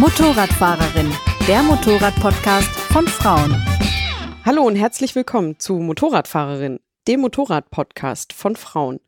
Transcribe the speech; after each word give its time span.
Motorradfahrerin, 0.00 1.12
der 1.46 1.62
Motorrad-Podcast 1.62 2.70
von 2.70 3.06
Frauen. 3.06 3.54
Hallo 4.46 4.62
und 4.62 4.74
herzlich 4.74 5.14
willkommen 5.14 5.58
zu 5.58 5.74
Motorradfahrerin, 5.74 6.80
dem 7.06 7.20
Motorrad-Podcast 7.20 8.32
von 8.32 8.56
Frauen. 8.56 9.00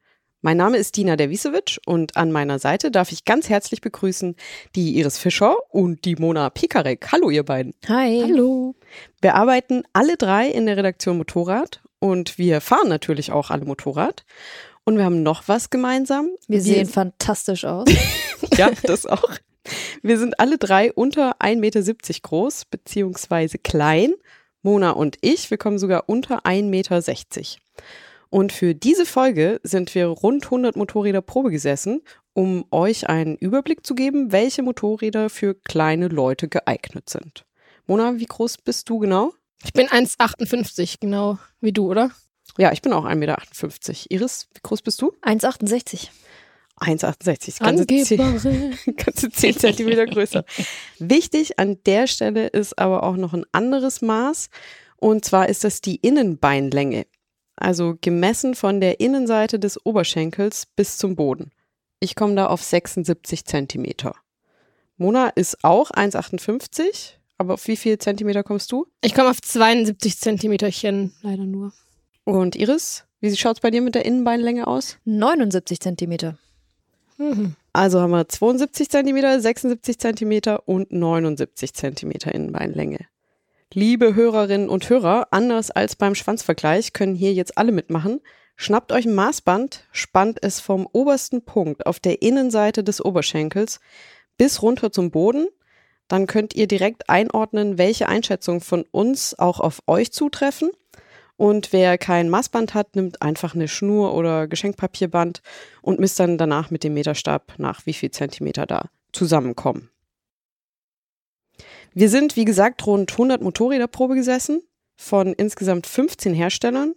Mein 0.43 0.59
Name 0.59 0.77
ist 0.77 0.95
Dina 0.99 1.17
Derwisewitsch 1.17 1.79
und 1.87 2.19
an 2.19 2.31
meiner 2.31 2.59
Seite 2.59 2.91
darf 2.91 3.11
ich 3.11 3.25
ganz 3.25 3.49
herzlich 3.49 3.81
begrüßen 3.81 4.37
die 4.77 4.99
Iris 4.99 5.17
Fischer 5.17 5.57
und 5.71 6.05
die 6.05 6.17
Mona 6.17 6.51
Pikarek. 6.51 7.11
Hallo 7.11 7.31
ihr 7.31 7.43
beiden. 7.43 7.73
Hi. 7.89 8.25
Hallo. 8.25 8.75
Wir 9.23 9.35
arbeiten 9.35 9.85
alle 9.95 10.19
drei 10.19 10.47
in 10.49 10.67
der 10.67 10.77
Redaktion 10.77 11.17
Motorrad 11.17 11.81
und 12.01 12.37
wir 12.37 12.61
fahren 12.61 12.91
natürlich 12.91 13.33
auch 13.33 13.49
alle 13.49 13.65
Motorrad. 13.65 14.27
Und 14.85 14.99
wir 14.99 15.07
haben 15.07 15.23
noch 15.23 15.45
was 15.49 15.71
gemeinsam. 15.71 16.29
Wir 16.49 16.61
sehen 16.61 16.87
fantastisch 16.87 17.65
aus. 17.65 17.89
ja, 18.59 18.71
das 18.83 19.07
auch. 19.07 19.39
Wir 20.03 20.19
sind 20.19 20.41
alle 20.41 20.59
drei 20.59 20.93
unter 20.93 21.41
1,70 21.41 21.57
Meter 21.57 21.83
groß, 22.23 22.65
beziehungsweise 22.67 23.59
klein. 23.59 24.15
Mona 24.63 24.91
und 24.91 25.17
ich, 25.21 25.51
wir 25.51 25.59
kommen 25.59 25.79
sogar 25.79 26.09
unter 26.09 26.45
1,60 26.45 26.63
Meter. 26.63 27.03
Und 28.31 28.53
für 28.53 28.75
diese 28.75 29.05
Folge 29.05 29.61
sind 29.63 29.95
wir 29.95 30.07
rund 30.07 30.45
100 30.45 30.77
Motorräder 30.77 31.21
Probe 31.21 31.51
gesessen, 31.51 32.01
um 32.33 32.65
euch 32.71 33.09
einen 33.09 33.37
Überblick 33.37 33.85
zu 33.85 33.95
geben, 33.95 34.33
welche 34.33 34.63
Motorräder 34.63 35.29
für 35.29 35.55
kleine 35.55 36.09
Leute 36.09 36.49
geeignet 36.49 37.11
sind. 37.11 37.45
Mona, 37.87 38.19
wie 38.19 38.27
groß 38.27 38.59
bist 38.59 38.89
du 38.89 38.99
genau? 39.01 39.33
Ich 39.65 39.73
bin 39.73 39.87
1,58, 39.87 40.97
genau 41.01 41.39
wie 41.61 41.73
du, 41.73 41.91
oder? 41.91 42.11
Ja, 42.59 42.73
ich 42.73 42.83
bin 42.83 42.93
auch 42.93 43.05
1,58 43.05 43.17
Meter. 43.17 43.39
Iris, 44.09 44.49
wie 44.55 44.61
groß 44.63 44.83
bist 44.83 45.03
du? 45.03 45.13
1,68. 45.23 46.09
1,68. 46.83 47.61
Ganze, 47.61 47.87
zehn, 47.87 48.97
ganze 48.97 49.31
10 49.31 49.59
Zentimeter 49.59 50.07
größer. 50.07 50.45
Wichtig 50.99 51.59
an 51.59 51.79
der 51.87 52.07
Stelle 52.07 52.49
ist 52.49 52.79
aber 52.79 53.03
auch 53.03 53.17
noch 53.17 53.33
ein 53.33 53.45
anderes 53.53 54.03
Maß. 54.03 54.49
Und 54.97 55.25
zwar 55.25 55.49
ist 55.49 55.65
das 55.65 55.81
die 55.81 55.97
Innenbeinlänge. 55.97 57.07
Also 57.57 57.97
gemessen 58.01 58.55
von 58.55 58.81
der 58.81 59.01
Innenseite 59.01 59.59
des 59.59 59.85
Oberschenkels 59.85 60.67
bis 60.77 60.99
zum 60.99 61.17
Boden. 61.17 61.51
Ich 62.01 62.17
komme 62.17 62.35
da 62.35 62.47
auf 62.47 62.63
76 62.63 63.45
Zentimeter. 63.45 64.15
Mona 64.97 65.29
ist 65.29 65.63
auch 65.65 65.91
1,58. 65.91 67.15
Aber 67.39 67.55
auf 67.55 67.67
wie 67.67 67.77
viel 67.77 67.99
Zentimeter 67.99 68.45
kommst 68.45 68.71
du? 68.71 68.87
Ich 69.01 69.15
komme 69.15 69.31
auf 69.31 69.41
72 69.41 70.19
Zentimeterchen, 70.19 71.13
leider 71.23 71.45
nur. 71.45 71.73
Und 72.25 72.55
Iris, 72.55 73.05
wie 73.21 73.35
schaut 73.37 73.57
es 73.57 73.61
bei 73.61 73.73
dir 73.73 73.83
mit 73.83 73.97
der 73.97 74.05
Innenbeinlänge 74.05 74.67
aus? 74.67 74.99
79 75.05 75.81
Zentimeter. 75.81 76.39
Also 77.73 78.01
haben 78.01 78.11
wir 78.11 78.29
72 78.29 78.91
Zentimeter, 78.91 79.41
76 79.41 79.99
Zentimeter 79.99 80.69
und 80.69 80.93
79 80.93 81.73
Zentimeter 81.75 82.35
Innenbeinlänge. 82.35 83.07
Liebe 83.75 84.15
Hörerinnen 84.15 84.69
und 84.69 84.89
Hörer, 84.91 85.29
anders 85.31 85.71
als 85.71 85.97
beim 85.97 86.15
Schwanzvergleich 86.15 86.93
können 86.93 87.15
hier 87.15 87.33
jetzt 87.33 87.57
alle 87.57 87.73
mitmachen. 87.73 88.21
Schnappt 88.57 88.93
euch 88.93 89.07
ein 89.07 89.15
Maßband, 89.15 89.85
spannt 89.93 90.39
es 90.43 90.61
vom 90.61 90.87
obersten 90.93 91.43
Punkt 91.45 91.87
auf 91.87 91.99
der 91.99 92.21
Innenseite 92.21 92.85
des 92.85 93.03
Oberschenkels 93.03 93.81
bis 94.37 94.61
runter 94.61 94.93
zum 94.93 95.11
Boden. 95.11 95.49
Dann 96.09 96.27
könnt 96.27 96.55
ihr 96.55 96.67
direkt 96.67 97.09
einordnen, 97.09 97.79
welche 97.79 98.09
Einschätzungen 98.09 98.61
von 98.61 98.85
uns 98.91 99.39
auch 99.39 99.59
auf 99.61 99.81
euch 99.87 100.13
zutreffen. 100.13 100.71
Und 101.37 101.73
wer 101.73 101.99
kein 101.99 102.29
Maßband 102.29 102.75
hat, 102.75 102.95
nimmt 102.95 103.23
einfach 103.23 103.55
eine 103.55 103.69
Schnur 103.69 104.15
oder 104.15 104.47
Geschenkpapierband 104.47 105.43
und 105.81 105.99
misst 105.99 106.21
dann 106.21 106.39
danach 106.39 106.71
mit 106.71 106.85
dem 106.85 106.95
Meterstab 106.95 107.55
nach, 107.59 107.87
wie 107.87 107.95
viel 107.95 108.11
Zentimeter 108.11 108.67
da 108.67 108.91
zusammenkommen. 109.13 109.91
Wir 111.95 112.09
sind, 112.09 112.37
wie 112.37 112.45
gesagt, 112.45 112.87
rund 112.87 113.13
100 113.13 113.43
Motorräder 113.43 113.87
Probe 113.87 114.15
gesessen 114.15 114.63
von 114.97 115.33
insgesamt 115.35 115.87
15 115.87 116.33
Herstellern. 116.33 116.95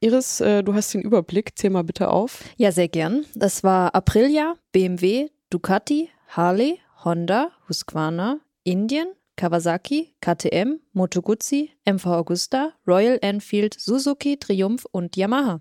Iris, 0.00 0.40
äh, 0.40 0.64
du 0.64 0.74
hast 0.74 0.92
den 0.94 1.02
Überblick. 1.02 1.56
Zähl 1.56 1.70
mal 1.70 1.84
bitte 1.84 2.10
auf. 2.10 2.42
Ja, 2.56 2.72
sehr 2.72 2.88
gern. 2.88 3.24
Das 3.34 3.62
war 3.62 3.94
Aprilia, 3.94 4.54
BMW, 4.72 5.28
Ducati, 5.50 6.10
Harley, 6.28 6.80
Honda, 7.04 7.50
Husqvarna, 7.68 8.40
Indien, 8.64 9.08
Kawasaki, 9.36 10.14
KTM, 10.20 10.80
Moto 10.92 11.22
Guzzi, 11.22 11.70
MV 11.84 12.06
Augusta, 12.06 12.72
Royal 12.86 13.18
Enfield, 13.22 13.74
Suzuki, 13.78 14.36
Triumph 14.36 14.86
und 14.90 15.16
Yamaha. 15.16 15.60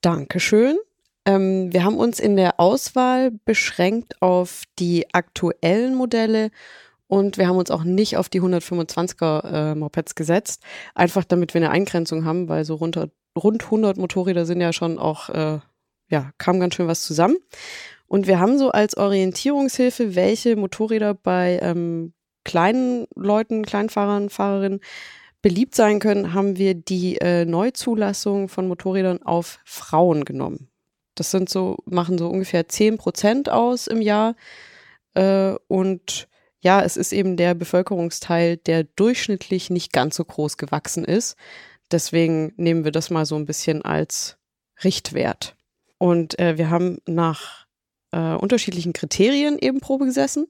Dankeschön. 0.00 0.78
Ähm, 1.26 1.72
wir 1.72 1.84
haben 1.84 1.98
uns 1.98 2.18
in 2.20 2.36
der 2.36 2.58
Auswahl 2.58 3.30
beschränkt 3.44 4.20
auf 4.22 4.62
die 4.78 5.12
aktuellen 5.12 5.94
Modelle 5.94 6.50
und 7.06 7.38
wir 7.38 7.48
haben 7.48 7.58
uns 7.58 7.70
auch 7.70 7.84
nicht 7.84 8.16
auf 8.16 8.28
die 8.28 8.40
125er 8.40 9.72
äh, 9.72 9.74
Mopeds 9.74 10.14
gesetzt, 10.14 10.62
einfach 10.94 11.24
damit 11.24 11.52
wir 11.54 11.60
eine 11.60 11.70
Eingrenzung 11.70 12.24
haben, 12.24 12.48
weil 12.48 12.64
so 12.64 12.76
runter, 12.76 13.10
rund 13.36 13.64
100 13.64 13.96
Motorräder 13.96 14.46
sind 14.46 14.60
ja 14.60 14.72
schon 14.72 14.98
auch, 14.98 15.28
äh, 15.28 15.58
ja, 16.08 16.30
kam 16.38 16.60
ganz 16.60 16.76
schön 16.76 16.86
was 16.86 17.02
zusammen. 17.02 17.36
Und 18.06 18.26
wir 18.26 18.40
haben 18.40 18.58
so 18.58 18.70
als 18.70 18.96
Orientierungshilfe, 18.96 20.14
welche 20.14 20.56
Motorräder 20.56 21.14
bei 21.14 21.58
ähm, 21.62 22.12
kleinen 22.44 23.06
Leuten, 23.14 23.64
Kleinfahrern, 23.64 24.30
Fahrerinnen 24.30 24.80
beliebt 25.42 25.74
sein 25.74 26.00
können, 26.00 26.34
haben 26.34 26.56
wir 26.56 26.74
die 26.74 27.16
äh, 27.18 27.44
Neuzulassung 27.44 28.48
von 28.48 28.68
Motorrädern 28.68 29.22
auf 29.22 29.58
Frauen 29.64 30.24
genommen. 30.24 30.68
Das 31.14 31.30
sind 31.30 31.48
so, 31.48 31.78
machen 31.86 32.18
so 32.18 32.28
ungefähr 32.28 32.68
10 32.68 32.98
Prozent 32.98 33.48
aus 33.48 33.86
im 33.86 34.00
Jahr. 34.00 34.36
Äh, 35.14 35.54
und 35.66 36.28
ja, 36.60 36.82
es 36.82 36.96
ist 36.96 37.12
eben 37.12 37.36
der 37.36 37.54
Bevölkerungsteil, 37.54 38.58
der 38.58 38.84
durchschnittlich 38.84 39.70
nicht 39.70 39.92
ganz 39.92 40.16
so 40.16 40.24
groß 40.24 40.58
gewachsen 40.58 41.04
ist. 41.04 41.36
Deswegen 41.90 42.52
nehmen 42.56 42.84
wir 42.84 42.92
das 42.92 43.10
mal 43.10 43.24
so 43.24 43.36
ein 43.36 43.46
bisschen 43.46 43.82
als 43.82 44.36
Richtwert. 44.84 45.56
Und 45.98 46.38
äh, 46.38 46.58
wir 46.58 46.70
haben 46.70 46.98
nach 47.06 47.66
äh, 48.12 48.34
unterschiedlichen 48.34 48.92
Kriterien 48.92 49.58
eben 49.58 49.80
Probe 49.80 50.04
gesessen 50.04 50.46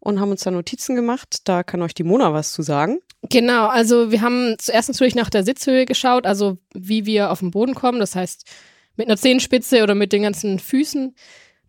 und 0.00 0.20
haben 0.20 0.30
uns 0.30 0.42
da 0.42 0.50
Notizen 0.50 0.96
gemacht. 0.96 1.42
Da 1.44 1.62
kann 1.62 1.82
euch 1.82 1.94
die 1.94 2.02
Mona 2.02 2.32
was 2.32 2.52
zu 2.52 2.62
sagen. 2.62 3.00
Genau, 3.28 3.68
also 3.68 4.10
wir 4.10 4.22
haben 4.22 4.56
zuerst 4.58 4.88
natürlich 4.88 5.14
nach 5.14 5.30
der 5.30 5.44
Sitzhöhe 5.44 5.84
geschaut, 5.84 6.26
also 6.26 6.58
wie 6.74 7.06
wir 7.06 7.30
auf 7.30 7.40
den 7.40 7.50
Boden 7.50 7.74
kommen. 7.74 8.00
Das 8.00 8.16
heißt, 8.16 8.44
mit 8.96 9.08
einer 9.08 9.16
Zehenspitze 9.16 9.82
oder 9.82 9.94
mit 9.94 10.12
den 10.12 10.22
ganzen 10.22 10.58
Füßen. 10.58 11.14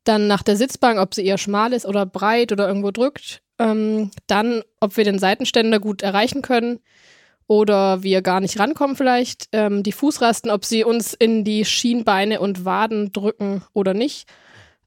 Dann 0.04 0.28
nach 0.28 0.44
der 0.44 0.56
Sitzbank, 0.56 1.00
ob 1.00 1.14
sie 1.14 1.26
eher 1.26 1.38
schmal 1.38 1.74
ist 1.74 1.86
oder 1.86 2.06
breit 2.06 2.52
oder 2.52 2.68
irgendwo 2.68 2.92
drückt. 2.92 3.42
Ähm, 3.60 4.12
dann, 4.28 4.64
ob 4.80 4.98
wir 4.98 5.04
den 5.04 5.20
Seitenständer 5.20 5.80
gut 5.80 6.02
erreichen 6.02 6.42
können 6.42 6.80
oder 7.48 8.02
wir 8.02 8.22
gar 8.22 8.40
nicht 8.40 8.58
rankommen 8.58 8.96
vielleicht. 8.96 9.50
Ähm, 9.52 9.84
die 9.84 9.92
Fußrasten, 9.92 10.50
ob 10.50 10.66
sie 10.66 10.84
uns 10.84 11.14
in 11.14 11.44
die 11.44 11.66
Schienbeine 11.66 12.40
und 12.40 12.66
Waden 12.66 13.12
drücken 13.12 13.64
oder 13.74 13.94
nicht. 13.94 14.28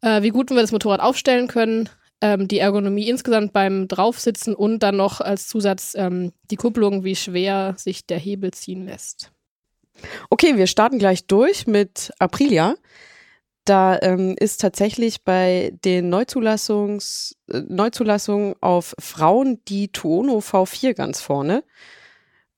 Äh, 0.01 0.23
wie 0.23 0.31
gut 0.31 0.51
wir 0.51 0.57
das 0.57 0.73
Motorrad 0.73 1.01
aufstellen 1.01 1.47
können. 1.47 1.89
Ähm, 2.25 2.49
die 2.49 2.59
Ergonomie 2.59 3.11
insgesamt 3.11 3.53
beim 3.53 3.87
Draufsitzen 3.87 4.55
und 4.55 4.79
dann 4.79 4.97
noch 4.97 5.21
als 5.21 5.47
Zusatz 5.47 5.93
ähm, 5.95 6.33
die 6.51 6.57
Kupplung, 6.57 7.05
wie 7.05 7.17
schwer 7.17 7.75
sich 7.77 8.07
der 8.07 8.19
Hebel 8.19 8.51
ziehen 8.53 8.87
lässt. 8.87 9.31
Okay, 10.31 10.57
wir 10.57 10.67
starten 10.67 10.99
gleich 10.99 11.27
durch 11.27 11.67
mit 11.67 12.13
Aprilia. 12.19 12.77
Da 13.67 13.99
ähm, 14.01 14.37
ist 14.39 14.63
tatsächlich 14.63 15.23
bei 15.23 15.75
den 15.85 16.09
Neuzulassungs, 16.09 17.37
äh, 17.53 17.61
Neuzulassungen 17.69 18.55
auf 18.63 18.95
Frauen 18.99 19.61
die 19.69 19.89
Tuono 19.89 20.39
V4 20.39 20.95
ganz 20.95 21.21
vorne. 21.21 21.63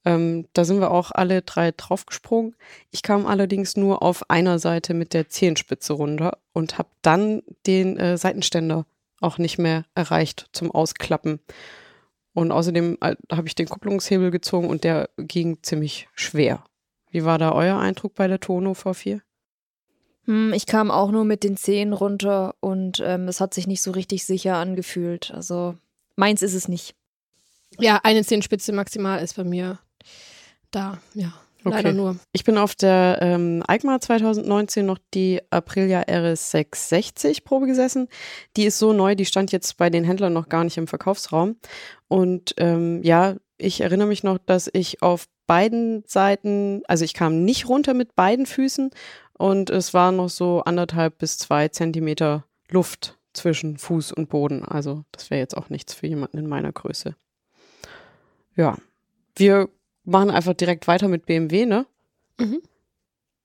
Ähm, 0.04 0.46
da 0.52 0.64
sind 0.64 0.78
wir 0.78 0.92
auch 0.92 1.10
alle 1.10 1.42
drei 1.42 1.72
draufgesprungen. 1.76 2.54
Ich 2.92 3.02
kam 3.02 3.26
allerdings 3.26 3.76
nur 3.76 4.04
auf 4.04 4.30
einer 4.30 4.60
Seite 4.60 4.94
mit 4.94 5.12
der 5.12 5.28
Zehenspitze 5.28 5.92
runter 5.92 6.38
und 6.52 6.78
habe 6.78 6.90
dann 7.02 7.42
den 7.66 7.96
äh, 7.96 8.16
Seitenständer 8.16 8.86
auch 9.20 9.38
nicht 9.38 9.58
mehr 9.58 9.84
erreicht 9.94 10.48
zum 10.52 10.70
Ausklappen. 10.70 11.40
Und 12.34 12.52
außerdem 12.52 12.98
äh, 13.00 13.16
habe 13.32 13.48
ich 13.48 13.54
den 13.54 13.68
Kupplungshebel 13.68 14.30
gezogen 14.30 14.68
und 14.68 14.84
der 14.84 15.08
ging 15.16 15.58
ziemlich 15.62 16.08
schwer. 16.14 16.64
Wie 17.10 17.24
war 17.24 17.38
da 17.38 17.52
euer 17.52 17.78
Eindruck 17.78 18.14
bei 18.14 18.28
der 18.28 18.40
Tono 18.40 18.72
V4? 18.72 19.20
Hm, 20.24 20.52
ich 20.52 20.66
kam 20.66 20.90
auch 20.90 21.10
nur 21.10 21.24
mit 21.24 21.44
den 21.44 21.56
Zehen 21.56 21.92
runter 21.92 22.54
und 22.60 23.00
ähm, 23.04 23.28
es 23.28 23.40
hat 23.40 23.54
sich 23.54 23.66
nicht 23.66 23.80
so 23.80 23.92
richtig 23.92 24.26
sicher 24.26 24.56
angefühlt. 24.56 25.30
Also 25.32 25.76
meins 26.16 26.42
ist 26.42 26.54
es 26.54 26.68
nicht. 26.68 26.94
Ja, 27.78 28.00
eine 28.02 28.24
Zehenspitze 28.24 28.72
maximal 28.72 29.22
ist 29.22 29.36
bei 29.36 29.44
mir 29.44 29.78
da, 30.70 30.98
ja. 31.14 31.32
Okay. 31.66 31.78
Leider 31.78 31.92
nur. 31.92 32.16
Ich 32.30 32.44
bin 32.44 32.58
auf 32.58 32.76
der 32.76 33.18
ähm, 33.20 33.64
EICMA 33.66 34.00
2019 34.00 34.86
noch 34.86 34.98
die 35.14 35.40
Aprilia 35.50 36.02
RS 36.02 36.52
660 36.52 37.42
Probe 37.42 37.66
gesessen. 37.66 38.06
Die 38.56 38.66
ist 38.66 38.78
so 38.78 38.92
neu, 38.92 39.16
die 39.16 39.24
stand 39.24 39.50
jetzt 39.50 39.76
bei 39.76 39.90
den 39.90 40.04
Händlern 40.04 40.32
noch 40.32 40.48
gar 40.48 40.62
nicht 40.62 40.78
im 40.78 40.86
Verkaufsraum. 40.86 41.56
Und 42.06 42.54
ähm, 42.58 43.02
ja, 43.02 43.34
ich 43.58 43.80
erinnere 43.80 44.06
mich 44.06 44.22
noch, 44.22 44.38
dass 44.38 44.70
ich 44.72 45.02
auf 45.02 45.26
beiden 45.48 46.04
Seiten, 46.06 46.82
also 46.86 47.04
ich 47.04 47.14
kam 47.14 47.44
nicht 47.44 47.68
runter 47.68 47.94
mit 47.94 48.14
beiden 48.14 48.46
Füßen 48.46 48.90
und 49.36 49.68
es 49.68 49.92
war 49.92 50.12
noch 50.12 50.28
so 50.28 50.62
anderthalb 50.62 51.18
bis 51.18 51.36
zwei 51.36 51.66
Zentimeter 51.66 52.44
Luft 52.70 53.18
zwischen 53.32 53.76
Fuß 53.76 54.12
und 54.12 54.28
Boden. 54.28 54.64
Also 54.64 55.02
das 55.10 55.30
wäre 55.30 55.40
jetzt 55.40 55.56
auch 55.56 55.68
nichts 55.68 55.94
für 55.94 56.06
jemanden 56.06 56.38
in 56.38 56.46
meiner 56.46 56.70
Größe. 56.70 57.16
Ja, 58.54 58.76
wir 59.34 59.68
machen 60.06 60.30
einfach 60.30 60.54
direkt 60.54 60.88
weiter 60.88 61.08
mit 61.08 61.26
BMW, 61.26 61.66
ne? 61.66 61.86
Mhm. 62.38 62.62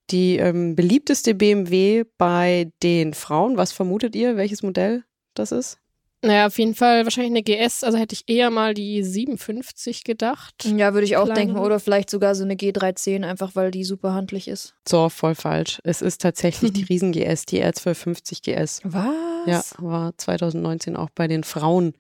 Die 0.10 0.38
ähm, 0.38 0.76
beliebteste 0.76 1.34
BMW 1.36 2.04
bei 2.18 2.72
den 2.84 3.14
Frauen, 3.14 3.58
was 3.58 3.72
vermutet 3.72 4.16
ihr, 4.16 4.36
welches 4.36 4.62
Modell 4.64 5.04
das 5.34 5.52
ist? 5.52 5.78
Naja, 6.24 6.46
auf 6.48 6.60
jeden 6.60 6.76
Fall 6.76 7.04
wahrscheinlich 7.04 7.32
eine 7.32 7.42
GS, 7.42 7.84
also 7.84 7.98
hätte 7.98 8.14
ich 8.14 8.24
eher 8.28 8.52
mal 8.52 8.76
die 8.76 9.04
57 9.04 10.04
gedacht. 10.04 10.66
Ja, 10.66 10.94
würde 10.94 11.06
ich 11.06 11.18
auch 11.18 11.26
Kleine. 11.26 11.40
denken. 11.40 11.58
Oder 11.58 11.80
vielleicht 11.80 12.12
sogar 12.12 12.36
so 12.36 12.44
eine 12.44 12.54
G310, 12.54 13.26
einfach 13.26 13.56
weil 13.56 13.72
die 13.72 13.84
super 13.84 14.14
handlich 14.14 14.48
ist. 14.48 14.76
So, 14.88 15.10
voll 15.10 15.34
falsch. 15.34 15.80
Es 15.84 16.04
ist 16.04 16.22
tatsächlich 16.22 16.74
die 16.74 16.84
Riesen 16.90 17.12
GS, 17.12 17.48
die 17.48 17.64
R1250 17.64 18.44
GS. 18.44 18.82
Was? 18.84 19.16
Ja, 19.48 19.64
war 19.80 20.16
2019 20.16 20.96
auch 20.96 21.10
bei 21.10 21.28
den 21.28 21.44
Frauen 21.44 21.94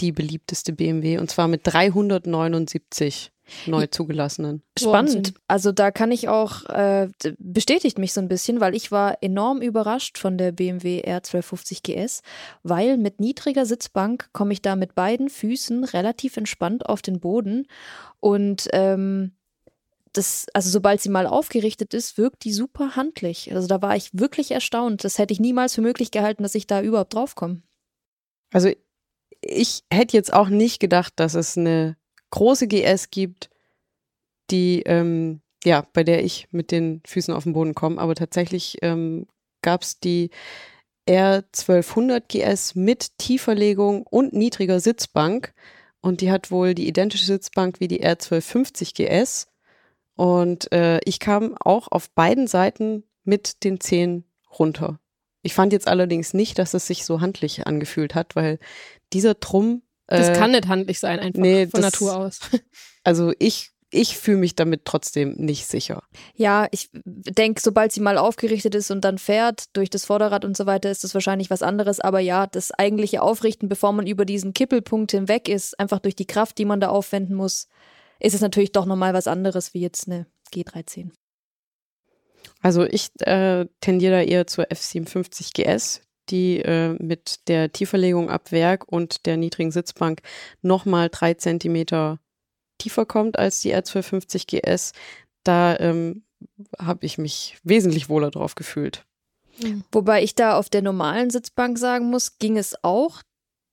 die 0.00 0.12
beliebteste 0.12 0.72
BMW 0.72 1.18
und 1.18 1.30
zwar 1.30 1.48
mit 1.48 1.62
379 1.64 3.32
neu 3.66 3.86
zugelassenen. 3.86 4.62
Spannend. 4.78 5.14
Wahnsinn. 5.14 5.34
Also 5.46 5.72
da 5.72 5.90
kann 5.90 6.10
ich 6.10 6.28
auch, 6.28 6.64
äh, 6.64 7.08
bestätigt 7.38 7.98
mich 7.98 8.12
so 8.12 8.20
ein 8.20 8.28
bisschen, 8.28 8.60
weil 8.60 8.74
ich 8.74 8.90
war 8.92 9.22
enorm 9.22 9.62
überrascht 9.62 10.18
von 10.18 10.38
der 10.38 10.52
BMW 10.52 11.02
R1250 11.02 11.82
GS, 11.82 12.22
weil 12.62 12.96
mit 12.96 13.20
niedriger 13.20 13.66
Sitzbank 13.66 14.28
komme 14.32 14.52
ich 14.52 14.62
da 14.62 14.76
mit 14.76 14.94
beiden 14.94 15.28
Füßen 15.28 15.84
relativ 15.84 16.36
entspannt 16.36 16.86
auf 16.86 17.02
den 17.02 17.20
Boden 17.20 17.66
und 18.20 18.68
ähm, 18.72 19.32
das, 20.16 20.46
also 20.54 20.70
sobald 20.70 21.00
sie 21.00 21.08
mal 21.08 21.26
aufgerichtet 21.26 21.94
ist, 21.94 22.16
wirkt 22.16 22.44
die 22.44 22.52
super 22.52 22.96
handlich. 22.96 23.54
Also 23.54 23.68
da 23.68 23.82
war 23.82 23.96
ich 23.96 24.10
wirklich 24.12 24.50
erstaunt. 24.50 25.04
Das 25.04 25.18
hätte 25.18 25.32
ich 25.32 25.40
niemals 25.40 25.74
für 25.74 25.82
möglich 25.82 26.10
gehalten, 26.10 26.42
dass 26.42 26.54
ich 26.54 26.66
da 26.66 26.80
überhaupt 26.80 27.14
draufkomme. 27.14 27.62
Also 28.52 28.70
ich 29.42 29.84
hätte 29.92 30.16
jetzt 30.16 30.32
auch 30.32 30.48
nicht 30.48 30.80
gedacht, 30.80 31.12
dass 31.16 31.34
es 31.34 31.58
eine 31.58 31.96
große 32.30 32.68
GS 32.68 33.10
gibt, 33.10 33.50
die, 34.50 34.82
ähm, 34.82 35.40
ja, 35.64 35.86
bei 35.92 36.04
der 36.04 36.24
ich 36.24 36.48
mit 36.50 36.70
den 36.70 37.02
Füßen 37.06 37.34
auf 37.34 37.44
den 37.44 37.52
Boden 37.52 37.74
komme, 37.74 38.00
aber 38.00 38.14
tatsächlich 38.14 38.78
ähm, 38.82 39.26
gab 39.62 39.82
es 39.82 39.98
die 39.98 40.30
R1200 41.08 42.22
GS 42.28 42.74
mit 42.74 43.18
Tieferlegung 43.18 44.04
und 44.04 44.32
niedriger 44.32 44.80
Sitzbank. 44.80 45.52
Und 46.00 46.20
die 46.20 46.30
hat 46.30 46.50
wohl 46.50 46.74
die 46.74 46.86
identische 46.86 47.26
Sitzbank 47.26 47.80
wie 47.80 47.88
die 47.88 48.04
R1250 48.04 48.94
GS 48.94 49.48
und 50.16 50.72
äh, 50.72 50.98
ich 51.04 51.20
kam 51.20 51.54
auch 51.58 51.88
auf 51.90 52.10
beiden 52.10 52.46
Seiten 52.46 53.04
mit 53.24 53.62
den 53.64 53.80
Zehen 53.80 54.24
runter. 54.58 54.98
Ich 55.42 55.54
fand 55.54 55.72
jetzt 55.72 55.86
allerdings 55.86 56.34
nicht, 56.34 56.58
dass 56.58 56.74
es 56.74 56.86
sich 56.86 57.04
so 57.04 57.20
handlich 57.20 57.66
angefühlt 57.66 58.14
hat, 58.14 58.34
weil 58.34 58.58
dieser 59.12 59.38
Trumm 59.38 59.82
Das 60.06 60.28
äh, 60.28 60.32
kann 60.34 60.52
nicht 60.52 60.68
handlich 60.68 60.98
sein, 61.00 61.18
einfach 61.20 61.40
nee, 61.40 61.66
von 61.66 61.82
das- 61.82 61.92
Natur 61.92 62.16
aus. 62.16 62.40
also 63.04 63.32
ich, 63.38 63.70
ich 63.90 64.16
fühle 64.16 64.38
mich 64.38 64.54
damit 64.54 64.84
trotzdem 64.84 65.34
nicht 65.36 65.66
sicher. 65.66 66.02
Ja, 66.34 66.68
ich 66.70 66.90
denke, 66.92 67.60
sobald 67.60 67.92
sie 67.92 68.00
mal 68.00 68.18
aufgerichtet 68.18 68.74
ist 68.74 68.90
und 68.90 69.04
dann 69.04 69.18
fährt 69.18 69.64
durch 69.72 69.90
das 69.90 70.04
Vorderrad 70.04 70.44
und 70.44 70.56
so 70.56 70.66
weiter, 70.66 70.90
ist 70.90 71.04
das 71.04 71.14
wahrscheinlich 71.14 71.50
was 71.50 71.62
anderes. 71.62 72.00
Aber 72.00 72.20
ja, 72.20 72.46
das 72.46 72.72
eigentliche 72.72 73.22
Aufrichten, 73.22 73.68
bevor 73.68 73.92
man 73.92 74.06
über 74.06 74.24
diesen 74.24 74.54
Kippelpunkt 74.54 75.12
hinweg 75.12 75.48
ist, 75.48 75.78
einfach 75.80 75.98
durch 76.00 76.14
die 76.16 76.26
Kraft, 76.26 76.58
die 76.58 76.64
man 76.64 76.80
da 76.80 76.88
aufwenden 76.88 77.34
muss, 77.36 77.68
ist 78.20 78.34
es 78.34 78.40
natürlich 78.40 78.72
doch 78.72 78.86
nochmal 78.86 79.14
was 79.14 79.26
anderes 79.26 79.74
wie 79.74 79.80
jetzt 79.80 80.08
eine 80.08 80.26
G13. 80.54 81.10
Also 82.62 82.84
ich 82.84 83.08
äh, 83.20 83.66
tendiere 83.80 84.12
da 84.16 84.22
eher 84.22 84.46
zur 84.46 84.64
F57 84.66 85.52
GS, 85.52 86.00
die 86.30 86.60
äh, 86.60 86.96
mit 87.02 87.48
der 87.48 87.72
Tieferlegung 87.72 88.30
ab 88.30 88.52
Werk 88.52 88.90
und 88.90 89.26
der 89.26 89.36
niedrigen 89.36 89.70
Sitzbank 89.70 90.22
nochmal 90.62 91.08
drei 91.10 91.34
Zentimeter 91.34 92.18
tiefer 92.78 93.06
kommt 93.06 93.38
als 93.38 93.60
die 93.60 93.74
R1250 93.74 94.46
GS. 94.46 94.92
Da 95.44 95.78
ähm, 95.78 96.24
habe 96.78 97.06
ich 97.06 97.18
mich 97.18 97.58
wesentlich 97.62 98.08
wohler 98.08 98.30
drauf 98.30 98.54
gefühlt. 98.54 99.04
Wobei 99.90 100.22
ich 100.22 100.34
da 100.34 100.58
auf 100.58 100.68
der 100.68 100.82
normalen 100.82 101.30
Sitzbank 101.30 101.78
sagen 101.78 102.10
muss, 102.10 102.38
ging 102.38 102.58
es 102.58 102.76
auch. 102.82 103.22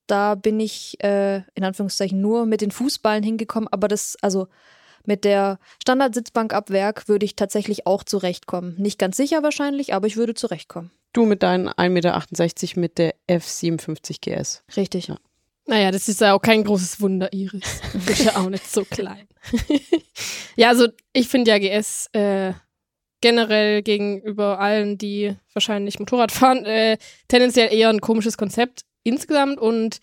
Da 0.07 0.35
bin 0.35 0.59
ich 0.59 1.01
äh, 1.03 1.44
in 1.55 1.63
Anführungszeichen 1.63 2.21
nur 2.21 2.45
mit 2.45 2.61
den 2.61 2.71
Fußballen 2.71 3.23
hingekommen, 3.23 3.67
aber 3.71 3.88
das, 3.88 4.17
also 4.21 4.47
mit 5.05 5.25
der 5.25 5.59
Standardsitzbank 5.81 6.53
ab 6.53 6.69
Werk 6.69 7.07
würde 7.07 7.25
ich 7.25 7.35
tatsächlich 7.35 7.85
auch 7.85 8.03
zurechtkommen. 8.03 8.75
Nicht 8.77 9.00
ganz 9.00 9.17
sicher 9.17 9.44
wahrscheinlich, 9.44 9.94
aber 9.94 10.07
ich 10.07 10.17
würde 10.17 10.33
zurechtkommen. 10.33 10.91
Du 11.13 11.25
mit 11.25 11.44
deinen 11.44 11.69
1,68 11.69 11.89
Meter 11.89 12.79
mit 12.79 12.97
der 12.97 13.15
F57 13.29 14.17
GS. 14.21 14.63
Richtig. 14.75 15.07
Ja. 15.07 15.17
Naja, 15.65 15.91
das 15.91 16.09
ist 16.09 16.21
ja 16.21 16.33
auch 16.33 16.41
kein 16.41 16.63
großes 16.63 17.00
Wunder, 17.00 17.31
Iris. 17.31 17.81
Du 17.94 18.00
bist 18.00 18.25
ja 18.25 18.35
auch 18.35 18.50
nicht 18.50 18.69
so 18.69 18.83
klein. 18.83 19.27
ja, 20.55 20.69
also 20.69 20.88
ich 21.13 21.29
finde 21.29 21.51
ja 21.51 21.57
GS 21.59 22.07
äh, 22.13 22.53
generell 23.21 23.81
gegenüber 23.81 24.59
allen, 24.59 24.97
die 24.97 25.35
wahrscheinlich 25.53 26.00
Motorrad 26.00 26.31
fahren, 26.31 26.65
äh, 26.65 26.97
tendenziell 27.29 27.73
eher 27.73 27.89
ein 27.89 28.01
komisches 28.01 28.38
Konzept 28.38 28.81
insgesamt. 29.03 29.59
Und 29.59 30.00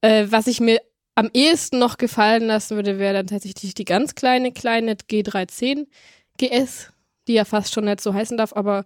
äh, 0.00 0.26
was 0.28 0.48
ich 0.48 0.60
mir 0.60 0.80
am 1.14 1.30
ehesten 1.32 1.78
noch 1.78 1.98
gefallen 1.98 2.46
lassen 2.46 2.76
würde, 2.76 2.98
wäre 2.98 3.14
dann 3.14 3.26
tatsächlich 3.26 3.74
die 3.74 3.84
ganz 3.84 4.14
kleine, 4.14 4.52
kleine 4.52 4.94
G310 4.94 5.86
GS, 6.38 6.92
die 7.28 7.34
ja 7.34 7.44
fast 7.44 7.74
schon 7.74 7.84
nicht 7.84 8.00
so 8.00 8.14
heißen 8.14 8.36
darf, 8.36 8.52
aber 8.54 8.84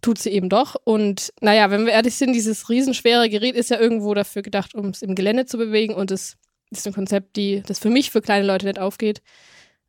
tut 0.00 0.18
sie 0.18 0.30
eben 0.30 0.48
doch. 0.48 0.76
Und 0.84 1.32
naja, 1.40 1.70
wenn 1.70 1.86
wir 1.86 1.92
ehrlich 1.92 2.14
sind, 2.16 2.32
dieses 2.32 2.68
riesenschwere 2.68 3.28
Gerät 3.28 3.54
ist 3.54 3.70
ja 3.70 3.78
irgendwo 3.78 4.14
dafür 4.14 4.42
gedacht, 4.42 4.74
um 4.74 4.86
es 4.88 5.02
im 5.02 5.14
Gelände 5.14 5.46
zu 5.46 5.58
bewegen. 5.58 5.94
Und 5.94 6.10
es 6.10 6.36
ist 6.70 6.86
ein 6.86 6.92
Konzept, 6.92 7.36
die, 7.36 7.62
das 7.66 7.78
für 7.78 7.90
mich 7.90 8.10
für 8.10 8.20
kleine 8.20 8.46
Leute 8.46 8.66
nicht 8.66 8.78
aufgeht. 8.78 9.22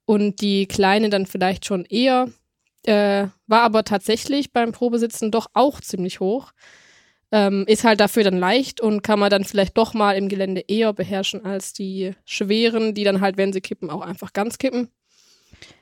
Und 0.05 0.41
die 0.41 0.67
kleine 0.67 1.09
dann 1.09 1.25
vielleicht 1.25 1.65
schon 1.65 1.85
eher. 1.85 2.29
Äh, 2.83 3.27
war 3.45 3.61
aber 3.61 3.83
tatsächlich 3.83 4.51
beim 4.53 4.71
Probesitzen 4.71 5.31
doch 5.31 5.47
auch 5.53 5.81
ziemlich 5.81 6.19
hoch. 6.19 6.51
Ähm, 7.31 7.63
ist 7.67 7.83
halt 7.83 7.99
dafür 7.99 8.23
dann 8.23 8.37
leicht 8.39 8.81
und 8.81 9.03
kann 9.03 9.19
man 9.19 9.29
dann 9.29 9.43
vielleicht 9.43 9.77
doch 9.77 9.93
mal 9.93 10.17
im 10.17 10.29
Gelände 10.29 10.63
eher 10.67 10.93
beherrschen 10.93 11.45
als 11.45 11.73
die 11.73 12.13
schweren, 12.25 12.95
die 12.95 13.03
dann 13.03 13.21
halt, 13.21 13.37
wenn 13.37 13.53
sie 13.53 13.61
kippen, 13.61 13.91
auch 13.91 14.01
einfach 14.01 14.33
ganz 14.33 14.57
kippen. 14.57 14.89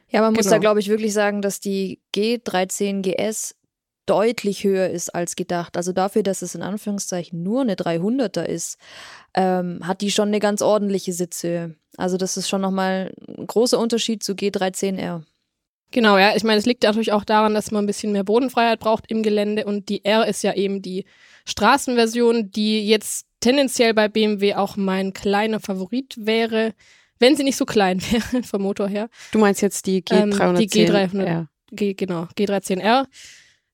Ja, 0.09 0.21
man 0.21 0.33
muss 0.33 0.43
Genau. 0.45 0.55
da, 0.55 0.59
glaube 0.59 0.79
ich, 0.81 0.89
wirklich 0.89 1.13
sagen, 1.13 1.41
dass 1.41 1.59
die 1.59 2.01
G13 2.15 3.01
GS 3.01 3.55
deutlich 4.05 4.63
höher 4.63 4.89
ist 4.89 5.13
als 5.13 5.35
gedacht. 5.35 5.77
Also 5.77 5.91
dafür, 5.91 6.23
dass 6.23 6.41
es 6.41 6.55
in 6.55 6.61
Anführungszeichen 6.63 7.43
nur 7.43 7.61
eine 7.61 7.75
300er 7.75 8.43
ist, 8.43 8.77
ähm, 9.33 9.85
hat 9.85 10.01
die 10.01 10.11
schon 10.11 10.29
eine 10.29 10.39
ganz 10.39 10.61
ordentliche 10.61 11.13
Sitzhöhe. 11.13 11.75
Also 11.97 12.17
das 12.17 12.37
ist 12.37 12.47
schon 12.49 12.61
nochmal 12.61 13.13
ein 13.27 13.47
großer 13.47 13.77
Unterschied 13.79 14.23
zu 14.23 14.33
G13R. 14.33 15.23
Genau, 15.91 16.17
ja. 16.17 16.35
Ich 16.35 16.43
meine, 16.43 16.59
es 16.59 16.65
liegt 16.65 16.83
natürlich 16.83 17.13
auch 17.13 17.23
daran, 17.23 17.53
dass 17.53 17.71
man 17.71 17.83
ein 17.83 17.87
bisschen 17.87 18.11
mehr 18.11 18.23
Bodenfreiheit 18.23 18.79
braucht 18.79 19.05
im 19.09 19.23
Gelände 19.23 19.65
und 19.65 19.89
die 19.89 20.03
R 20.03 20.27
ist 20.27 20.43
ja 20.43 20.53
eben 20.53 20.81
die 20.81 21.05
Straßenversion, 21.45 22.51
die 22.51 22.87
jetzt 22.87 23.25
tendenziell 23.39 23.93
bei 23.93 24.07
BMW 24.07 24.55
auch 24.55 24.75
mein 24.75 25.13
kleiner 25.13 25.59
Favorit 25.59 26.15
wäre, 26.17 26.73
wenn 27.19 27.35
sie 27.35 27.43
nicht 27.43 27.55
so 27.57 27.65
klein 27.65 28.01
wäre 28.11 28.43
vom 28.43 28.61
Motor 28.61 28.87
her. 28.87 29.09
Du 29.31 29.39
meinst 29.39 29.61
jetzt 29.61 29.85
die 29.87 30.03
Ähm, 30.11 30.31
G310? 30.31 30.57
die 30.57 30.69
G300. 30.69 31.23
R. 31.23 31.49
G, 31.71 31.93
genau, 31.93 32.27
G13R. 32.37 33.05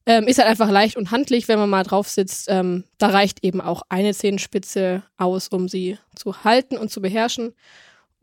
Ähm, 0.06 0.28
ist 0.28 0.38
halt 0.38 0.50
einfach 0.50 0.70
leicht 0.70 0.98
und 0.98 1.12
handlich, 1.12 1.48
wenn 1.48 1.60
man 1.60 1.70
mal 1.70 1.84
drauf 1.84 2.10
sitzt. 2.10 2.48
Ähm, 2.50 2.84
da 2.98 3.08
reicht 3.08 3.44
eben 3.44 3.62
auch 3.62 3.84
eine 3.90 4.14
Zehenspitze 4.14 5.04
aus, 5.18 5.48
um 5.48 5.70
sie 5.70 5.98
zu 6.16 6.44
halten 6.44 6.78
und 6.78 6.90
zu 6.92 7.02
beherrschen. 7.02 7.54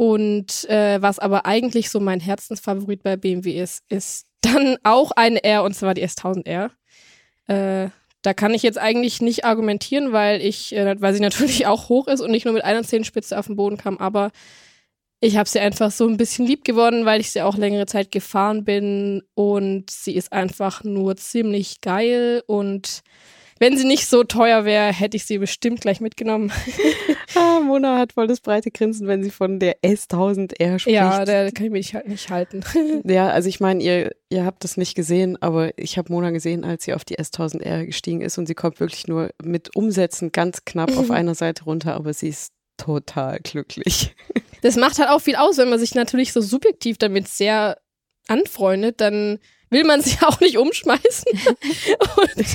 Und 0.00 0.66
äh, 0.71 1.02
was 1.02 1.19
aber 1.19 1.45
eigentlich 1.45 1.90
so 1.90 2.00
mein 2.00 2.21
Herzensfavorit 2.21 3.02
bei 3.02 3.19
BMW 3.19 3.61
ist, 3.61 3.85
ist 3.90 4.28
dann 4.40 4.78
auch 4.83 5.11
eine 5.11 5.45
R 5.45 5.62
und 5.62 5.75
zwar 5.75 5.92
die 5.92 6.02
S1000R. 6.02 6.71
Äh, 7.49 7.90
da 8.23 8.33
kann 8.33 8.54
ich 8.54 8.62
jetzt 8.62 8.78
eigentlich 8.78 9.21
nicht 9.21 9.45
argumentieren, 9.45 10.12
weil 10.12 10.40
ich, 10.40 10.75
äh, 10.75 10.99
weil 11.02 11.12
sie 11.12 11.21
natürlich 11.21 11.66
auch 11.66 11.90
hoch 11.90 12.09
ist 12.09 12.23
und 12.23 12.30
nicht 12.30 12.47
nur 12.47 12.54
mit 12.54 12.64
einer 12.64 12.83
Zehenspitze 12.83 13.38
auf 13.38 13.49
den 13.49 13.57
Boden 13.57 13.76
kam, 13.76 13.99
aber 13.99 14.30
ich 15.21 15.37
habe 15.37 15.47
sie 15.47 15.61
einfach 15.61 15.90
so 15.90 16.09
ein 16.09 16.16
bisschen 16.16 16.47
lieb 16.47 16.64
gewonnen, 16.64 17.04
weil 17.04 17.21
ich 17.21 17.30
sie 17.30 17.42
auch 17.42 17.59
längere 17.59 17.85
Zeit 17.85 18.11
gefahren 18.11 18.64
bin 18.64 19.23
und 19.35 19.90
sie 19.90 20.14
ist 20.14 20.33
einfach 20.33 20.83
nur 20.83 21.16
ziemlich 21.16 21.83
geil 21.83 22.42
und 22.47 23.02
wenn 23.61 23.76
sie 23.76 23.85
nicht 23.85 24.07
so 24.07 24.25
teuer 24.25 24.64
wäre, 24.64 24.90
hätte 24.90 25.19
ich 25.19 25.26
sie 25.26 25.38
bestimmt 25.38 25.83
gleich 25.83 26.00
mitgenommen. 26.00 26.50
Ah, 27.37 27.61
Mona 27.61 27.97
hat 27.97 28.14
voll 28.14 28.26
das 28.26 28.40
breite 28.40 28.73
Grinsen, 28.73 29.07
wenn 29.07 29.23
sie 29.23 29.31
von 29.31 29.61
der 29.61 29.81
S1000R 29.83 30.81
spricht. 30.81 30.97
Ja, 30.97 31.25
da 31.25 31.49
kann 31.52 31.67
ich 31.67 31.71
mich 31.71 31.95
halt 31.95 32.09
nicht 32.09 32.29
halten. 32.29 32.64
Ja, 33.05 33.29
also 33.29 33.49
ich 33.49 33.61
meine, 33.61 33.81
ihr, 33.83 34.11
ihr 34.31 34.45
habt 34.45 34.64
das 34.64 34.76
nicht 34.76 34.97
gesehen, 34.97 35.40
aber 35.40 35.71
ich 35.79 35.97
habe 35.97 36.12
Mona 36.12 36.31
gesehen, 36.31 36.64
als 36.64 36.85
sie 36.85 36.93
auf 36.93 37.05
die 37.05 37.19
S1000R 37.19 37.87
gestiegen 37.87 38.21
ist 38.21 38.37
und 38.37 38.47
sie 38.47 38.55
kommt 38.55 38.81
wirklich 38.81 39.07
nur 39.07 39.31
mit 39.43 39.76
Umsätzen 39.76 40.33
ganz 40.33 40.64
knapp 40.64 40.97
auf 40.99 41.11
einer 41.12 41.37
Seite 41.37 41.64
runter, 41.64 41.95
aber 41.95 42.12
sie 42.12 42.29
ist 42.29 42.52
total 42.76 43.38
glücklich. 43.38 44.17
Das 44.62 44.75
macht 44.76 44.99
halt 44.99 45.09
auch 45.09 45.21
viel 45.21 45.37
aus, 45.37 45.57
wenn 45.57 45.71
man 45.71 45.79
sich 45.79 45.95
natürlich 45.95 46.33
so 46.33 46.40
subjektiv 46.40 46.99
damit 46.99 47.29
sehr 47.29 47.79
anfreundet, 48.26 49.00
dann 49.00 49.38
will 49.71 49.85
man 49.85 50.03
sie 50.03 50.19
auch 50.27 50.41
nicht 50.41 50.59
umschmeißen 50.59 51.25
und 52.17 52.47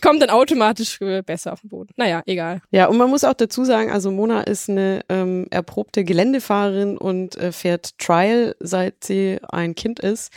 kommt 0.00 0.22
dann 0.22 0.30
automatisch 0.30 1.00
äh, 1.00 1.22
besser 1.22 1.52
auf 1.52 1.60
den 1.60 1.70
Boden. 1.70 1.92
Naja, 1.96 2.22
egal. 2.26 2.60
Ja, 2.70 2.86
und 2.86 2.98
man 2.98 3.10
muss 3.10 3.24
auch 3.24 3.34
dazu 3.34 3.64
sagen, 3.64 3.90
also 3.90 4.10
Mona 4.10 4.42
ist 4.42 4.68
eine 4.68 5.00
ähm, 5.08 5.46
erprobte 5.50 6.04
Geländefahrerin 6.04 6.98
und 6.98 7.36
äh, 7.36 7.52
fährt 7.52 7.98
Trial, 7.98 8.54
seit 8.60 9.04
sie 9.04 9.38
ein 9.48 9.74
Kind 9.74 10.00
ist 10.00 10.32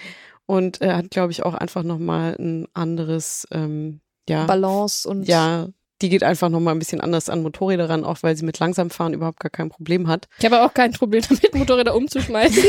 und 0.46 0.82
äh, 0.82 0.94
hat, 0.94 1.12
glaube 1.12 1.32
ich, 1.32 1.44
auch 1.44 1.54
einfach 1.54 1.84
nochmal 1.84 2.36
ein 2.40 2.68
anderes 2.74 3.48
ähm, 3.52 4.02
ja, 4.30 4.46
Balance 4.46 5.08
und 5.08 5.28
ja, 5.28 5.68
die 6.02 6.10
geht 6.10 6.24
einfach 6.24 6.50
nochmal 6.50 6.76
ein 6.76 6.80
bisschen 6.80 7.02
anders 7.02 7.30
an 7.30 7.42
Motorräder 7.42 7.90
ran, 7.90 8.04
auch 8.04 8.18
weil 8.22 8.38
sie 8.38 8.46
mit 8.46 8.60
Langsamfahren 8.60 9.14
überhaupt 9.14 9.40
gar 9.40 9.50
kein 9.50 9.70
Problem 9.70 10.08
hat. 10.08 10.28
Ich 10.40 10.46
habe 10.46 10.62
auch 10.62 10.74
kein 10.74 10.92
Problem 10.94 11.24
damit, 11.28 11.56
Motorräder 11.56 11.96
umzuschmeißen. 11.96 12.64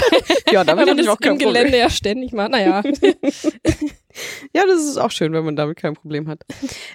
ja, 0.52 0.64
damit 0.64 0.88
habe 0.88 1.00
ich 1.00 1.08
auch 1.08 1.20
kein 1.20 1.32
im 1.32 1.38
Gelände 1.38 1.60
Problem. 1.70 1.80
ja 1.80 1.90
ständig 1.90 2.32
mal. 2.32 2.48
Naja. 2.48 2.82
ja, 4.52 4.66
das 4.66 4.84
ist 4.84 4.98
auch 4.98 5.10
schön, 5.10 5.32
wenn 5.32 5.44
man 5.44 5.56
damit 5.56 5.76
kein 5.76 5.94
Problem 5.94 6.28
hat. 6.28 6.40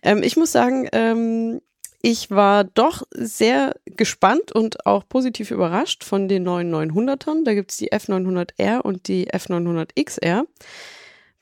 Ähm, 0.04 0.24
ich 0.24 0.36
muss 0.36 0.52
sagen, 0.52 0.90
ähm, 0.92 1.62
ich 2.02 2.30
war 2.30 2.64
doch 2.64 3.04
sehr 3.12 3.76
gespannt 3.86 4.52
und 4.52 4.86
auch 4.86 5.08
positiv 5.08 5.52
überrascht 5.52 6.04
von 6.04 6.28
den 6.28 6.44
neuen 6.44 6.74
900ern. 6.74 7.44
Da 7.44 7.54
gibt 7.54 7.72
es 7.72 7.78
die 7.78 7.92
F900R 7.92 8.82
und 8.82 9.08
die 9.08 9.30
F900XR. 9.30 10.44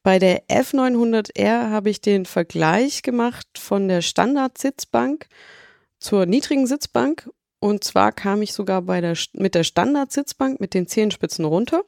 Bei 0.05 0.19
der 0.19 0.47
F900R 0.49 1.71
habe 1.71 1.89
ich 1.89 1.99
den 1.99 2.27
Vergleich 2.27 3.01
gemacht 3.01 3.47
von 3.57 3.87
der 3.87 4.03
Standard-Sitzbank 4.03 5.25
zur 5.97 6.27
niedrigen 6.27 6.67
Sitzbank. 6.67 7.27
Und 7.59 7.83
zwar 7.83 8.11
kam 8.11 8.43
ich 8.43 8.53
sogar 8.53 8.83
bei 8.83 9.01
der, 9.01 9.17
mit 9.33 9.55
der 9.55 9.63
Standard-Sitzbank 9.63 10.59
mit 10.59 10.75
den 10.75 10.85
Zehenspitzen 10.85 11.43
runter. 11.43 11.81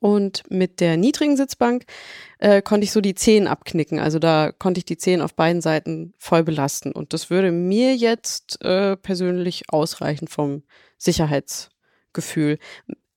Und 0.00 0.42
mit 0.50 0.80
der 0.80 0.96
niedrigen 0.96 1.36
Sitzbank 1.36 1.84
äh, 2.40 2.62
konnte 2.62 2.82
ich 2.82 2.90
so 2.90 3.00
die 3.00 3.14
Zehen 3.14 3.46
abknicken. 3.46 4.00
Also 4.00 4.18
da 4.18 4.50
konnte 4.50 4.78
ich 4.78 4.84
die 4.84 4.98
Zehen 4.98 5.20
auf 5.20 5.34
beiden 5.34 5.62
Seiten 5.62 6.14
voll 6.18 6.42
belasten. 6.42 6.90
Und 6.90 7.12
das 7.12 7.30
würde 7.30 7.52
mir 7.52 7.94
jetzt 7.94 8.60
äh, 8.64 8.96
persönlich 8.96 9.66
ausreichen 9.68 10.26
vom 10.26 10.64
Sicherheitsgefühl 10.98 12.58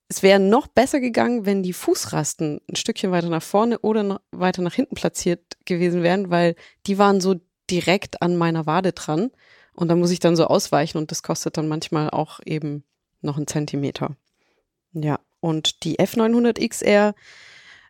es 0.08 0.22
wäre 0.22 0.38
noch 0.38 0.68
besser 0.68 1.00
gegangen, 1.00 1.46
wenn 1.46 1.62
die 1.62 1.72
Fußrasten 1.72 2.60
ein 2.70 2.76
Stückchen 2.76 3.10
weiter 3.10 3.28
nach 3.28 3.42
vorne 3.42 3.78
oder 3.80 4.02
noch 4.02 4.20
weiter 4.30 4.62
nach 4.62 4.74
hinten 4.74 4.94
platziert 4.94 5.40
gewesen 5.64 6.02
wären, 6.02 6.30
weil 6.30 6.54
die 6.86 6.98
waren 6.98 7.20
so 7.20 7.36
direkt 7.70 8.22
an 8.22 8.36
meiner 8.36 8.66
Wade 8.66 8.92
dran. 8.92 9.30
Und 9.74 9.88
da 9.88 9.96
muss 9.96 10.10
ich 10.10 10.20
dann 10.20 10.36
so 10.36 10.46
ausweichen 10.46 10.98
und 10.98 11.10
das 11.10 11.22
kostet 11.22 11.56
dann 11.56 11.68
manchmal 11.68 12.08
auch 12.10 12.40
eben 12.44 12.84
noch 13.20 13.36
einen 13.36 13.46
Zentimeter. 13.46 14.16
Ja, 14.92 15.18
und 15.40 15.84
die 15.84 15.98
F900 15.98 16.66
XR, 16.66 17.14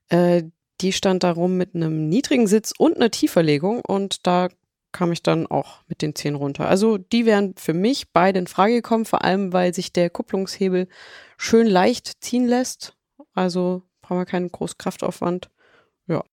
äh, 0.09 0.43
die 0.81 0.93
stand 0.93 1.23
da 1.23 1.33
rum 1.33 1.57
mit 1.57 1.75
einem 1.75 2.09
niedrigen 2.09 2.47
Sitz 2.47 2.73
und 2.77 2.97
einer 2.97 3.11
Tieferlegung 3.11 3.81
und 3.81 4.27
da 4.27 4.49
kam 4.97 5.13
ich 5.13 5.23
dann 5.23 5.47
auch 5.47 5.83
mit 5.89 6.01
den 6.01 6.15
Zehen 6.15 6.37
runter. 6.37 6.67
Also 6.67 6.97
die 6.97 7.27
wären 7.27 7.55
für 7.59 7.75
mich 7.75 8.13
beide 8.13 8.39
in 8.39 8.47
Frage 8.47 8.77
gekommen, 8.77 9.05
vor 9.05 9.23
allem 9.23 9.53
weil 9.53 9.75
sich 9.75 9.93
der 9.93 10.09
Kupplungshebel 10.09 10.89
schön 11.37 11.67
leicht 11.67 12.25
ziehen 12.25 12.47
lässt. 12.47 12.97
Also 13.35 13.83
brauchen 14.01 14.21
wir 14.21 14.25
keinen 14.25 14.51
großen 14.51 14.79
Kraftaufwand. 14.79 15.51
Ja. 16.07 16.25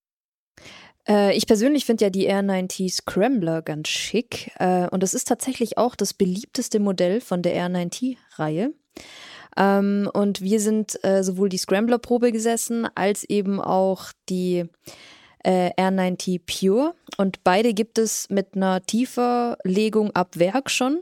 Äh, 1.05 1.35
ich 1.35 1.45
persönlich 1.45 1.83
finde 1.83 2.05
ja 2.05 2.09
die 2.09 2.29
R9T 2.29 2.89
Scrambler 2.89 3.61
ganz 3.61 3.89
schick. 3.89 4.51
Äh, 4.59 4.87
und 4.87 5.03
das 5.03 5.13
ist 5.13 5.27
tatsächlich 5.27 5.77
auch 5.77 5.95
das 5.95 6.13
beliebteste 6.13 6.79
Modell 6.79 7.19
von 7.19 7.41
der 7.41 7.55
R9T-Reihe. 7.67 8.73
Ähm, 9.57 10.09
und 10.13 10.39
wir 10.39 10.61
sind 10.61 11.03
äh, 11.03 11.21
sowohl 11.21 11.49
die 11.49 11.57
Scrambler-Probe 11.57 12.31
gesessen, 12.31 12.87
als 12.95 13.25
eben 13.25 13.59
auch 13.59 14.13
die 14.29 14.69
äh, 15.43 15.71
R9T 15.77 16.41
Pure. 16.45 16.95
Und 17.17 17.43
beide 17.43 17.73
gibt 17.73 17.97
es 17.97 18.29
mit 18.29 18.55
einer 18.55 18.85
tiefer 18.85 19.57
Legung 19.63 20.11
ab 20.15 20.39
Werk 20.39 20.69
schon. 20.69 21.01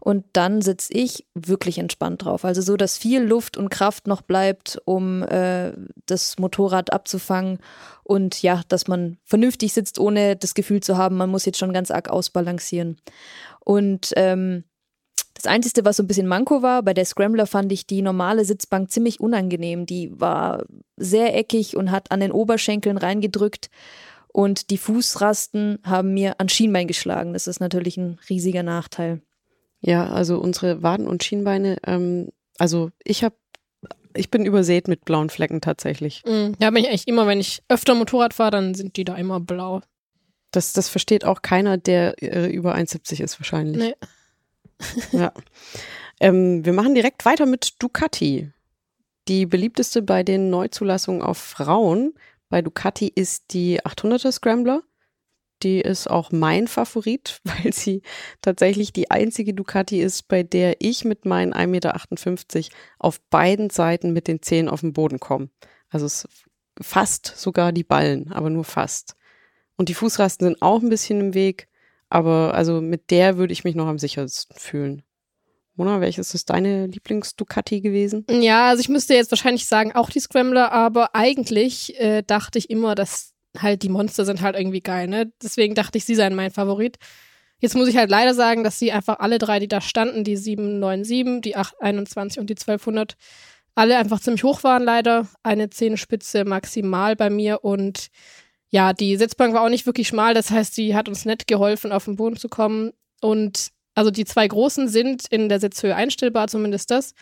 Und 0.00 0.24
dann 0.32 0.62
sitze 0.62 0.92
ich 0.94 1.26
wirklich 1.34 1.78
entspannt 1.78 2.24
drauf. 2.24 2.44
Also 2.44 2.62
so, 2.62 2.76
dass 2.76 2.96
viel 2.96 3.20
Luft 3.20 3.56
und 3.56 3.68
Kraft 3.68 4.06
noch 4.06 4.22
bleibt, 4.22 4.80
um 4.84 5.22
äh, 5.24 5.72
das 6.06 6.38
Motorrad 6.38 6.92
abzufangen. 6.92 7.58
Und 8.04 8.40
ja, 8.42 8.62
dass 8.68 8.86
man 8.86 9.18
vernünftig 9.24 9.72
sitzt, 9.72 9.98
ohne 9.98 10.36
das 10.36 10.54
Gefühl 10.54 10.80
zu 10.80 10.96
haben, 10.96 11.16
man 11.16 11.30
muss 11.30 11.44
jetzt 11.44 11.58
schon 11.58 11.72
ganz 11.72 11.90
arg 11.90 12.08
ausbalancieren. 12.08 12.96
Und 13.64 14.12
ähm, 14.16 14.64
das 15.38 15.46
Einzige, 15.46 15.84
was 15.84 15.96
so 15.96 16.02
ein 16.02 16.08
bisschen 16.08 16.26
Manko 16.26 16.62
war, 16.62 16.82
bei 16.82 16.92
der 16.92 17.04
Scrambler 17.04 17.46
fand 17.46 17.70
ich 17.70 17.86
die 17.86 18.02
normale 18.02 18.44
Sitzbank 18.44 18.90
ziemlich 18.90 19.20
unangenehm. 19.20 19.86
Die 19.86 20.10
war 20.20 20.64
sehr 20.96 21.36
eckig 21.36 21.76
und 21.76 21.92
hat 21.92 22.10
an 22.10 22.18
den 22.18 22.32
Oberschenkeln 22.32 22.98
reingedrückt. 22.98 23.70
Und 24.32 24.70
die 24.70 24.78
Fußrasten 24.78 25.78
haben 25.84 26.12
mir 26.12 26.40
an 26.40 26.48
Schienbein 26.48 26.88
geschlagen. 26.88 27.34
Das 27.34 27.46
ist 27.46 27.60
natürlich 27.60 27.96
ein 27.96 28.18
riesiger 28.28 28.64
Nachteil. 28.64 29.22
Ja, 29.80 30.08
also 30.08 30.40
unsere 30.40 30.82
Waden 30.82 31.06
und 31.06 31.22
Schienbeine, 31.22 31.76
ähm, 31.86 32.30
also 32.58 32.90
ich 33.04 33.22
habe 33.22 33.36
ich 34.16 34.30
bin 34.30 34.44
übersät 34.44 34.88
mit 34.88 35.04
blauen 35.04 35.30
Flecken 35.30 35.60
tatsächlich. 35.60 36.24
Mhm. 36.26 36.56
Ja, 36.58 36.70
bin 36.70 36.82
ich 36.82 36.88
eigentlich 36.88 37.06
immer, 37.06 37.28
wenn 37.28 37.38
ich 37.38 37.62
öfter 37.68 37.94
Motorrad 37.94 38.34
fahre, 38.34 38.50
dann 38.50 38.74
sind 38.74 38.96
die 38.96 39.04
da 39.04 39.14
immer 39.14 39.38
blau. 39.38 39.82
Das, 40.50 40.72
das 40.72 40.88
versteht 40.88 41.24
auch 41.24 41.42
keiner, 41.42 41.76
der 41.78 42.20
äh, 42.20 42.50
über 42.50 42.74
1,70 42.74 43.22
ist 43.22 43.38
wahrscheinlich. 43.38 43.76
Nee 43.76 43.94
ja. 45.12 45.32
Ähm, 46.20 46.64
wir 46.64 46.72
machen 46.72 46.94
direkt 46.94 47.24
weiter 47.24 47.46
mit 47.46 47.74
Ducati. 47.78 48.50
Die 49.28 49.46
beliebteste 49.46 50.02
bei 50.02 50.22
den 50.22 50.50
Neuzulassungen 50.50 51.22
auf 51.22 51.38
Frauen 51.38 52.14
bei 52.48 52.62
Ducati 52.62 53.08
ist 53.14 53.52
die 53.52 53.80
800er 53.82 54.32
Scrambler. 54.32 54.82
Die 55.62 55.80
ist 55.80 56.08
auch 56.08 56.30
mein 56.30 56.68
Favorit, 56.68 57.40
weil 57.44 57.72
sie 57.72 58.02
tatsächlich 58.40 58.92
die 58.92 59.10
einzige 59.10 59.54
Ducati 59.54 60.00
ist, 60.00 60.28
bei 60.28 60.42
der 60.42 60.76
ich 60.80 61.04
mit 61.04 61.24
meinen 61.24 61.52
1,58 61.52 61.66
Meter 61.66 62.76
auf 62.98 63.20
beiden 63.28 63.70
Seiten 63.70 64.12
mit 64.12 64.28
den 64.28 64.42
Zehen 64.42 64.68
auf 64.68 64.80
den 64.80 64.92
Boden 64.92 65.20
komme. 65.20 65.50
Also 65.90 66.28
fast 66.80 67.26
sogar 67.36 67.72
die 67.72 67.84
Ballen, 67.84 68.32
aber 68.32 68.50
nur 68.50 68.64
fast. 68.64 69.16
Und 69.76 69.88
die 69.88 69.94
Fußrasten 69.94 70.46
sind 70.46 70.62
auch 70.62 70.82
ein 70.82 70.88
bisschen 70.88 71.20
im 71.20 71.34
Weg. 71.34 71.68
Aber 72.08 72.54
also 72.54 72.80
mit 72.80 73.10
der 73.10 73.36
würde 73.36 73.52
ich 73.52 73.64
mich 73.64 73.74
noch 73.74 73.86
am 73.86 73.98
sichersten 73.98 74.56
fühlen. 74.58 75.02
Mona, 75.74 76.00
welches 76.00 76.34
ist 76.34 76.50
deine 76.50 76.86
Lieblings-Ducati 76.86 77.80
gewesen? 77.80 78.26
Ja, 78.28 78.68
also 78.68 78.80
ich 78.80 78.88
müsste 78.88 79.14
jetzt 79.14 79.30
wahrscheinlich 79.30 79.66
sagen, 79.66 79.92
auch 79.94 80.10
die 80.10 80.18
Scrambler, 80.18 80.72
aber 80.72 81.14
eigentlich 81.14 81.98
äh, 82.00 82.22
dachte 82.22 82.58
ich 82.58 82.68
immer, 82.68 82.96
dass 82.96 83.32
halt 83.56 83.82
die 83.84 83.88
Monster 83.88 84.24
sind 84.24 84.42
halt 84.42 84.56
irgendwie 84.56 84.80
geil, 84.80 85.06
ne? 85.06 85.32
Deswegen 85.40 85.74
dachte 85.74 85.98
ich, 85.98 86.04
sie 86.04 86.16
seien 86.16 86.34
mein 86.34 86.50
Favorit. 86.50 86.96
Jetzt 87.60 87.76
muss 87.76 87.88
ich 87.88 87.96
halt 87.96 88.10
leider 88.10 88.34
sagen, 88.34 88.64
dass 88.64 88.78
sie 88.78 88.92
einfach 88.92 89.20
alle 89.20 89.38
drei, 89.38 89.60
die 89.60 89.68
da 89.68 89.80
standen, 89.80 90.24
die 90.24 90.36
797, 90.36 91.42
die 91.42 91.56
821 91.56 92.40
und 92.40 92.50
die 92.50 92.54
1200, 92.54 93.14
alle 93.74 93.98
einfach 93.98 94.20
ziemlich 94.20 94.44
hoch 94.44 94.64
waren 94.64 94.82
leider. 94.82 95.28
Eine 95.42 95.70
Zehenspitze 95.70 96.44
maximal 96.44 97.14
bei 97.14 97.30
mir 97.30 97.64
und 97.64 98.08
ja, 98.70 98.92
die 98.92 99.16
Sitzbank 99.16 99.54
war 99.54 99.62
auch 99.62 99.70
nicht 99.70 99.86
wirklich 99.86 100.08
schmal, 100.08 100.34
das 100.34 100.50
heißt, 100.50 100.74
sie 100.74 100.94
hat 100.94 101.08
uns 101.08 101.24
nett 101.24 101.46
geholfen, 101.46 101.92
auf 101.92 102.04
den 102.04 102.16
Boden 102.16 102.36
zu 102.36 102.48
kommen. 102.48 102.92
Und 103.20 103.70
also 103.94 104.10
die 104.10 104.24
zwei 104.24 104.46
großen 104.46 104.88
sind 104.88 105.26
in 105.28 105.48
der 105.48 105.60
Sitzhöhe 105.60 105.94
einstellbar, 105.94 106.48
zumindest 106.48 106.90
das. 106.90 107.14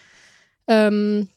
Ähm, 0.66 1.28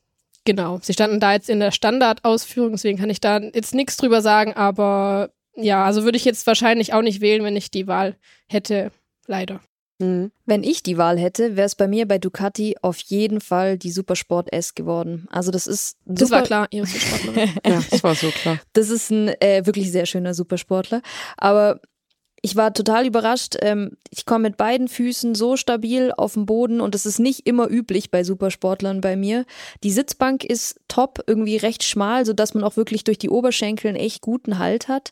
genau, 0.45 0.79
sie 0.81 0.93
standen 0.93 1.19
da 1.19 1.33
jetzt 1.33 1.49
in 1.49 1.59
der 1.59 1.71
Standardausführung, 1.71 2.71
deswegen 2.71 2.97
kann 2.97 3.09
ich 3.09 3.21
da 3.21 3.39
jetzt 3.39 3.75
nichts 3.75 3.97
drüber 3.97 4.21
sagen, 4.21 4.53
aber 4.53 5.29
ja, 5.55 5.85
also 5.85 6.03
würde 6.03 6.17
ich 6.17 6.25
jetzt 6.25 6.47
wahrscheinlich 6.47 6.93
auch 6.93 7.01
nicht 7.01 7.21
wählen, 7.21 7.43
wenn 7.43 7.55
ich 7.55 7.69
die 7.69 7.87
Wahl 7.87 8.15
hätte, 8.47 8.91
leider. 9.27 9.61
Mhm. 10.00 10.32
Wenn 10.46 10.63
ich 10.63 10.82
die 10.82 10.98
Wahl 10.98 11.20
hätte, 11.20 11.56
wäre 11.56 11.65
es 11.65 11.75
bei 11.75 11.88
mir 11.88 12.08
bei 12.08 12.18
Ducati 12.18 12.77
auf 12.82 12.98
jeden 13.00 13.41
Fall 13.41 13.77
die 13.77 13.91
Supersport 13.91 14.51
S 14.51 14.74
geworden. 14.74 15.27
Also 15.29 15.51
das 15.51 15.68
ist 15.68 15.98
das 16.06 16.32
war 16.32 16.44
klar, 16.44 16.68
ihr 16.72 16.86
Supersportler. 16.86 17.46
ja, 17.65 17.84
das 17.89 18.03
war 18.03 18.15
so 18.15 18.29
klar. 18.29 18.60
Das 18.74 18.89
ist 18.89 19.12
ein 19.12 19.27
äh, 19.41 19.65
wirklich 19.65 19.91
sehr 19.91 20.06
schöner 20.06 20.34
Supersportler. 20.34 21.01
Aber 21.38 21.82
ich 22.41 22.56
war 22.56 22.74
total 22.74 23.06
überrascht. 23.06 23.58
Ähm, 23.62 23.98
ich 24.10 24.25
komme 24.25 24.44
mit 24.50 24.58
beiden 24.58 24.88
Füßen 24.88 25.36
so 25.36 25.58
stabil 25.58 26.13
auf 26.15 26.34
dem 26.34 26.46
Boden 26.46 26.79
und 26.79 26.96
das 26.96 27.06
ist 27.06 27.20
nicht 27.20 27.46
immer 27.46 27.70
üblich 27.70 28.12
bei 28.12 28.24
Supersportlern 28.24 29.01
bei 29.01 29.18
mir. 29.18 29.46
Die 29.84 29.91
Sitzbank 29.91 30.46
ist 30.46 30.79
top, 30.88 31.22
irgendwie 31.27 31.58
recht 31.58 31.84
schmal, 31.84 32.25
sodass 32.25 32.53
man 32.53 32.63
auch 32.63 32.77
wirklich 32.77 33.03
durch 33.03 33.18
die 33.18 33.29
Oberschenkel 33.29 33.89
einen 33.89 33.98
echt 33.98 34.22
guten 34.22 34.58
Halt 34.58 34.88
hat. 34.88 35.12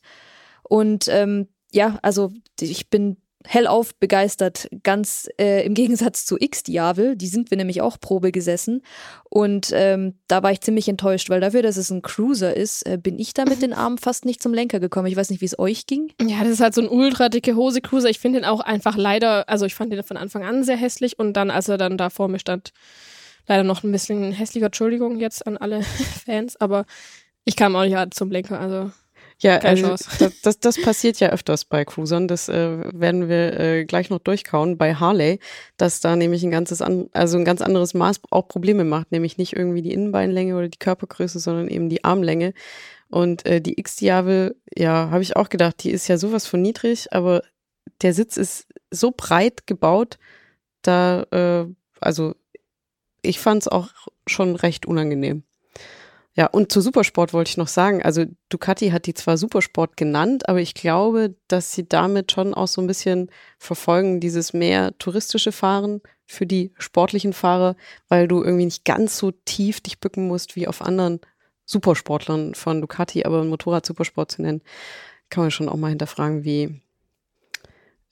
Und 0.63 1.08
ähm, 1.10 1.48
ja, 1.72 2.00
also 2.01 2.32
ich 2.62 2.89
bin 2.89 3.17
hellauf 3.47 3.95
begeistert, 3.95 4.67
ganz 4.83 5.29
äh, 5.39 5.65
im 5.65 5.73
Gegensatz 5.73 6.25
zu 6.25 6.37
X-Diavel, 6.39 7.15
die 7.15 7.27
sind 7.27 7.49
wir 7.49 7.57
nämlich 7.57 7.81
auch 7.81 7.99
Probe 7.99 8.31
gesessen 8.31 8.81
und 9.29 9.71
ähm, 9.73 10.15
da 10.27 10.43
war 10.43 10.51
ich 10.51 10.61
ziemlich 10.61 10.87
enttäuscht, 10.89 11.29
weil 11.29 11.41
dafür, 11.41 11.61
dass 11.61 11.77
es 11.77 11.89
ein 11.89 12.01
Cruiser 12.01 12.55
ist, 12.55 12.85
äh, 12.85 12.97
bin 13.01 13.17
ich 13.19 13.33
da 13.33 13.45
mit 13.45 13.61
den 13.61 13.73
Armen 13.73 13.97
fast 13.97 14.25
nicht 14.25 14.41
zum 14.41 14.53
Lenker 14.53 14.79
gekommen. 14.79 15.07
Ich 15.07 15.15
weiß 15.15 15.29
nicht, 15.29 15.41
wie 15.41 15.45
es 15.45 15.57
euch 15.59 15.87
ging. 15.87 16.11
Ja, 16.21 16.39
das 16.39 16.49
ist 16.49 16.59
halt 16.59 16.73
so 16.73 16.81
ein 16.81 16.89
ultra 16.89 17.29
dicke 17.29 17.55
Hose 17.55 17.81
Cruiser. 17.81 18.09
Ich 18.09 18.19
finde 18.19 18.39
den 18.39 18.45
auch 18.45 18.59
einfach 18.59 18.97
leider, 18.97 19.47
also 19.49 19.65
ich 19.65 19.75
fand 19.75 19.91
den 19.91 20.03
von 20.03 20.17
Anfang 20.17 20.43
an 20.43 20.63
sehr 20.63 20.77
hässlich 20.77 21.17
und 21.17 21.33
dann, 21.33 21.49
als 21.51 21.69
er 21.69 21.77
dann 21.77 21.97
da 21.97 22.09
vor 22.09 22.27
mir 22.27 22.39
stand, 22.39 22.71
leider 23.47 23.63
noch 23.63 23.83
ein 23.83 23.91
bisschen 23.91 24.31
hässlicher, 24.31 24.67
Entschuldigung 24.67 25.19
jetzt 25.19 25.47
an 25.47 25.57
alle 25.57 25.81
Fans, 26.25 26.55
aber 26.59 26.85
Ich 27.45 27.55
kam 27.55 27.75
auch 27.77 27.85
nicht 27.85 28.13
zum 28.13 28.29
Lenker, 28.29 28.59
also 28.59 28.91
Ja, 29.39 29.60
Keine 29.60 29.89
also 29.89 30.06
das, 30.17 30.41
das, 30.41 30.60
das 30.60 30.82
passiert 30.82 31.20
ja 31.20 31.29
öfters 31.29 31.65
bei 31.65 31.86
Cruisern. 31.86 32.27
Das 32.27 32.50
äh, 32.50 32.79
werden 32.91 33.29
wir 33.29 33.60
äh, 33.60 33.86
gleich 33.86 34.10
noch 34.10 34.20
durchkauen 34.20 34.77
bei 34.77 34.96
Harley, 34.96 35.39
dass 35.77 36.00
da 36.00 36.15
nämlich 36.15 36.44
ein 36.44 36.50
ganzes, 36.50 36.82
an, 36.82 37.10
also 37.13 37.38
ein 37.38 37.46
ganz 37.46 37.62
anderes 37.62 37.94
Maß 37.94 38.22
auch 38.32 38.48
Probleme 38.48 38.84
macht, 38.84 39.12
nämlich 39.12 39.38
nicht 39.38 39.53
irgendwie 39.53 39.84
die 39.84 39.94
Innenbeinlänge 39.94 40.56
oder 40.56 40.70
die 40.70 40.79
Körpergröße, 40.79 41.39
sondern 41.39 41.67
eben 41.67 41.88
die 41.89 42.03
Armlänge. 42.03 42.53
Und 43.10 43.46
äh, 43.46 43.62
die 43.62 43.79
X-Diavel, 43.79 44.56
ja, 44.75 45.12
habe 45.12 45.22
ich 45.22 45.36
auch 45.36 45.50
gedacht, 45.50 45.84
die 45.84 45.91
ist 45.91 46.08
ja 46.08 46.17
sowas 46.17 46.48
von 46.48 46.62
niedrig, 46.62 47.13
aber 47.13 47.44
der 48.01 48.13
Sitz 48.13 48.38
ist 48.38 48.67
so 48.89 49.13
breit 49.15 49.67
gebaut, 49.67 50.17
da, 50.82 51.24
äh, 51.32 51.65
also 52.01 52.34
ich 53.22 53.39
fand 53.39 53.63
es 53.63 53.67
auch 53.67 53.89
schon 54.25 54.56
recht 54.56 54.86
unangenehm. 54.86 55.44
Ja, 56.38 56.46
und 56.46 56.72
zu 56.72 56.82
Supersport 56.82 57.34
wollte 57.34 57.50
ich 57.50 57.58
noch 57.58 57.67
sagen, 57.67 58.03
also 58.03 58.25
Ducati 58.50 58.91
hat 58.91 59.08
die 59.08 59.15
zwar 59.15 59.38
Supersport 59.38 59.98
genannt, 59.98 60.48
aber 60.48 60.62
ich 60.62 60.75
glaube, 60.75 61.36
dass 61.48 61.74
sie 61.74 61.89
damit 61.89 62.32
schon 62.32 62.53
auch 62.53 62.67
so 62.67 62.79
ein 62.79 62.86
bisschen 62.86 63.32
verfolgen, 63.58 64.20
dieses 64.20 64.53
mehr 64.53 64.96
touristische 65.00 65.51
Fahren 65.51 66.00
für 66.27 66.46
die 66.46 66.74
sportlichen 66.77 67.34
Fahrer, 67.34 67.75
weil 68.08 68.27
du 68.27 68.44
irgendwie 68.44 68.65
nicht 68.65 68.86
ganz 68.86 69.17
so 69.17 69.32
tief 69.32 69.82
dich 69.82 70.00
bücken 70.00 70.27
musst 70.27 70.56
wie 70.56 70.67
auf 70.67 70.84
anderen 70.84 71.22
Supersportlern 71.65 72.53
von 72.53 72.82
Ducati, 72.82 73.25
aber 73.25 73.44
Motorrad 73.44 73.88
Supersport 73.88 74.32
zu 74.32 74.44
nennen, 74.44 74.62
kann 75.32 75.44
man 75.44 75.50
schon 75.50 75.70
auch 75.70 75.75
mal 75.75 75.89
hinterfragen, 75.89 76.44
wie, 76.44 76.82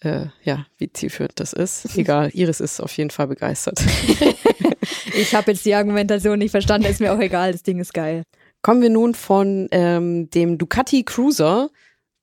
äh, 0.02 0.28
ja, 0.44 0.66
wie 0.78 0.92
zielführend 0.92 1.40
das 1.40 1.54
ist. 1.54 1.96
Egal, 1.98 2.30
Iris 2.34 2.60
ist 2.60 2.80
auf 2.80 2.96
jeden 2.98 3.10
Fall 3.10 3.28
begeistert. 3.28 3.82
Ich 5.18 5.34
habe 5.34 5.52
jetzt 5.52 5.66
die 5.66 5.74
Argumentation 5.74 6.40
nicht 6.40 6.52
verstanden, 6.52 6.88
ist 6.88 7.00
mir 7.00 7.14
auch 7.14 7.20
egal, 7.20 7.52
das 7.52 7.64
Ding 7.64 7.80
ist 7.80 7.94
geil. 7.94 8.24
Kommen 8.62 8.82
wir 8.82 8.90
nun 8.90 9.14
von 9.14 9.68
ähm, 9.72 10.30
dem 10.30 10.58
Ducati 10.58 11.04
Cruiser 11.04 11.70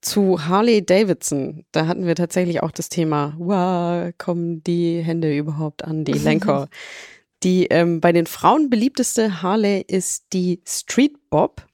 zu 0.02 0.46
Harley 0.46 0.84
Davidson. 0.84 1.64
Da 1.72 1.86
hatten 1.86 2.06
wir 2.06 2.14
tatsächlich 2.14 2.62
auch 2.62 2.70
das 2.70 2.88
Thema, 2.88 3.34
wow, 3.38 4.12
kommen 4.18 4.62
die 4.64 5.00
Hände 5.00 5.36
überhaupt 5.36 5.84
an 5.84 6.04
die 6.04 6.12
Lenker? 6.18 6.68
die 7.42 7.66
ähm, 7.66 8.00
bei 8.00 8.12
den 8.12 8.26
Frauen 8.26 8.70
beliebteste 8.70 9.42
Harley 9.42 9.84
ist 9.88 10.26
die 10.32 10.60
Street 10.66 11.28
Bob. 11.28 11.66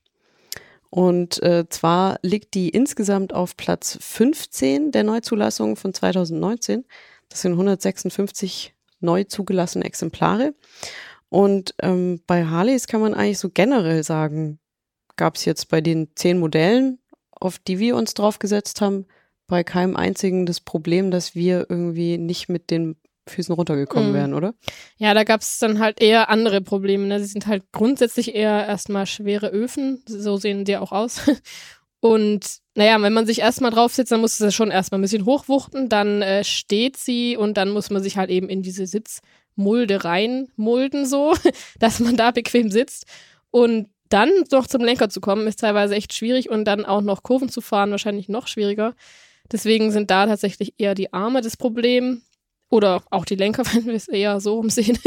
Und 0.90 1.42
äh, 1.42 1.68
zwar 1.68 2.18
liegt 2.23 2.54
die 2.54 2.71
insgesamt 2.71 3.35
auf 3.35 3.57
Platz 3.57 3.99
15 4.00 4.90
der 4.90 5.04
Neuzulassung 5.04 5.76
von 5.76 5.92
2019. 5.92 6.85
Das 7.28 7.42
sind 7.42 7.52
156 7.52 8.75
neu 9.00 9.25
zugelassene 9.25 9.85
Exemplare. 9.85 10.54
Und 11.28 11.75
ähm, 11.83 12.23
bei 12.26 12.47
Harleys 12.47 12.87
kann 12.87 13.02
man 13.02 13.14
eigentlich 13.14 13.38
so 13.38 13.50
generell 13.50 14.02
sagen, 14.02 14.59
gab 15.16 15.37
es 15.37 15.45
jetzt 15.45 15.68
bei 15.68 15.80
den 15.80 16.09
zehn 16.14 16.38
Modellen, 16.38 16.99
auf 17.30 17.59
die 17.59 17.78
wir 17.78 17.97
uns 17.97 18.14
draufgesetzt 18.14 18.80
haben, 18.80 19.07
bei 19.47 19.64
keinem 19.64 19.97
einzigen 19.97 20.47
das 20.47 20.61
Problem, 20.61 21.11
dass 21.11 21.35
wir 21.35 21.66
irgendwie 21.68 22.18
nicht 22.18 22.49
mit 22.49 22.71
den 22.71 22.97
Füßen 23.29 23.55
runtergekommen 23.55 24.11
Mhm. 24.11 24.15
wären, 24.15 24.35
oder? 24.35 24.55
Ja, 24.97 25.15
da 25.15 25.25
gab 25.25 25.41
es 25.43 25.59
dann 25.59 25.79
halt 25.79 26.01
eher 26.01 26.29
andere 26.31 26.61
Probleme. 26.61 27.07
Ne? 27.07 27.21
Sie 27.21 27.27
sind 27.27 27.47
halt 27.47 27.63
grundsätzlich 27.73 28.35
eher 28.35 28.67
erstmal 28.67 29.07
schwere 29.07 29.49
Öfen. 29.49 30.03
So 30.07 30.37
sehen 30.37 30.65
die 30.65 30.77
auch 30.77 30.93
aus. 30.93 31.21
Und 32.01 32.59
naja, 32.75 33.01
wenn 33.03 33.13
man 33.13 33.27
sich 33.27 33.41
erstmal 33.41 33.73
draufsetzt, 33.73 34.13
dann 34.13 34.21
muss 34.21 34.39
es 34.39 34.55
schon 34.55 34.71
erstmal 34.71 35.01
ein 35.01 35.03
bisschen 35.03 35.25
hochwuchten, 35.27 35.89
dann 35.89 36.23
äh, 36.23 36.45
steht 36.45 36.97
sie 36.97 37.37
und 37.37 37.57
dann 37.57 37.71
muss 37.71 37.91
man 37.91 38.03
sich 38.05 38.17
halt 38.17 38.31
eben 38.31 38.49
in 38.49 38.63
diese 38.63 38.87
Sitzmulde 38.87 40.05
reinmulden, 40.05 41.07
so, 41.07 41.35
dass 41.81 41.99
man 41.99 42.17
da 42.17 42.31
bequem 42.31 42.71
sitzt. 42.71 43.05
Und 43.51 43.89
dann 44.11 44.31
noch 44.53 44.69
zum 44.69 44.83
Lenker 44.85 45.09
zu 45.09 45.21
kommen, 45.21 45.49
ist 45.49 45.59
teilweise 45.61 45.97
echt 45.97 46.15
schwierig 46.15 46.49
und 46.49 46.65
dann 46.67 46.85
auch 46.85 47.01
noch 47.03 47.25
Kurven 47.25 47.49
zu 47.49 47.61
fahren, 47.61 47.91
wahrscheinlich 47.91 48.29
noch 48.29 48.47
schwieriger. 48.47 48.95
Deswegen 49.51 49.91
sind 49.91 50.11
da 50.11 50.27
tatsächlich 50.27 50.75
eher 50.79 50.95
die 50.95 51.13
Arme 51.13 51.41
das 51.41 51.57
Problem. 51.57 52.23
Oder 52.71 53.03
auch 53.11 53.25
die 53.25 53.37
Lenker, 53.37 53.65
wenn 53.73 53.87
wir 53.87 53.95
es 53.95 54.09
eher 54.09 54.41
so 54.41 54.59
umsehen. 54.59 54.99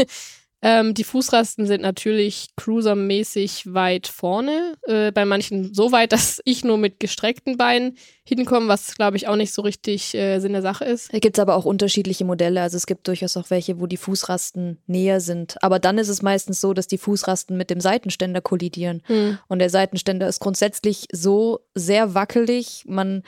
Ähm, 0.63 0.93
die 0.93 1.03
Fußrasten 1.03 1.65
sind 1.65 1.81
natürlich 1.81 2.49
cruisermäßig 2.55 3.73
weit 3.73 4.07
vorne. 4.07 4.75
Äh, 4.83 5.11
bei 5.11 5.25
manchen 5.25 5.73
so 5.73 5.91
weit, 5.91 6.11
dass 6.13 6.39
ich 6.45 6.63
nur 6.63 6.77
mit 6.77 6.99
gestreckten 6.99 7.57
Beinen 7.57 7.97
hinkomme, 8.23 8.67
was 8.67 8.95
glaube 8.95 9.17
ich 9.17 9.27
auch 9.27 9.35
nicht 9.35 9.53
so 9.53 9.63
richtig 9.63 10.13
äh, 10.13 10.39
Sinn 10.39 10.53
der 10.53 10.61
Sache 10.61 10.85
ist. 10.85 11.11
Da 11.13 11.19
gibt 11.19 11.37
es 11.37 11.41
aber 11.41 11.55
auch 11.55 11.65
unterschiedliche 11.65 12.25
Modelle. 12.25 12.61
Also 12.61 12.77
es 12.77 12.85
gibt 12.85 13.07
durchaus 13.07 13.35
auch 13.37 13.49
welche, 13.49 13.79
wo 13.79 13.87
die 13.87 13.97
Fußrasten 13.97 14.77
näher 14.85 15.19
sind. 15.19 15.61
Aber 15.63 15.79
dann 15.79 15.97
ist 15.97 16.09
es 16.09 16.21
meistens 16.21 16.61
so, 16.61 16.73
dass 16.73 16.87
die 16.87 16.99
Fußrasten 16.99 17.57
mit 17.57 17.69
dem 17.69 17.81
Seitenständer 17.81 18.41
kollidieren. 18.41 19.01
Hm. 19.05 19.39
Und 19.47 19.59
der 19.59 19.69
Seitenständer 19.69 20.27
ist 20.27 20.39
grundsätzlich 20.39 21.07
so 21.11 21.61
sehr 21.73 22.13
wackelig. 22.13 22.83
Man 22.85 23.23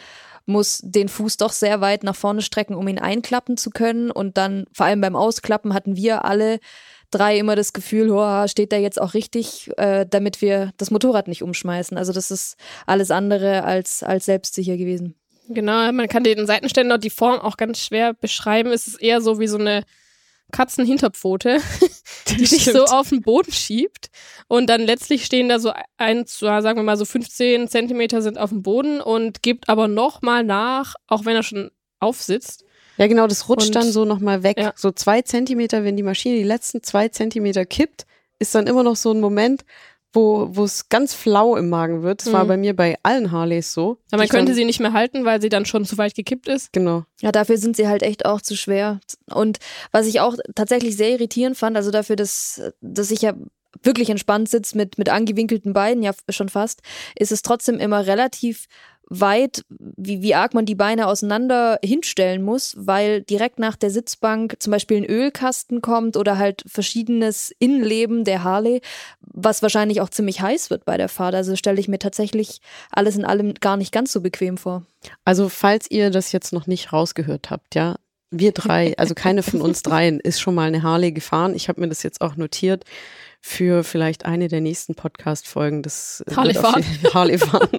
muss 0.45 0.81
den 0.83 1.09
Fuß 1.09 1.37
doch 1.37 1.51
sehr 1.51 1.81
weit 1.81 2.03
nach 2.03 2.15
vorne 2.15 2.41
strecken, 2.41 2.75
um 2.75 2.87
ihn 2.87 2.99
einklappen 2.99 3.57
zu 3.57 3.69
können. 3.69 4.11
Und 4.11 4.37
dann, 4.37 4.65
vor 4.73 4.85
allem 4.85 5.01
beim 5.01 5.15
Ausklappen, 5.15 5.73
hatten 5.73 5.95
wir 5.95 6.25
alle 6.25 6.59
drei 7.13 7.37
immer 7.37 7.55
das 7.55 7.73
Gefühl, 7.73 8.11
oh, 8.11 8.47
steht 8.47 8.71
der 8.71 8.81
jetzt 8.81 8.99
auch 8.99 9.13
richtig, 9.13 9.71
äh, 9.77 10.05
damit 10.09 10.41
wir 10.41 10.71
das 10.77 10.91
Motorrad 10.91 11.27
nicht 11.27 11.43
umschmeißen. 11.43 11.97
Also 11.97 12.13
das 12.13 12.31
ist 12.31 12.57
alles 12.85 13.11
andere 13.11 13.63
als, 13.63 14.03
als 14.03 14.25
selbstsicher 14.25 14.77
gewesen. 14.77 15.15
Genau, 15.49 15.91
man 15.91 16.07
kann 16.07 16.23
den 16.23 16.47
Seitenständer 16.47 16.95
und 16.95 17.03
die 17.03 17.09
Form 17.09 17.39
auch 17.39 17.57
ganz 17.57 17.79
schwer 17.79 18.13
beschreiben. 18.13 18.71
Es 18.71 18.87
ist 18.87 19.01
eher 19.01 19.21
so 19.21 19.39
wie 19.39 19.47
so 19.47 19.57
eine 19.57 19.83
Katzenhinterpfote, 20.51 21.59
die 22.29 22.45
sich 22.45 22.65
so 22.65 22.85
auf 22.85 23.09
den 23.09 23.21
Boden 23.21 23.51
schiebt. 23.51 24.09
Und 24.47 24.67
dann 24.69 24.81
letztlich 24.81 25.25
stehen 25.25 25.49
da 25.49 25.59
so 25.59 25.73
ein, 25.97 26.25
sagen 26.25 26.79
wir 26.79 26.83
mal 26.83 26.97
so 26.97 27.05
15 27.05 27.67
Zentimeter 27.67 28.21
sind 28.21 28.37
auf 28.37 28.49
dem 28.49 28.63
Boden 28.63 29.01
und 29.01 29.41
gibt 29.41 29.67
aber 29.67 29.87
nochmal 29.87 30.43
nach, 30.43 30.95
auch 31.07 31.25
wenn 31.25 31.35
er 31.35 31.43
schon 31.43 31.71
aufsitzt. 31.99 32.63
Ja, 32.97 33.07
genau, 33.07 33.27
das 33.27 33.49
rutscht 33.49 33.67
Und- 33.67 33.75
dann 33.75 33.91
so 33.91 34.05
nochmal 34.05 34.43
weg. 34.43 34.57
Ja. 34.59 34.73
So 34.75 34.91
zwei 34.91 35.21
Zentimeter, 35.21 35.83
wenn 35.83 35.97
die 35.97 36.03
Maschine 36.03 36.35
die 36.37 36.43
letzten 36.43 36.83
zwei 36.83 37.07
Zentimeter 37.09 37.65
kippt, 37.65 38.05
ist 38.39 38.53
dann 38.55 38.67
immer 38.67 38.83
noch 38.83 38.95
so 38.95 39.11
ein 39.11 39.19
Moment, 39.19 39.63
wo 40.15 40.49
wo 40.51 40.63
es 40.63 40.89
ganz 40.89 41.13
flau 41.15 41.55
im 41.55 41.69
Magen 41.69 42.03
wird. 42.03 42.23
Das 42.23 42.31
war 42.33 42.43
Mhm. 42.43 42.47
bei 42.47 42.57
mir 42.57 42.75
bei 42.75 42.97
allen 43.01 43.31
Harleys 43.31 43.73
so. 43.73 43.97
Ja, 44.11 44.19
man 44.19 44.27
könnte 44.27 44.51
dann, 44.51 44.55
sie 44.55 44.65
nicht 44.65 44.79
mehr 44.79 44.93
halten, 44.93 45.25
weil 45.25 45.41
sie 45.41 45.49
dann 45.49 45.65
schon 45.65 45.85
zu 45.85 45.97
weit 45.97 46.13
gekippt 46.13 46.47
ist. 46.47 46.71
Genau. 46.71 47.03
Ja, 47.21 47.31
dafür 47.31 47.57
sind 47.57 47.75
sie 47.75 47.87
halt 47.87 48.03
echt 48.03 48.25
auch 48.25 48.39
zu 48.41 48.55
schwer. 48.55 48.99
Und 49.33 49.57
was 49.91 50.05
ich 50.05 50.19
auch 50.19 50.35
tatsächlich 50.53 50.95
sehr 50.97 51.09
irritierend 51.09 51.57
fand, 51.57 51.75
also 51.77 51.89
dafür, 51.89 52.15
dass, 52.15 52.61
dass 52.81 53.09
ich 53.09 53.23
ja 53.23 53.33
wirklich 53.81 54.11
entspannt 54.11 54.49
sitze 54.49 54.77
mit, 54.77 54.99
mit 54.99 55.09
angewinkelten 55.09 55.73
Beinen, 55.73 56.03
ja 56.03 56.11
schon 56.29 56.47
fast, 56.49 56.81
ist 57.17 57.31
es 57.31 57.41
trotzdem 57.41 57.79
immer 57.79 58.05
relativ 58.05 58.67
weit, 59.09 59.63
wie, 59.69 60.21
wie 60.21 60.35
arg 60.35 60.53
man 60.53 60.65
die 60.65 60.75
Beine 60.75 61.07
auseinander 61.07 61.79
hinstellen 61.83 62.43
muss, 62.43 62.75
weil 62.77 63.21
direkt 63.21 63.59
nach 63.59 63.75
der 63.75 63.89
Sitzbank 63.89 64.55
zum 64.59 64.71
Beispiel 64.71 64.97
ein 64.97 65.05
Ölkasten 65.05 65.81
kommt 65.81 66.17
oder 66.17 66.37
halt 66.37 66.63
verschiedenes 66.65 67.53
Innenleben 67.59 68.23
der 68.23 68.43
Harley, 68.43 68.81
was 69.21 69.61
wahrscheinlich 69.61 70.01
auch 70.01 70.09
ziemlich 70.09 70.41
heiß 70.41 70.69
wird 70.69 70.85
bei 70.85 70.97
der 70.97 71.09
Fahrt. 71.09 71.35
Also 71.35 71.55
stelle 71.55 71.79
ich 71.79 71.87
mir 71.87 71.99
tatsächlich 71.99 72.59
alles 72.91 73.15
in 73.15 73.25
allem 73.25 73.53
gar 73.55 73.77
nicht 73.77 73.91
ganz 73.91 74.11
so 74.11 74.21
bequem 74.21 74.57
vor. 74.57 74.83
Also, 75.25 75.49
falls 75.49 75.91
ihr 75.91 76.09
das 76.09 76.31
jetzt 76.31 76.53
noch 76.53 76.65
nicht 76.65 76.93
rausgehört 76.93 77.49
habt, 77.49 77.75
ja, 77.75 77.95
wir 78.31 78.51
drei, 78.51 78.97
also 78.97 79.13
keine 79.13 79.43
von 79.43 79.61
uns 79.61 79.81
dreien 79.83 80.19
ist 80.19 80.39
schon 80.39 80.55
mal 80.55 80.67
eine 80.67 80.83
Harley 80.83 81.11
gefahren. 81.11 81.55
Ich 81.55 81.69
habe 81.69 81.81
mir 81.81 81.89
das 81.89 82.03
jetzt 82.03 82.21
auch 82.21 82.35
notiert 82.35 82.83
für 83.41 83.83
vielleicht 83.83 84.25
eine 84.25 84.47
der 84.47 84.61
nächsten 84.61 84.95
Podcast-Folgen. 84.95 85.83
Wird 85.83 86.37
Harley 86.37 86.53
fahren. 86.53 86.85
Harley 87.13 87.37
fahren. 87.39 87.69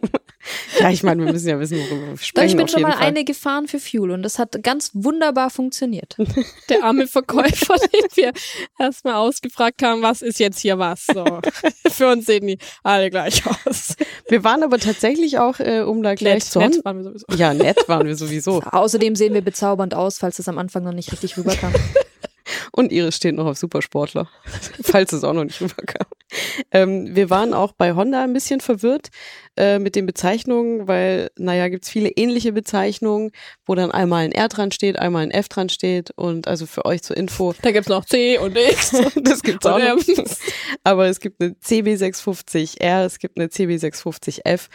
ja, 0.81 0.91
ich 0.91 1.03
meine, 1.03 1.25
wir 1.25 1.33
müssen 1.33 1.49
ja 1.49 1.59
wissen, 1.59 1.79
worüber 1.79 2.11
wir 2.11 2.19
sprechen. 2.19 2.49
ich 2.49 2.57
bin 2.57 2.69
schon 2.69 2.83
mal 2.83 2.93
Fall. 2.93 3.07
eine 3.07 3.25
gefahren 3.25 3.69
für 3.69 3.79
Fuel 3.79 4.11
und 4.11 4.23
das 4.23 4.39
hat 4.39 4.63
ganz 4.63 4.91
wunderbar 4.93 5.51
funktioniert. 5.51 6.17
Der 6.69 6.85
arme 6.85 7.07
Verkäufer, 7.07 7.77
den 7.93 8.07
wir 8.15 8.33
erstmal 8.79 9.15
ausgefragt 9.15 9.83
haben, 9.83 10.03
was 10.03 10.23
ist 10.23 10.39
jetzt 10.39 10.59
hier 10.59 10.79
was? 10.79 11.07
So. 11.07 11.25
Für 11.89 12.13
uns 12.13 12.27
sehen 12.27 12.47
die 12.47 12.59
alle 12.83 13.11
gleich 13.11 13.43
aus. 13.47 13.97
Wir 14.29 14.45
waren 14.45 14.63
aber 14.63 14.79
tatsächlich 14.79 15.39
auch, 15.39 15.61
äh, 15.61 15.81
um 15.81 16.03
da 16.03 16.15
gleich 16.15 16.35
Nett, 16.35 16.45
zu 16.45 16.59
nett 16.59 16.85
waren 16.85 16.99
wir 16.99 17.05
sowieso. 17.05 17.27
Ja, 17.37 17.55
nett 17.55 17.89
waren 17.89 18.07
wir 18.07 18.17
sowieso. 18.17 18.63
Außerdem 18.63 19.17
sehen 19.17 19.35
wir 19.35 19.43
bezaubernd 19.43 19.95
aus, 19.95 20.19
falls 20.19 20.39
es 20.39 20.49
am 20.49 20.59
Anfang 20.59 20.85
noch 20.85 20.93
nicht 20.93 21.13
richtig 21.13 21.37
rüberkam. 21.37 21.73
Und 22.73 22.93
Iris 22.93 23.17
steht 23.17 23.35
noch 23.35 23.47
auf 23.47 23.57
Supersportler, 23.57 24.29
falls 24.83 25.13
es 25.13 25.25
auch 25.25 25.33
noch 25.33 25.45
nicht 25.45 25.61
rüberkam. 25.61 26.07
Ähm, 26.71 27.15
wir 27.15 27.31
waren 27.31 27.55
auch 27.55 27.73
bei 27.73 27.95
Honda 27.95 28.23
ein 28.23 28.33
bisschen 28.33 28.61
verwirrt 28.61 29.09
äh, 29.57 29.79
mit 29.79 29.97
den 29.97 30.07
Bezeichnungen, 30.07 30.89
weil, 30.89 31.31
naja, 31.39 31.69
gibt's 31.69 31.89
viele 31.89 32.09
ähnliche 32.11 32.53
Bezeichnungen, 32.53 33.31
wo 33.67 33.75
dann 33.75 33.91
einmal 33.91 34.25
ein 34.25 34.33
R 34.33 34.49
dran 34.49 34.73
steht, 34.73 34.99
einmal 34.99 35.23
ein 35.23 35.31
F 35.31 35.49
dran 35.49 35.69
steht. 35.69 36.11
Und 36.17 36.49
also 36.49 36.67
für 36.67 36.85
euch 36.85 37.03
zur 37.03 37.17
Info, 37.17 37.55
Da 37.63 37.71
gibt's 37.71 37.89
noch 37.89 38.05
C 38.05 38.39
und 38.39 38.57
X. 38.57 38.91
das 39.23 39.43
gibt's 39.43 39.67
auch 39.67 39.77
Und 39.77 40.09
noch. 40.09 40.25
Aber 40.85 41.07
es 41.07 41.21
gibt 41.21 41.41
eine 41.41 41.53
CB650R, 41.53 43.05
es 43.05 43.19
gibt 43.19 43.39
eine 43.39 43.49
CB650F. 43.49 44.69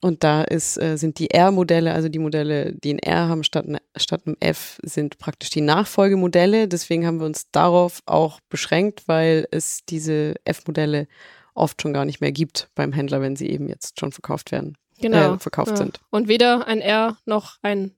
Und 0.00 0.22
da 0.22 0.42
ist, 0.42 0.80
äh, 0.80 0.96
sind 0.96 1.18
die 1.18 1.30
R-Modelle, 1.30 1.92
also 1.92 2.08
die 2.08 2.20
Modelle, 2.20 2.72
die 2.72 2.94
ein 2.94 3.00
R 3.00 3.28
haben 3.28 3.42
statt, 3.42 3.66
ne, 3.66 3.80
statt 3.96 4.22
einem 4.26 4.36
F, 4.38 4.78
sind 4.84 5.18
praktisch 5.18 5.50
die 5.50 5.60
Nachfolgemodelle. 5.60 6.68
Deswegen 6.68 7.04
haben 7.04 7.18
wir 7.18 7.26
uns 7.26 7.50
darauf 7.50 8.02
auch 8.06 8.38
beschränkt, 8.48 9.08
weil 9.08 9.48
es 9.50 9.80
diese 9.88 10.34
F-Modelle 10.44 11.08
oft 11.54 11.82
schon 11.82 11.92
gar 11.92 12.04
nicht 12.04 12.20
mehr 12.20 12.30
gibt 12.30 12.68
beim 12.76 12.92
Händler, 12.92 13.20
wenn 13.20 13.34
sie 13.34 13.50
eben 13.50 13.68
jetzt 13.68 13.98
schon 13.98 14.12
verkauft 14.12 14.52
werden, 14.52 14.76
Genau. 15.00 15.34
äh, 15.34 15.38
verkauft 15.40 15.72
ja. 15.72 15.76
sind. 15.76 16.00
Und 16.10 16.28
weder 16.28 16.68
ein 16.68 16.80
R 16.80 17.18
noch 17.26 17.56
ein 17.62 17.96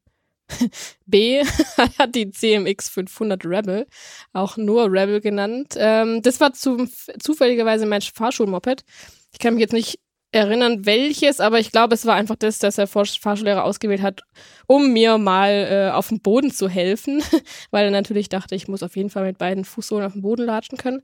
B 1.07 1.43
hat 1.99 2.15
die 2.15 2.31
CMX 2.31 2.89
500 2.89 3.45
Rebel, 3.45 3.87
auch 4.33 4.57
nur 4.57 4.91
Rebel 4.91 5.21
genannt. 5.21 5.75
Ähm, 5.77 6.23
das 6.23 6.41
war 6.41 6.55
zum, 6.55 6.89
zufälligerweise 7.19 7.85
mein 7.85 8.01
Fahrschulmoped. 8.01 8.85
Ich 9.33 9.39
kann 9.39 9.55
mich 9.55 9.61
jetzt 9.61 9.75
nicht 9.75 10.01
erinnern, 10.33 10.87
welches, 10.87 11.41
aber 11.41 11.59
ich 11.59 11.73
glaube, 11.73 11.95
es 11.95 12.07
war 12.07 12.15
einfach 12.15 12.37
das, 12.37 12.59
dass 12.59 12.77
der 12.77 12.87
Fahr- 12.87 13.05
Fahrschullehrer 13.05 13.65
ausgewählt 13.65 14.03
hat, 14.03 14.23
um 14.67 14.93
mir 14.93 15.19
mal 15.19 15.51
äh, 15.51 15.91
auf 15.93 16.09
dem 16.09 16.21
Boden 16.21 16.51
zu 16.53 16.69
helfen, 16.69 17.23
weil 17.71 17.87
er 17.87 17.91
natürlich 17.91 18.29
dachte, 18.29 18.55
ich 18.55 18.69
muss 18.69 18.83
auf 18.83 18.97
jeden 18.97 19.11
Fall 19.11 19.25
mit 19.25 19.39
beiden 19.39 19.65
Fußsohlen 19.65 20.07
auf 20.07 20.13
dem 20.13 20.23
Boden 20.23 20.45
latschen 20.47 20.79
können. 20.79 21.03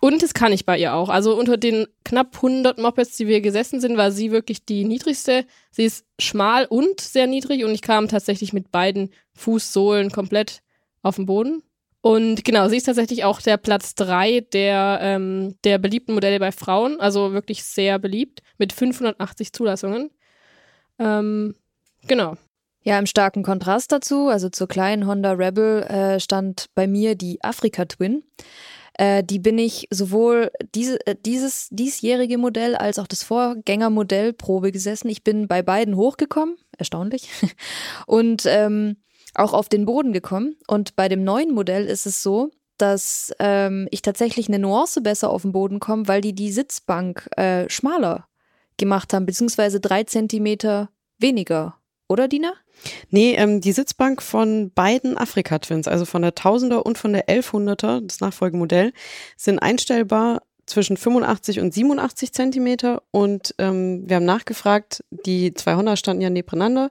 Und 0.00 0.22
das 0.22 0.34
kann 0.34 0.52
ich 0.52 0.66
bei 0.66 0.78
ihr 0.78 0.94
auch. 0.94 1.08
Also 1.08 1.34
unter 1.34 1.56
den 1.56 1.86
knapp 2.04 2.36
100 2.36 2.78
Mopeds, 2.78 3.16
die 3.16 3.26
wir 3.26 3.40
gesessen 3.40 3.80
sind, 3.80 3.96
war 3.96 4.10
sie 4.10 4.32
wirklich 4.32 4.64
die 4.64 4.84
niedrigste. 4.84 5.46
Sie 5.70 5.84
ist 5.84 6.04
schmal 6.18 6.66
und 6.66 7.00
sehr 7.00 7.26
niedrig 7.26 7.64
und 7.64 7.70
ich 7.72 7.80
kam 7.80 8.08
tatsächlich 8.08 8.52
mit 8.52 8.70
beiden 8.70 9.10
Fußsohlen 9.32 10.10
komplett 10.10 10.60
auf 11.02 11.16
den 11.16 11.26
Boden. 11.26 11.62
Und 12.02 12.44
genau, 12.44 12.68
sie 12.68 12.76
ist 12.76 12.84
tatsächlich 12.84 13.24
auch 13.24 13.40
der 13.40 13.56
Platz 13.56 13.94
drei 13.94 14.40
der, 14.40 14.98
ähm, 15.00 15.54
der 15.64 15.78
beliebten 15.78 16.12
Modelle 16.12 16.38
bei 16.38 16.52
Frauen. 16.52 17.00
Also 17.00 17.32
wirklich 17.32 17.64
sehr 17.64 17.98
beliebt 17.98 18.42
mit 18.58 18.72
580 18.72 19.52
Zulassungen. 19.52 20.10
Ähm, 20.98 21.54
genau. 22.06 22.36
Ja, 22.82 22.98
im 22.98 23.06
starken 23.06 23.42
Kontrast 23.42 23.92
dazu, 23.92 24.28
also 24.28 24.50
zur 24.50 24.68
kleinen 24.68 25.06
Honda 25.06 25.32
Rebel, 25.32 25.82
äh, 25.84 26.20
stand 26.20 26.66
bei 26.74 26.86
mir 26.86 27.14
die 27.14 27.42
Afrika 27.42 27.86
Twin. 27.86 28.22
Äh, 28.96 29.24
die 29.24 29.38
bin 29.38 29.58
ich 29.58 29.88
sowohl 29.90 30.50
diese, 30.74 31.04
äh, 31.06 31.16
dieses 31.24 31.68
diesjährige 31.70 32.36
Modell 32.36 32.76
als 32.76 32.98
auch 32.98 33.06
das 33.06 33.22
Vorgängermodell 33.22 34.34
Probe 34.34 34.70
gesessen. 34.70 35.08
Ich 35.08 35.24
bin 35.24 35.48
bei 35.48 35.62
beiden 35.62 35.96
hochgekommen, 35.96 36.56
erstaunlich, 36.76 37.30
und 38.06 38.44
ähm, 38.46 38.96
auch 39.34 39.54
auf 39.54 39.68
den 39.68 39.86
Boden 39.86 40.12
gekommen. 40.12 40.56
Und 40.68 40.94
bei 40.94 41.08
dem 41.08 41.24
neuen 41.24 41.52
Modell 41.54 41.86
ist 41.86 42.06
es 42.06 42.22
so, 42.22 42.50
dass 42.76 43.32
ähm, 43.38 43.88
ich 43.90 44.02
tatsächlich 44.02 44.48
eine 44.48 44.58
Nuance 44.58 45.00
besser 45.00 45.30
auf 45.30 45.42
den 45.42 45.52
Boden 45.52 45.80
komme, 45.80 46.06
weil 46.06 46.20
die 46.20 46.34
die 46.34 46.52
Sitzbank 46.52 47.28
äh, 47.36 47.68
schmaler 47.70 48.28
gemacht 48.76 49.12
haben, 49.12 49.26
beziehungsweise 49.26 49.80
drei 49.80 50.04
Zentimeter 50.04 50.90
weniger. 51.18 51.78
Oder, 52.08 52.28
Dina? 52.28 52.52
Nee, 53.10 53.34
ähm, 53.34 53.60
die 53.60 53.72
Sitzbank 53.72 54.20
von 54.20 54.70
beiden 54.74 55.16
Afrika-Twins, 55.16 55.88
also 55.88 56.04
von 56.04 56.22
der 56.22 56.34
1000er 56.34 56.76
und 56.76 56.98
von 56.98 57.12
der 57.12 57.28
1100er, 57.28 58.00
das 58.06 58.20
Nachfolgemodell, 58.20 58.92
sind 59.36 59.58
einstellbar 59.58 60.42
zwischen 60.66 60.96
85 60.96 61.60
und 61.60 61.72
87 61.72 62.32
Zentimeter 62.32 63.02
und 63.10 63.54
ähm, 63.58 64.08
wir 64.08 64.16
haben 64.16 64.24
nachgefragt, 64.24 65.04
die 65.10 65.54
200 65.54 65.98
standen 65.98 66.22
ja 66.22 66.30
nebeneinander, 66.30 66.90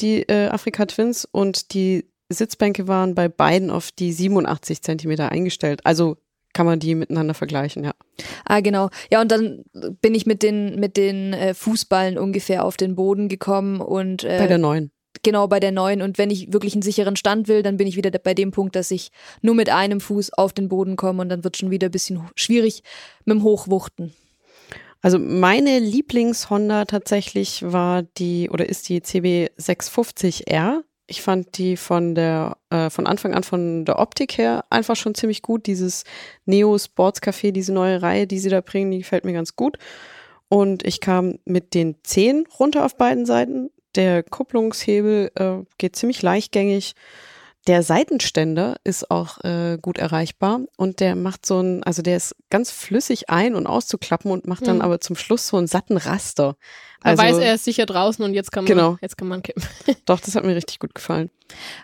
die 0.00 0.22
äh, 0.22 0.48
Afrika-Twins 0.48 1.26
und 1.30 1.74
die 1.74 2.06
Sitzbänke 2.28 2.88
waren 2.88 3.14
bei 3.14 3.28
beiden 3.28 3.70
auf 3.70 3.92
die 3.92 4.12
87 4.12 4.82
Zentimeter 4.82 5.30
eingestellt. 5.30 5.84
Also 5.84 6.16
kann 6.52 6.66
man 6.66 6.78
die 6.80 6.94
miteinander 6.94 7.34
vergleichen, 7.34 7.84
ja. 7.84 7.92
Ah, 8.44 8.60
genau. 8.60 8.90
Ja, 9.10 9.20
und 9.20 9.32
dann 9.32 9.64
bin 10.00 10.14
ich 10.14 10.26
mit 10.26 10.42
den, 10.42 10.78
mit 10.78 10.96
den 10.96 11.32
äh, 11.32 11.54
Fußballen 11.54 12.18
ungefähr 12.18 12.64
auf 12.64 12.76
den 12.76 12.94
Boden 12.94 13.28
gekommen 13.28 13.80
und 13.80 14.24
äh, 14.24 14.38
Bei 14.38 14.46
der 14.46 14.58
neuen. 14.58 14.90
genau 15.22 15.46
bei 15.48 15.60
der 15.60 15.72
neuen. 15.72 16.02
Und 16.02 16.18
wenn 16.18 16.30
ich 16.30 16.52
wirklich 16.52 16.74
einen 16.74 16.82
sicheren 16.82 17.16
Stand 17.16 17.48
will, 17.48 17.62
dann 17.62 17.76
bin 17.76 17.86
ich 17.86 17.96
wieder 17.96 18.10
bei 18.10 18.34
dem 18.34 18.50
Punkt, 18.50 18.76
dass 18.76 18.90
ich 18.90 19.10
nur 19.40 19.54
mit 19.54 19.70
einem 19.70 20.00
Fuß 20.00 20.32
auf 20.34 20.52
den 20.52 20.68
Boden 20.68 20.96
komme 20.96 21.22
und 21.22 21.28
dann 21.28 21.42
wird 21.44 21.56
schon 21.56 21.70
wieder 21.70 21.88
ein 21.88 21.92
bisschen 21.92 22.20
schwierig 22.34 22.82
mit 23.24 23.36
dem 23.36 23.42
Hochwuchten. 23.42 24.12
Also 25.00 25.18
meine 25.18 25.80
Lieblings-Honda 25.80 26.84
tatsächlich 26.84 27.62
war 27.64 28.02
die 28.02 28.48
oder 28.50 28.68
ist 28.68 28.88
die 28.88 29.00
CB650R. 29.00 30.82
Ich 31.06 31.22
fand 31.22 31.58
die 31.58 31.76
von 31.76 32.14
der 32.14 32.56
äh, 32.70 32.88
von 32.88 33.06
Anfang 33.06 33.34
an 33.34 33.42
von 33.42 33.84
der 33.84 33.98
Optik 33.98 34.38
her 34.38 34.64
einfach 34.70 34.96
schon 34.96 35.14
ziemlich 35.14 35.42
gut. 35.42 35.66
Dieses 35.66 36.04
Neo 36.46 36.78
Sports 36.78 37.20
Café, 37.20 37.52
diese 37.52 37.72
neue 37.72 38.00
Reihe, 38.00 38.26
die 38.26 38.38
sie 38.38 38.48
da 38.48 38.60
bringen, 38.60 38.90
die 38.90 38.98
gefällt 38.98 39.24
mir 39.24 39.32
ganz 39.32 39.56
gut. 39.56 39.78
Und 40.48 40.86
ich 40.86 41.00
kam 41.00 41.38
mit 41.44 41.74
den 41.74 41.96
Zehen 42.04 42.46
runter 42.58 42.84
auf 42.84 42.96
beiden 42.96 43.26
Seiten. 43.26 43.70
Der 43.94 44.22
Kupplungshebel 44.22 45.30
äh, 45.34 45.64
geht 45.78 45.96
ziemlich 45.96 46.22
leichtgängig. 46.22 46.94
Der 47.68 47.84
Seitenständer 47.84 48.76
ist 48.82 49.08
auch 49.10 49.38
äh, 49.44 49.78
gut 49.80 49.96
erreichbar 49.98 50.62
und 50.76 50.98
der 50.98 51.14
macht 51.14 51.46
so 51.46 51.60
ein, 51.60 51.84
also 51.84 52.02
der 52.02 52.16
ist 52.16 52.34
ganz 52.50 52.72
flüssig 52.72 53.30
ein- 53.30 53.54
und 53.54 53.68
auszuklappen 53.68 54.32
und 54.32 54.48
macht 54.48 54.66
dann 54.66 54.76
Mhm. 54.76 54.82
aber 54.82 55.00
zum 55.00 55.14
Schluss 55.14 55.46
so 55.46 55.56
einen 55.58 55.68
satten 55.68 55.96
Raster. 55.96 56.56
Man 57.04 57.18
Also, 57.18 57.22
weiß, 57.22 57.38
er 57.44 57.54
ist 57.54 57.64
sicher 57.64 57.86
draußen 57.86 58.24
und 58.24 58.34
jetzt 58.34 58.50
kann 58.50 58.64
man, 58.64 58.68
Genau. 58.68 58.96
jetzt 59.00 59.16
kann 59.16 59.28
man 59.28 59.42
kippen. 59.42 59.62
Doch, 60.06 60.18
das 60.18 60.34
hat 60.34 60.44
mir 60.44 60.56
richtig 60.56 60.80
gut 60.80 60.92
gefallen. 60.94 61.30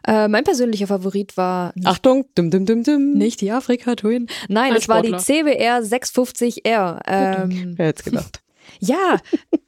Äh, 0.07 0.27
mein 0.27 0.43
persönlicher 0.45 0.87
Favorit 0.89 1.37
war 1.37 1.73
Achtung, 1.85 2.25
dim, 2.37 2.51
dim, 2.51 2.67
dim, 2.67 2.83
dim. 2.83 3.13
nicht 3.13 3.41
die 3.41 3.53
Afrika 3.53 3.95
Twin. 3.95 4.27
Nein, 4.49 4.73
Ein 4.73 4.79
es 4.79 4.89
war 4.89 5.03
die 5.03 5.09
Sportler. 5.09 5.25
CBR 5.45 5.83
650R. 5.83 7.01
Ähm, 7.07 7.75
Wer 7.77 7.87
hätte 7.87 8.03
gedacht? 8.03 8.41
Ja, 8.81 9.19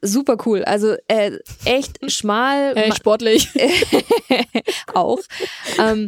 super 0.01 0.37
cool. 0.45 0.63
Also 0.63 0.95
äh, 1.07 1.39
echt 1.65 1.99
schmal. 2.11 2.73
Hey, 2.75 2.89
ma- 2.89 2.95
sportlich. 2.95 3.49
auch. 4.93 5.19
Ähm, 5.79 6.07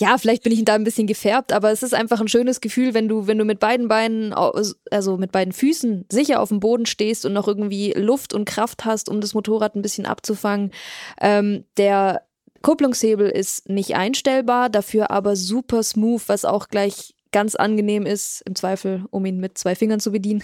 ja, 0.00 0.18
vielleicht 0.18 0.42
bin 0.42 0.52
ich 0.52 0.64
da 0.64 0.74
ein 0.74 0.84
bisschen 0.84 1.06
gefärbt, 1.06 1.52
aber 1.52 1.70
es 1.70 1.82
ist 1.82 1.94
einfach 1.94 2.20
ein 2.20 2.26
schönes 2.26 2.60
Gefühl, 2.60 2.92
wenn 2.94 3.08
du, 3.08 3.26
wenn 3.26 3.38
du 3.38 3.44
mit 3.44 3.60
beiden 3.60 3.86
Beinen, 3.88 4.32
also 4.32 5.16
mit 5.16 5.30
beiden 5.30 5.52
Füßen 5.52 6.06
sicher 6.10 6.40
auf 6.40 6.48
dem 6.48 6.60
Boden 6.60 6.86
stehst 6.86 7.24
und 7.24 7.32
noch 7.32 7.46
irgendwie 7.46 7.92
Luft 7.92 8.34
und 8.34 8.44
Kraft 8.44 8.84
hast, 8.84 9.08
um 9.08 9.20
das 9.20 9.34
Motorrad 9.34 9.76
ein 9.76 9.82
bisschen 9.82 10.06
abzufangen. 10.06 10.72
Ähm, 11.20 11.64
der 11.76 12.22
Kupplungshebel 12.62 13.28
ist 13.28 13.68
nicht 13.68 13.94
einstellbar, 13.94 14.70
dafür 14.70 15.10
aber 15.10 15.36
super 15.36 15.82
smooth, 15.82 16.22
was 16.26 16.44
auch 16.44 16.68
gleich 16.68 17.14
ganz 17.32 17.54
angenehm 17.54 18.04
ist, 18.06 18.42
im 18.46 18.54
Zweifel, 18.54 19.04
um 19.10 19.24
ihn 19.24 19.38
mit 19.38 19.56
zwei 19.58 19.74
Fingern 19.74 20.00
zu 20.00 20.12
bedienen. 20.12 20.42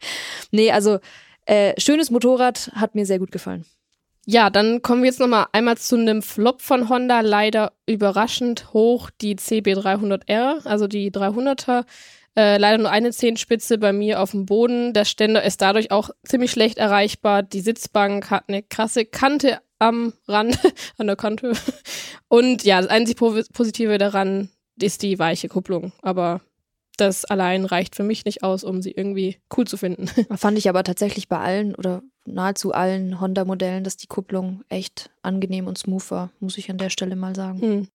nee, 0.50 0.70
also 0.70 0.98
äh, 1.48 1.72
schönes 1.80 2.10
Motorrad, 2.10 2.70
hat 2.74 2.94
mir 2.94 3.06
sehr 3.06 3.18
gut 3.18 3.32
gefallen. 3.32 3.64
Ja, 4.26 4.50
dann 4.50 4.82
kommen 4.82 5.02
wir 5.02 5.08
jetzt 5.08 5.20
nochmal 5.20 5.46
einmal 5.52 5.78
zu 5.78 5.96
einem 5.96 6.20
Flop 6.20 6.60
von 6.60 6.90
Honda. 6.90 7.20
Leider 7.20 7.72
überraschend 7.86 8.74
hoch 8.74 9.08
die 9.22 9.36
CB300R, 9.36 10.66
also 10.66 10.86
die 10.86 11.10
300er. 11.10 11.84
Äh, 12.36 12.58
leider 12.58 12.76
nur 12.76 12.90
eine 12.90 13.10
Zehenspitze 13.10 13.78
bei 13.78 13.92
mir 13.94 14.20
auf 14.20 14.32
dem 14.32 14.44
Boden. 14.44 14.92
Der 14.92 15.06
Ständer 15.06 15.42
ist 15.42 15.62
dadurch 15.62 15.90
auch 15.90 16.10
ziemlich 16.24 16.50
schlecht 16.50 16.76
erreichbar. 16.76 17.42
Die 17.42 17.60
Sitzbank 17.62 18.30
hat 18.30 18.44
eine 18.48 18.62
krasse 18.62 19.06
Kante 19.06 19.58
am 19.78 20.12
Rand, 20.26 20.58
an 20.98 21.06
der 21.06 21.16
Kante. 21.16 21.52
Und 22.28 22.64
ja, 22.64 22.80
das 22.82 22.90
einzig 22.90 23.16
Po- 23.16 23.40
Positive 23.54 23.96
daran 23.96 24.50
ist 24.80 25.02
die 25.02 25.18
weiche 25.18 25.48
Kupplung. 25.48 25.92
Aber 26.02 26.42
das 27.00 27.24
allein 27.24 27.64
reicht 27.64 27.96
für 27.96 28.02
mich 28.02 28.24
nicht 28.24 28.42
aus, 28.42 28.64
um 28.64 28.82
sie 28.82 28.92
irgendwie 28.92 29.38
cool 29.56 29.66
zu 29.66 29.76
finden. 29.76 30.08
Fand 30.36 30.58
ich 30.58 30.68
aber 30.68 30.84
tatsächlich 30.84 31.28
bei 31.28 31.38
allen 31.38 31.74
oder 31.74 32.02
nahezu 32.24 32.72
allen 32.72 33.20
Honda-Modellen, 33.20 33.84
dass 33.84 33.96
die 33.96 34.06
Kupplung 34.06 34.62
echt 34.68 35.10
angenehm 35.22 35.66
und 35.66 35.78
smooth 35.78 36.10
war, 36.10 36.30
muss 36.40 36.58
ich 36.58 36.70
an 36.70 36.78
der 36.78 36.90
Stelle 36.90 37.16
mal 37.16 37.34
sagen. 37.34 37.60
Hm. 37.60 37.88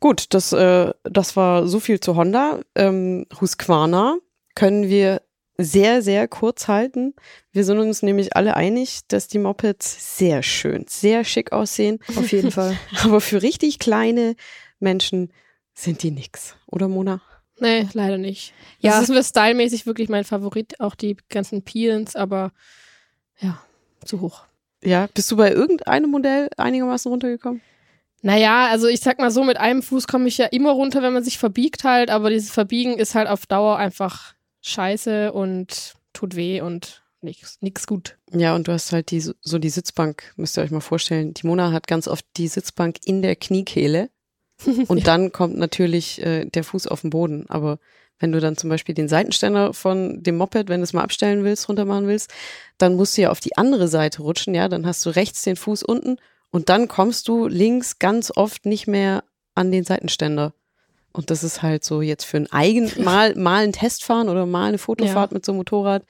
Gut, 0.00 0.26
das, 0.30 0.52
äh, 0.52 0.92
das 1.04 1.36
war 1.36 1.68
so 1.68 1.80
viel 1.80 2.00
zu 2.00 2.16
Honda. 2.16 2.60
Ähm, 2.74 3.26
Husqvarna 3.40 4.16
können 4.54 4.88
wir 4.88 5.22
sehr, 5.62 6.02
sehr 6.02 6.26
kurz 6.26 6.68
halten. 6.68 7.14
Wir 7.52 7.64
sind 7.64 7.78
uns 7.78 8.02
nämlich 8.02 8.34
alle 8.34 8.56
einig, 8.56 9.00
dass 9.08 9.28
die 9.28 9.38
Mopeds 9.38 10.16
sehr 10.16 10.42
schön, 10.42 10.86
sehr 10.88 11.24
schick 11.24 11.52
aussehen. 11.52 11.98
Auf 12.16 12.32
jeden 12.32 12.50
Fall. 12.50 12.76
Aber 13.04 13.20
für 13.20 13.42
richtig 13.42 13.78
kleine 13.78 14.34
Menschen 14.78 15.32
sind 15.74 16.02
die 16.02 16.10
nix. 16.10 16.56
Oder 16.66 16.88
Mona? 16.88 17.20
Nee, 17.60 17.88
leider 17.92 18.18
nicht. 18.18 18.52
Ja. 18.80 18.92
Das 18.92 19.08
ist 19.08 19.14
für 19.14 19.22
stylmäßig 19.22 19.86
wirklich 19.86 20.08
mein 20.08 20.24
Favorit, 20.24 20.80
auch 20.80 20.94
die 20.94 21.16
ganzen 21.28 21.62
Peelings, 21.62 22.16
aber 22.16 22.52
ja, 23.38 23.62
zu 24.04 24.20
hoch. 24.20 24.44
Ja, 24.82 25.08
bist 25.12 25.30
du 25.30 25.36
bei 25.36 25.52
irgendeinem 25.52 26.10
Modell 26.10 26.48
einigermaßen 26.56 27.10
runtergekommen? 27.10 27.60
Naja, 28.22 28.68
also 28.68 28.86
ich 28.86 29.00
sag 29.00 29.18
mal 29.18 29.30
so, 29.30 29.44
mit 29.44 29.56
einem 29.58 29.82
Fuß 29.82 30.06
komme 30.06 30.28
ich 30.28 30.38
ja 30.38 30.46
immer 30.46 30.72
runter, 30.72 31.02
wenn 31.02 31.12
man 31.12 31.24
sich 31.24 31.38
verbiegt 31.38 31.84
halt, 31.84 32.10
aber 32.10 32.30
dieses 32.30 32.50
Verbiegen 32.50 32.98
ist 32.98 33.14
halt 33.14 33.28
auf 33.28 33.46
Dauer 33.46 33.76
einfach 33.76 34.34
scheiße 34.62 35.32
und 35.32 35.94
tut 36.12 36.36
weh 36.36 36.60
und 36.60 37.02
nix, 37.22 37.58
nix 37.60 37.86
gut. 37.86 38.18
Ja, 38.32 38.54
und 38.54 38.68
du 38.68 38.72
hast 38.72 38.92
halt 38.92 39.10
die, 39.10 39.20
so 39.20 39.58
die 39.58 39.70
Sitzbank, 39.70 40.34
müsst 40.36 40.58
ihr 40.58 40.62
euch 40.62 40.70
mal 40.70 40.80
vorstellen. 40.80 41.32
Die 41.34 41.46
Mona 41.46 41.72
hat 41.72 41.86
ganz 41.86 42.08
oft 42.08 42.26
die 42.36 42.48
Sitzbank 42.48 42.96
in 43.04 43.22
der 43.22 43.36
Kniekehle 43.36 44.10
und 44.88 45.06
dann 45.06 45.32
kommt 45.32 45.56
natürlich 45.56 46.20
äh, 46.22 46.44
der 46.44 46.64
Fuß 46.64 46.86
auf 46.86 47.02
den 47.02 47.10
Boden. 47.10 47.46
Aber 47.48 47.78
wenn 48.18 48.32
du 48.32 48.40
dann 48.40 48.56
zum 48.56 48.70
Beispiel 48.70 48.94
den 48.94 49.08
Seitenständer 49.08 49.72
von 49.72 50.22
dem 50.22 50.36
Moped, 50.36 50.68
wenn 50.68 50.80
du 50.80 50.84
es 50.84 50.92
mal 50.92 51.02
abstellen 51.02 51.42
willst, 51.42 51.68
runter 51.68 51.84
machen 51.84 52.06
willst, 52.06 52.32
dann 52.78 52.94
musst 52.94 53.16
du 53.16 53.22
ja 53.22 53.30
auf 53.30 53.40
die 53.40 53.56
andere 53.56 53.88
Seite 53.88 54.22
rutschen, 54.22 54.54
ja, 54.54 54.68
dann 54.68 54.86
hast 54.86 55.04
du 55.06 55.10
rechts 55.10 55.42
den 55.42 55.56
Fuß 55.56 55.82
unten 55.82 56.18
und 56.50 56.68
dann 56.68 56.88
kommst 56.88 57.28
du 57.28 57.46
links 57.46 57.98
ganz 57.98 58.30
oft 58.34 58.66
nicht 58.66 58.86
mehr 58.86 59.24
an 59.54 59.72
den 59.72 59.84
Seitenständer. 59.84 60.52
Und 61.12 61.30
das 61.30 61.42
ist 61.42 61.60
halt 61.62 61.84
so 61.84 62.02
jetzt 62.02 62.24
für 62.24 62.36
ein 62.36 62.50
eigen, 62.52 62.90
mal, 63.04 63.34
mal 63.34 63.64
ein 63.64 63.72
Testfahren 63.72 64.28
oder 64.28 64.46
mal 64.46 64.68
eine 64.68 64.78
Fotofahrt 64.78 65.30
Ja. 65.32 65.34
mit 65.34 65.44
so 65.44 65.52
einem 65.52 65.58
Motorrad. 65.58 66.04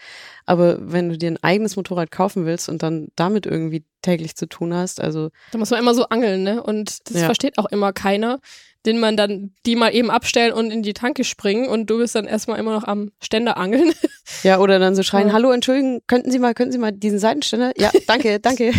Aber 0.46 0.76
wenn 0.92 1.08
du 1.08 1.16
dir 1.16 1.30
ein 1.30 1.42
eigenes 1.42 1.76
Motorrad 1.76 2.10
kaufen 2.10 2.44
willst 2.44 2.68
und 2.68 2.82
dann 2.82 3.08
damit 3.16 3.46
irgendwie 3.46 3.84
täglich 4.02 4.36
zu 4.36 4.46
tun 4.46 4.74
hast, 4.74 5.00
also 5.00 5.30
Da 5.52 5.58
muss 5.58 5.70
man 5.70 5.80
immer 5.80 5.94
so 5.94 6.04
angeln, 6.08 6.42
ne? 6.42 6.62
Und 6.62 7.08
das 7.10 7.20
Ja. 7.20 7.26
versteht 7.26 7.56
auch 7.58 7.66
immer 7.66 7.92
keiner, 7.92 8.40
den 8.86 8.98
man 8.98 9.16
dann 9.16 9.52
die 9.66 9.76
mal 9.76 9.94
eben 9.94 10.10
abstellen 10.10 10.52
und 10.52 10.70
in 10.70 10.82
die 10.82 10.94
Tanke 10.94 11.24
springen 11.24 11.68
und 11.68 11.88
du 11.90 11.98
bist 11.98 12.14
dann 12.14 12.26
erstmal 12.26 12.58
immer 12.58 12.72
noch 12.72 12.84
am 12.84 13.10
Ständer 13.22 13.56
angeln. 13.58 13.92
ja, 14.42 14.58
oder 14.58 14.78
dann 14.78 14.94
so 14.96 15.02
schreien, 15.02 15.28
Ja. 15.28 15.34
hallo, 15.34 15.50
entschuldigen, 15.50 16.00
könnten 16.06 16.30
Sie 16.30 16.38
mal, 16.38 16.54
könnten 16.54 16.72
Sie 16.72 16.78
mal 16.78 16.92
diesen 16.92 17.18
Seitenständer? 17.18 17.72
Ja, 17.78 17.90
danke, 18.06 18.40
danke. 18.40 18.72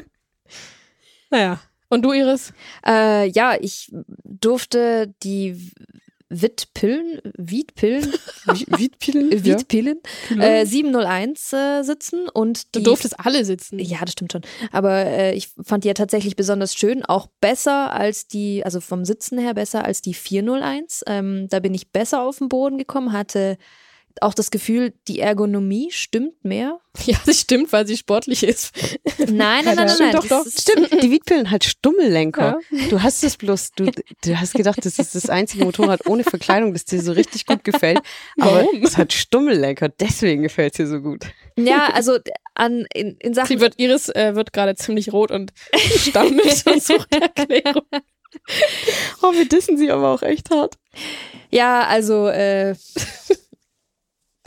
naja. 1.30 1.60
Und 1.90 2.02
du, 2.02 2.12
Iris? 2.12 2.54
Äh, 2.86 3.28
ja, 3.28 3.56
ich 3.60 3.92
durfte 4.24 5.12
die 5.22 5.70
Wittpillen, 6.30 7.20
Wiedpillen, 7.36 8.14
Wiedpillen? 8.46 9.32
Äh, 9.32 9.44
Wiedpillen, 9.44 9.98
äh, 10.38 10.64
701 10.64 11.52
äh, 11.52 11.82
sitzen 11.82 12.28
und 12.28 12.74
Du 12.74 12.78
die 12.78 12.84
durftest 12.84 13.18
alle 13.18 13.44
sitzen. 13.44 13.80
Ja, 13.80 13.98
das 14.02 14.12
stimmt 14.12 14.32
schon. 14.32 14.42
Aber 14.70 15.06
äh, 15.06 15.34
ich 15.34 15.48
fand 15.60 15.82
die 15.82 15.88
ja 15.88 15.94
tatsächlich 15.94 16.36
besonders 16.36 16.76
schön, 16.76 17.04
auch 17.04 17.26
besser 17.40 17.92
als 17.92 18.28
die, 18.28 18.64
also 18.64 18.80
vom 18.80 19.04
Sitzen 19.04 19.38
her 19.38 19.54
besser 19.54 19.84
als 19.84 20.02
die 20.02 20.14
401. 20.14 21.02
Ähm, 21.08 21.48
da 21.48 21.58
bin 21.58 21.74
ich 21.74 21.90
besser 21.90 22.22
auf 22.22 22.38
den 22.38 22.48
Boden 22.48 22.78
gekommen, 22.78 23.12
hatte 23.12 23.58
auch 24.20 24.34
das 24.34 24.50
Gefühl, 24.50 24.92
die 25.08 25.20
Ergonomie 25.20 25.90
stimmt 25.90 26.44
mehr. 26.44 26.78
Ja, 27.06 27.16
das 27.24 27.40
stimmt, 27.40 27.72
weil 27.72 27.86
sie 27.86 27.96
sportlich 27.96 28.42
ist. 28.42 28.72
Nein, 29.18 29.64
nein, 29.64 29.64
nein, 29.64 29.76
nein, 29.76 29.88
Stimmt 29.90 30.12
nein. 30.12 30.22
doch, 30.22 30.26
doch. 30.26 30.44
Stimmt, 30.46 31.02
die 31.02 31.10
Wiedpillen 31.12 31.50
hat 31.50 31.62
Stummellenker. 31.62 32.58
Du 32.90 33.00
hast 33.00 33.22
es 33.22 33.36
bloß, 33.36 33.70
du, 33.76 33.92
du 34.24 34.40
hast 34.40 34.54
gedacht, 34.54 34.84
das 34.84 34.98
ist 34.98 35.14
das 35.14 35.30
einzige 35.30 35.64
Motorrad 35.64 36.06
ohne 36.06 36.24
Verkleidung, 36.24 36.72
das 36.72 36.84
dir 36.84 37.00
so 37.00 37.12
richtig 37.12 37.46
gut 37.46 37.62
gefällt. 37.62 38.00
Aber 38.40 38.64
Warum? 38.64 38.82
es 38.82 38.96
hat 38.96 39.12
Stummellenker, 39.12 39.88
deswegen 39.88 40.42
gefällt 40.42 40.72
es 40.72 40.76
dir 40.78 40.86
so 40.88 41.00
gut. 41.00 41.26
Ja, 41.56 41.90
also 41.92 42.18
an, 42.54 42.86
in, 42.92 43.16
in 43.20 43.34
Sachen 43.34 43.48
Sie 43.48 43.60
wird, 43.60 43.78
Iris 43.78 44.08
äh, 44.08 44.34
wird 44.34 44.52
gerade 44.52 44.74
ziemlich 44.74 45.12
rot 45.12 45.30
und 45.30 45.52
stammelt 45.76 46.66
und 46.66 46.82
sucht 46.82 47.14
Erklärung. 47.14 47.86
Oh, 49.22 49.32
wir 49.32 49.48
dissen 49.48 49.76
sie 49.76 49.90
aber 49.90 50.08
auch 50.10 50.22
echt 50.22 50.50
hart. 50.50 50.76
Ja, 51.50 51.86
also 51.86 52.28
äh, 52.28 52.74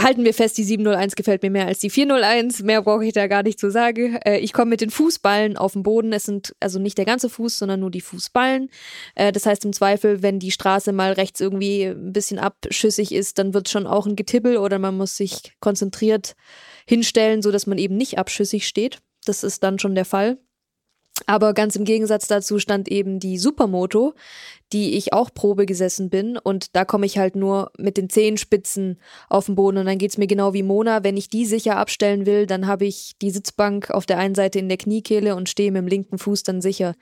halten 0.03 0.23
wir 0.25 0.33
fest, 0.33 0.57
die 0.57 0.63
701 0.63 1.15
gefällt 1.15 1.41
mir 1.41 1.49
mehr 1.49 1.67
als 1.67 1.79
die 1.79 1.89
401. 1.89 2.63
Mehr 2.63 2.81
brauche 2.81 3.05
ich 3.05 3.13
da 3.13 3.27
gar 3.27 3.43
nicht 3.43 3.59
zu 3.59 3.71
sagen. 3.71 4.17
Äh, 4.25 4.39
ich 4.39 4.53
komme 4.53 4.69
mit 4.69 4.81
den 4.81 4.89
Fußballen 4.89 5.57
auf 5.57 5.73
den 5.73 5.83
Boden. 5.83 6.13
Es 6.13 6.23
sind 6.23 6.55
also 6.59 6.79
nicht 6.79 6.97
der 6.97 7.05
ganze 7.05 7.29
Fuß, 7.29 7.57
sondern 7.57 7.79
nur 7.79 7.91
die 7.91 8.01
Fußballen. 8.01 8.69
Äh, 9.15 9.31
das 9.31 9.45
heißt 9.45 9.65
im 9.65 9.73
Zweifel, 9.73 10.21
wenn 10.21 10.39
die 10.39 10.51
Straße 10.51 10.91
mal 10.91 11.13
rechts 11.13 11.39
irgendwie 11.39 11.85
ein 11.85 12.13
bisschen 12.13 12.39
abschüssig 12.39 13.11
ist, 13.11 13.39
dann 13.39 13.53
wird 13.53 13.69
schon 13.69 13.87
auch 13.87 14.05
ein 14.05 14.15
Getippel 14.15 14.57
oder 14.57 14.79
man 14.79 14.97
muss 14.97 15.17
sich 15.17 15.53
konzentriert 15.59 16.35
hinstellen, 16.85 17.41
so 17.41 17.51
dass 17.51 17.65
man 17.65 17.77
eben 17.77 17.95
nicht 17.95 18.17
abschüssig 18.17 18.67
steht. 18.67 18.99
Das 19.25 19.43
ist 19.43 19.63
dann 19.63 19.79
schon 19.79 19.95
der 19.95 20.05
Fall. 20.05 20.37
Aber 21.27 21.53
ganz 21.53 21.75
im 21.75 21.85
Gegensatz 21.85 22.27
dazu 22.27 22.57
stand 22.57 22.89
eben 22.89 23.19
die 23.19 23.37
Supermoto, 23.37 24.13
die 24.73 24.95
ich 24.95 25.13
auch 25.13 25.31
Probe 25.31 25.65
gesessen 25.65 26.09
bin. 26.09 26.37
Und 26.37 26.75
da 26.75 26.85
komme 26.85 27.05
ich 27.05 27.17
halt 27.19 27.35
nur 27.35 27.71
mit 27.77 27.97
den 27.97 28.09
Zehenspitzen 28.09 28.99
auf 29.29 29.45
den 29.45 29.55
Boden. 29.55 29.77
Und 29.77 29.85
dann 29.85 29.99
geht's 29.99 30.17
mir 30.17 30.27
genau 30.27 30.53
wie 30.53 30.63
Mona. 30.63 31.03
Wenn 31.03 31.15
ich 31.15 31.29
die 31.29 31.45
sicher 31.45 31.77
abstellen 31.77 32.25
will, 32.25 32.47
dann 32.47 32.65
habe 32.65 32.85
ich 32.85 33.13
die 33.21 33.29
Sitzbank 33.29 33.91
auf 33.91 34.05
der 34.07 34.17
einen 34.17 34.35
Seite 34.35 34.57
in 34.59 34.69
der 34.69 34.77
Kniekehle 34.77 35.35
und 35.35 35.49
stehe 35.49 35.71
mit 35.71 35.81
dem 35.81 35.87
linken 35.87 36.17
Fuß 36.17 36.43
dann 36.43 36.61
sicher. 36.61 36.95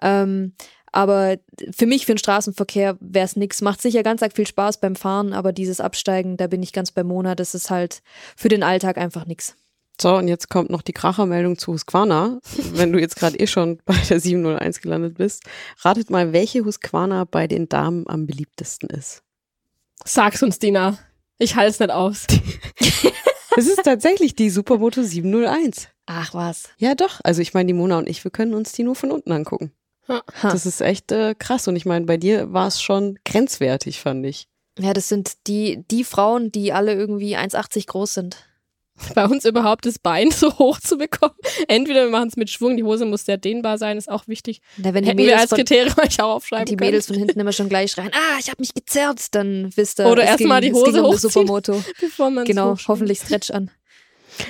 Ähm, 0.00 0.52
aber 0.92 1.36
für 1.72 1.86
mich, 1.86 2.06
für 2.06 2.14
den 2.14 2.18
Straßenverkehr, 2.18 2.98
wäre 3.00 3.24
es 3.24 3.36
nix. 3.36 3.62
Macht 3.62 3.82
sicher 3.82 4.02
ganz 4.02 4.22
arg 4.22 4.34
viel 4.34 4.46
Spaß 4.46 4.78
beim 4.78 4.96
Fahren, 4.96 5.32
aber 5.32 5.52
dieses 5.52 5.80
Absteigen, 5.80 6.36
da 6.36 6.46
bin 6.46 6.62
ich 6.62 6.72
ganz 6.72 6.92
bei 6.92 7.04
Mona. 7.04 7.34
Das 7.34 7.54
ist 7.54 7.70
halt 7.70 8.02
für 8.36 8.48
den 8.48 8.62
Alltag 8.62 8.96
einfach 8.96 9.26
nix. 9.26 9.56
So, 10.00 10.16
und 10.16 10.28
jetzt 10.28 10.48
kommt 10.48 10.70
noch 10.70 10.82
die 10.82 10.92
Krachermeldung 10.92 11.58
zu 11.58 11.72
Husqvarna. 11.72 12.40
Wenn 12.72 12.92
du 12.92 12.98
jetzt 12.98 13.16
gerade 13.16 13.38
eh 13.38 13.46
schon 13.46 13.80
bei 13.84 13.96
der 14.08 14.18
701 14.18 14.80
gelandet 14.80 15.18
bist, 15.18 15.44
ratet 15.80 16.08
mal, 16.08 16.32
welche 16.32 16.64
Husqvarna 16.64 17.24
bei 17.24 17.46
den 17.46 17.68
Damen 17.68 18.08
am 18.08 18.26
beliebtesten 18.26 18.88
ist. 18.88 19.22
Sag's 20.04 20.42
uns, 20.42 20.58
Dina. 20.58 20.98
Ich 21.38 21.56
halte 21.56 21.70
es 21.70 21.80
nicht 21.80 21.90
aus. 21.90 22.26
Es 23.56 23.66
ist 23.66 23.82
tatsächlich 23.82 24.36
die 24.36 24.48
Supermoto 24.48 25.02
701. 25.02 25.88
Ach 26.06 26.32
was. 26.34 26.68
Ja, 26.78 26.94
doch. 26.94 27.20
Also 27.24 27.42
ich 27.42 27.52
meine, 27.52 27.66
die 27.66 27.72
Mona 27.72 27.98
und 27.98 28.08
ich, 28.08 28.22
wir 28.22 28.30
können 28.30 28.54
uns 28.54 28.72
die 28.72 28.84
nur 28.84 28.94
von 28.94 29.10
unten 29.10 29.32
angucken. 29.32 29.72
Ha. 30.08 30.22
Das 30.42 30.66
ist 30.66 30.80
echt 30.80 31.10
äh, 31.12 31.34
krass. 31.34 31.66
Und 31.66 31.74
ich 31.74 31.84
meine, 31.84 32.06
bei 32.06 32.16
dir 32.16 32.52
war 32.52 32.68
es 32.68 32.80
schon 32.80 33.18
grenzwertig, 33.24 34.00
fand 34.00 34.24
ich. 34.24 34.46
Ja, 34.78 34.92
das 34.92 35.08
sind 35.08 35.46
die, 35.46 35.84
die 35.90 36.04
Frauen, 36.04 36.52
die 36.52 36.72
alle 36.72 36.94
irgendwie 36.94 37.36
1,80 37.36 37.88
groß 37.88 38.14
sind. 38.14 38.36
Bei 39.14 39.24
uns 39.26 39.44
überhaupt 39.44 39.86
das 39.86 39.98
Bein 39.98 40.30
so 40.32 40.58
hoch 40.58 40.78
zu 40.80 40.96
bekommen. 40.98 41.34
Entweder 41.68 42.04
wir 42.04 42.10
machen 42.10 42.28
es 42.28 42.36
mit 42.36 42.50
Schwung, 42.50 42.76
die 42.76 42.84
Hose 42.84 43.04
muss 43.04 43.24
sehr 43.24 43.36
dehnbar 43.38 43.78
sein, 43.78 43.96
ist 43.98 44.10
auch 44.10 44.26
wichtig. 44.28 44.60
Na, 44.76 44.94
wenn 44.94 45.02
die 45.04 45.08
Hätten 45.10 45.18
wir 45.18 45.24
Mädels 45.26 45.40
als 45.42 45.48
von, 45.50 45.58
Kriterium 45.58 45.94
euch 46.04 46.20
auch 46.20 46.34
aufschreiben 46.36 46.66
die 46.66 46.76
können. 46.76 46.88
Mädels 46.90 47.06
von 47.06 47.16
hinten 47.16 47.38
immer 47.40 47.52
schon 47.52 47.68
gleich 47.68 47.92
schreien, 47.92 48.10
ah, 48.12 48.38
ich 48.40 48.48
habe 48.48 48.56
mich 48.60 48.74
gezerrt, 48.74 49.34
dann 49.34 49.70
wisst 49.76 50.00
ihr, 50.00 50.06
Oder 50.06 50.22
es 50.22 50.28
erst 50.30 50.38
ging- 50.38 50.48
mal 50.48 50.60
die 50.60 50.72
Hose 50.72 51.02
um 51.02 51.08
hochziehen. 51.12 51.30
Supermoto. 51.30 51.82
bevor 52.00 52.30
man's 52.30 52.46
Genau, 52.48 52.76
hoffentlich 52.88 53.18
Stretch 53.20 53.50
an. 53.50 53.70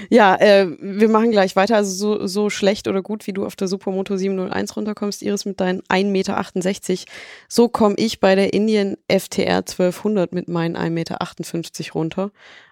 Ja, 0.08 0.36
äh, 0.36 0.68
wir 0.80 1.08
machen 1.08 1.30
gleich 1.32 1.56
weiter. 1.56 1.76
Also 1.76 1.90
so, 2.18 2.26
so 2.26 2.50
schlecht 2.50 2.86
oder 2.86 3.02
gut, 3.02 3.26
wie 3.26 3.32
du 3.32 3.44
auf 3.44 3.56
der 3.56 3.66
Supermoto 3.66 4.16
701 4.16 4.76
runterkommst, 4.76 5.22
Iris, 5.22 5.46
mit 5.46 5.58
deinen 5.58 5.80
1,68 5.88 6.04
Meter, 6.10 6.44
so 7.48 7.68
komme 7.68 7.94
ich 7.98 8.20
bei 8.20 8.34
der 8.34 8.52
Indian 8.52 8.96
FTR 9.10 9.58
1200 9.58 10.32
mit 10.32 10.48
meinen 10.48 10.76
1,58 10.76 10.90
Meter 10.90 11.18
runter. 11.94 12.30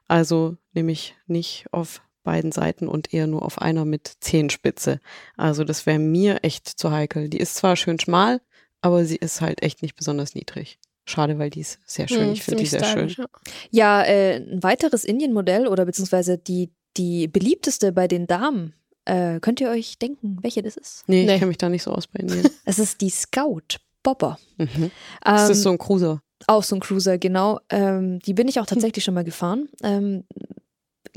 Also 0.09 0.57
nämlich 0.73 1.15
nicht 1.27 1.67
auf 1.71 2.03
beiden 2.25 2.53
Seiten 2.53 2.89
und 2.89 3.15
eher 3.15 3.27
nur 3.27 3.43
auf 3.43 3.61
einer 3.63 3.85
mit 3.85 4.11
Zehenspitze. 4.21 5.01
Also 5.37 5.65
das 5.65 5.87
wäre 5.87 5.99
mir 5.99 6.41
echt 6.43 6.67
zu 6.69 6.91
heikel. 6.91 7.29
Die 7.29 7.39
ist 7.39 7.55
zwar 7.55 7.77
schön 7.77 7.99
schmal, 8.01 8.41
aber 8.81 9.05
sie 9.05 9.17
ist 9.17 9.41
halt 9.41 9.63
echt 9.63 9.83
nicht 9.83 9.97
besonders 9.97 10.35
niedrig. 10.35 10.79
Schade, 11.07 11.39
weil 11.39 11.49
die 11.51 11.61
ist 11.61 11.79
sehr 11.87 12.07
schön. 12.07 12.27
Hm, 12.27 12.33
ich 12.33 12.43
finde 12.43 12.63
die 12.63 12.69
sehr 12.69 12.85
schön. 12.85 13.09
Ja, 13.09 13.27
Ja. 13.71 14.05
äh, 14.05 14.37
ein 14.37 14.63
weiteres 14.63 15.05
Indien-Modell 15.05 15.67
oder 15.67 15.87
beziehungsweise 15.87 16.37
die, 16.37 16.71
die 16.99 17.29
beliebteste 17.29 17.93
bei 17.93 18.09
den 18.09 18.27
Damen. 18.27 18.75
Äh, 19.07 19.41
könnt 19.41 19.61
ihr 19.63 19.71
euch 19.71 19.99
denken, 19.99 20.37
welche 20.43 20.61
das 20.63 20.77
ist? 20.77 21.05
Nee, 21.07 21.25
Nee. 21.25 21.33
ich 21.33 21.39
kenne 21.39 21.49
mich 21.49 21.57
da 21.59 21.71
nicht 21.71 21.83
so 21.83 21.93
aus 21.93 22.07
bei 22.09 22.21
Indien. 22.21 22.47
Es 22.67 22.79
ist 22.79 23.01
die 23.01 23.09
Scout 23.11 23.79
Bobber. 24.03 24.39
mhm. 24.59 24.91
Das 25.23 25.47
Ähm, 25.47 25.53
ist 25.53 25.63
so 25.63 25.71
ein 25.71 25.79
Cruiser. 25.79 26.21
Auch 26.47 26.63
so 26.63 26.77
ein 26.77 26.81
Cruiser, 26.81 27.19
genau. 27.19 27.61
Ähm, 27.69 28.21
die 28.21 28.35
bin 28.35 28.49
ich 28.49 28.61
auch 28.61 28.67
tatsächlich 28.67 29.05
schon 29.05 29.15
mal 29.15 29.25
gefahren. 29.25 29.69
Ähm, 29.83 30.25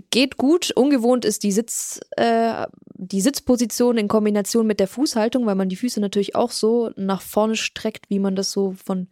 geht 0.09 0.37
gut. 0.37 0.71
Ungewohnt 0.71 1.25
ist 1.25 1.43
die 1.43 1.51
Sitz, 1.51 1.99
äh, 2.17 2.65
die 2.95 3.21
Sitzposition 3.21 3.97
in 3.97 4.07
Kombination 4.07 4.67
mit 4.67 4.79
der 4.79 4.87
Fußhaltung, 4.87 5.45
weil 5.45 5.55
man 5.55 5.69
die 5.69 5.75
Füße 5.75 5.99
natürlich 5.99 6.35
auch 6.35 6.51
so 6.51 6.91
nach 6.95 7.21
vorne 7.21 7.55
streckt, 7.55 8.09
wie 8.09 8.19
man 8.19 8.35
das 8.35 8.51
so 8.51 8.73
von 8.83 9.07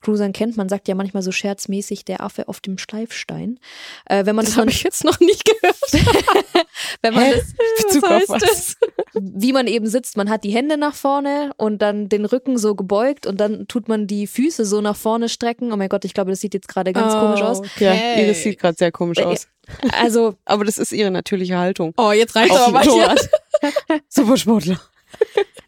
Cruisern 0.00 0.32
kennt. 0.32 0.56
Man 0.56 0.68
sagt 0.68 0.88
ja 0.88 0.94
manchmal 0.94 1.22
so 1.22 1.32
scherzmäßig 1.32 2.04
der 2.04 2.22
Affe 2.22 2.48
auf 2.48 2.60
dem 2.60 2.78
Schleifstein. 2.78 3.58
Äh, 4.06 4.26
wenn 4.26 4.36
man 4.36 4.44
Das 4.44 4.54
das, 4.54 4.60
habe 4.60 4.70
ich 4.70 4.82
jetzt 4.82 5.04
noch 5.04 5.20
nicht 5.20 5.44
gehört. 5.44 5.76
wenn 7.02 7.14
man 7.14 7.24
Hä? 7.24 7.34
das, 7.34 7.54
Bezug 7.86 8.04
auf 8.04 8.22
was? 8.28 8.42
das? 8.42 8.76
wie 9.14 9.52
man 9.52 9.66
eben 9.66 9.86
sitzt, 9.86 10.16
man 10.16 10.28
hat 10.30 10.44
die 10.44 10.50
Hände 10.50 10.76
nach 10.76 10.94
vorne 10.94 11.52
und 11.56 11.80
dann 11.82 12.08
den 12.08 12.24
Rücken 12.24 12.58
so 12.58 12.74
gebeugt 12.74 13.26
und 13.26 13.38
dann 13.40 13.68
tut 13.68 13.88
man 13.88 14.06
die 14.06 14.26
Füße 14.26 14.64
so 14.64 14.80
nach 14.80 14.96
vorne 14.96 15.28
strecken. 15.28 15.72
Oh 15.72 15.76
mein 15.76 15.88
Gott, 15.88 16.04
ich 16.04 16.14
glaube, 16.14 16.30
das 16.30 16.40
sieht 16.40 16.54
jetzt 16.54 16.68
gerade 16.68 16.92
ganz 16.92 17.14
komisch 17.14 17.42
aus. 17.42 17.60
Ja, 17.78 17.92
Okay. 17.92 18.24
Iris 18.24 18.42
sieht 18.42 18.58
gerade 18.58 18.76
sehr 18.76 18.90
komisch 18.92 19.18
Äh, 19.18 19.24
aus. 19.24 19.46
Also 19.92 20.34
Aber 20.44 20.64
das 20.64 20.78
ist 20.78 20.92
ihre 20.92 21.10
natürliche 21.10 21.58
Haltung. 21.58 21.94
Oh, 21.96 22.12
jetzt 22.12 22.34
reicht 22.36 22.52
aber 22.52 22.72
mal. 22.72 22.84
Supersportler. 24.08 24.80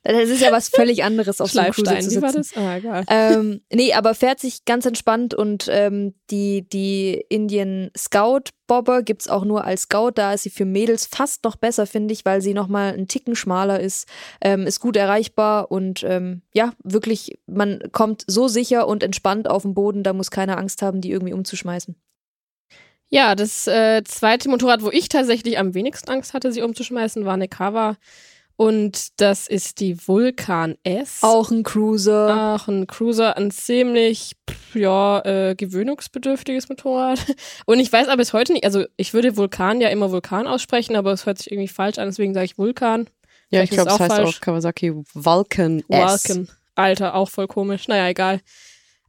Das 0.03 0.29
ist 0.29 0.41
ja 0.41 0.53
was 0.53 0.69
völlig 0.69 1.03
anderes 1.03 1.41
auf 1.41 1.51
so 1.51 1.59
einem 1.59 1.73
Cruiser 1.73 1.99
zu 1.99 2.11
wie 2.11 2.23
war 2.23 2.33
sitzen. 2.33 2.55
das? 2.55 2.63
Ah, 2.63 2.77
egal. 2.77 3.05
Ähm, 3.09 3.61
nee, 3.73 3.93
aber 3.93 4.15
fährt 4.15 4.39
sich 4.39 4.65
ganz 4.65 4.87
entspannt 4.87 5.35
und 5.35 5.67
ähm, 5.69 6.15
die, 6.31 6.69
die 6.69 7.25
Indian 7.29 7.91
Scout 7.97 8.51
Bobber 8.69 9.03
gibt's 9.03 9.29
auch 9.29 9.45
nur 9.45 9.65
als 9.65 9.83
Scout. 9.83 10.13
Da 10.15 10.33
ist 10.33 10.45
sie 10.45 10.51
für 10.51 10.65
Mädels 10.65 11.07
fast 11.07 11.45
noch 11.45 11.57
besser, 11.57 11.87
finde 11.87 12.15
ich, 12.15 12.25
weil 12.25 12.41
sie 12.41 12.55
nochmal 12.55 12.93
einen 12.93 13.09
Ticken 13.09 13.35
schmaler 13.35 13.81
ist, 13.81 14.09
ähm, 14.41 14.67
ist 14.67 14.81
gut 14.81 14.97
erreichbar 14.97 15.71
und 15.71 16.05
ähm, 16.05 16.43
ja, 16.53 16.73
wirklich, 16.83 17.39
man 17.47 17.83
kommt 17.93 18.25
so 18.27 18.49
sicher 18.49 18.87
und 18.87 19.03
entspannt 19.03 19.49
auf 19.49 19.63
den 19.63 19.75
Boden, 19.75 20.03
da 20.03 20.13
muss 20.13 20.31
keiner 20.31 20.59
Angst 20.59 20.83
haben, 20.83 21.01
die 21.01 21.11
irgendwie 21.11 21.33
umzuschmeißen. 21.33 21.97
Ja, 23.09 23.35
das 23.35 23.67
äh, 23.67 24.03
zweite 24.05 24.49
Motorrad, 24.49 24.83
wo 24.83 24.91
ich 24.91 25.09
tatsächlich 25.09 25.59
am 25.59 25.75
wenigsten 25.75 26.11
Angst 26.11 26.35
hatte, 26.35 26.53
sie 26.53 26.63
umzuschmeißen, 26.63 27.25
war 27.25 27.35
eine 27.35 27.49
Kawa. 27.49 27.97
Und 28.57 29.21
das 29.21 29.47
ist 29.47 29.81
die 29.81 30.09
Vulkan 30.09 30.77
S. 30.83 31.19
Auch 31.21 31.51
ein 31.51 31.63
Cruiser. 31.63 32.29
Ach, 32.31 32.69
ein 32.69 32.87
Cruiser, 32.87 33.37
ein 33.37 33.51
ziemlich, 33.51 34.33
ja, 34.73 35.21
äh, 35.25 35.55
gewöhnungsbedürftiges 35.55 36.71
Motorrad. 36.71 37.21
Und 37.67 37.81
ich 37.81 37.93
weiß 37.93 38.09
aber 38.09 38.17
bis 38.17 38.33
heute 38.33 38.55
nicht, 38.55 38.65
also 38.65 38.85
ich 38.97 39.13
würde 39.13 39.37
Vulkan 39.37 39.83
ja 39.83 39.91
immer 39.91 40.11
Vulkan 40.11 40.47
aussprechen, 40.47 40.97
aber 40.97 41.13
es 41.13 41.27
hört 41.27 41.37
sich 41.39 41.53
irgendwie 41.53 41.69
falsch 41.69 41.99
an, 41.99 42.07
deswegen 42.07 42.33
sage 42.33 42.47
ich 42.47 42.57
Vulkan. 42.57 43.11
Ja, 43.51 43.63
ich 43.63 43.71
Vielleicht 43.71 43.73
glaube, 43.73 43.91
es 43.91 43.95
auch 43.95 44.01
heißt 44.01 44.17
falsch. 44.17 44.37
auch 44.37 44.41
Kawasaki 44.41 44.93
Vulcan 45.13 45.85
S. 45.89 46.29
Vulcan. 46.29 46.49
Alter, 46.75 47.15
auch 47.15 47.29
voll 47.29 47.47
komisch. 47.47 47.89
Naja, 47.89 48.09
egal. 48.09 48.41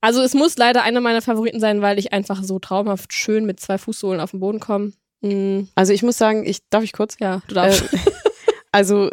Also 0.01 0.21
es 0.21 0.33
muss 0.33 0.57
leider 0.57 0.83
einer 0.83 1.01
meiner 1.01 1.21
Favoriten 1.21 1.59
sein, 1.59 1.81
weil 1.81 1.97
ich 1.99 2.13
einfach 2.13 2.43
so 2.43 2.59
traumhaft 2.59 3.13
schön 3.13 3.45
mit 3.45 3.59
zwei 3.59 3.77
Fußsohlen 3.77 4.19
auf 4.21 4.31
den 4.31 4.39
Boden 4.39 4.59
komme. 4.59 4.93
Mhm. 5.21 5.69
Also 5.75 5.93
ich 5.93 6.03
muss 6.03 6.17
sagen, 6.17 6.45
ich 6.45 6.59
darf 6.69 6.83
ich 6.83 6.93
kurz? 6.93 7.17
Ja, 7.19 7.41
du 7.47 7.55
darfst. 7.55 7.91
Äh, 7.93 7.97
also 8.71 9.09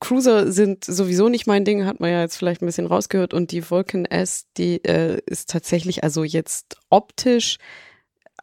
Cruiser 0.00 0.50
sind 0.50 0.84
sowieso 0.84 1.28
nicht 1.28 1.46
mein 1.46 1.64
Ding, 1.64 1.84
hat 1.84 2.00
man 2.00 2.10
ja 2.10 2.20
jetzt 2.22 2.36
vielleicht 2.36 2.62
ein 2.62 2.66
bisschen 2.66 2.86
rausgehört. 2.86 3.34
Und 3.34 3.50
die 3.50 3.68
Vulcan 3.68 4.06
S, 4.06 4.46
die 4.56 4.82
äh, 4.84 5.20
ist 5.26 5.50
tatsächlich, 5.50 6.02
also 6.04 6.24
jetzt 6.24 6.76
optisch, 6.88 7.58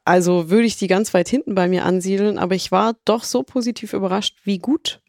also 0.05 0.49
würde 0.49 0.67
ich 0.67 0.77
die 0.77 0.87
ganz 0.87 1.13
weit 1.13 1.27
hinten 1.29 1.55
bei 1.55 1.67
mir 1.67 1.83
ansiedeln, 1.83 2.37
aber 2.37 2.55
ich 2.55 2.71
war 2.71 2.95
doch 3.05 3.23
so 3.23 3.43
positiv 3.43 3.93
überrascht, 3.93 4.37
wie 4.43 4.59
gut 4.59 5.01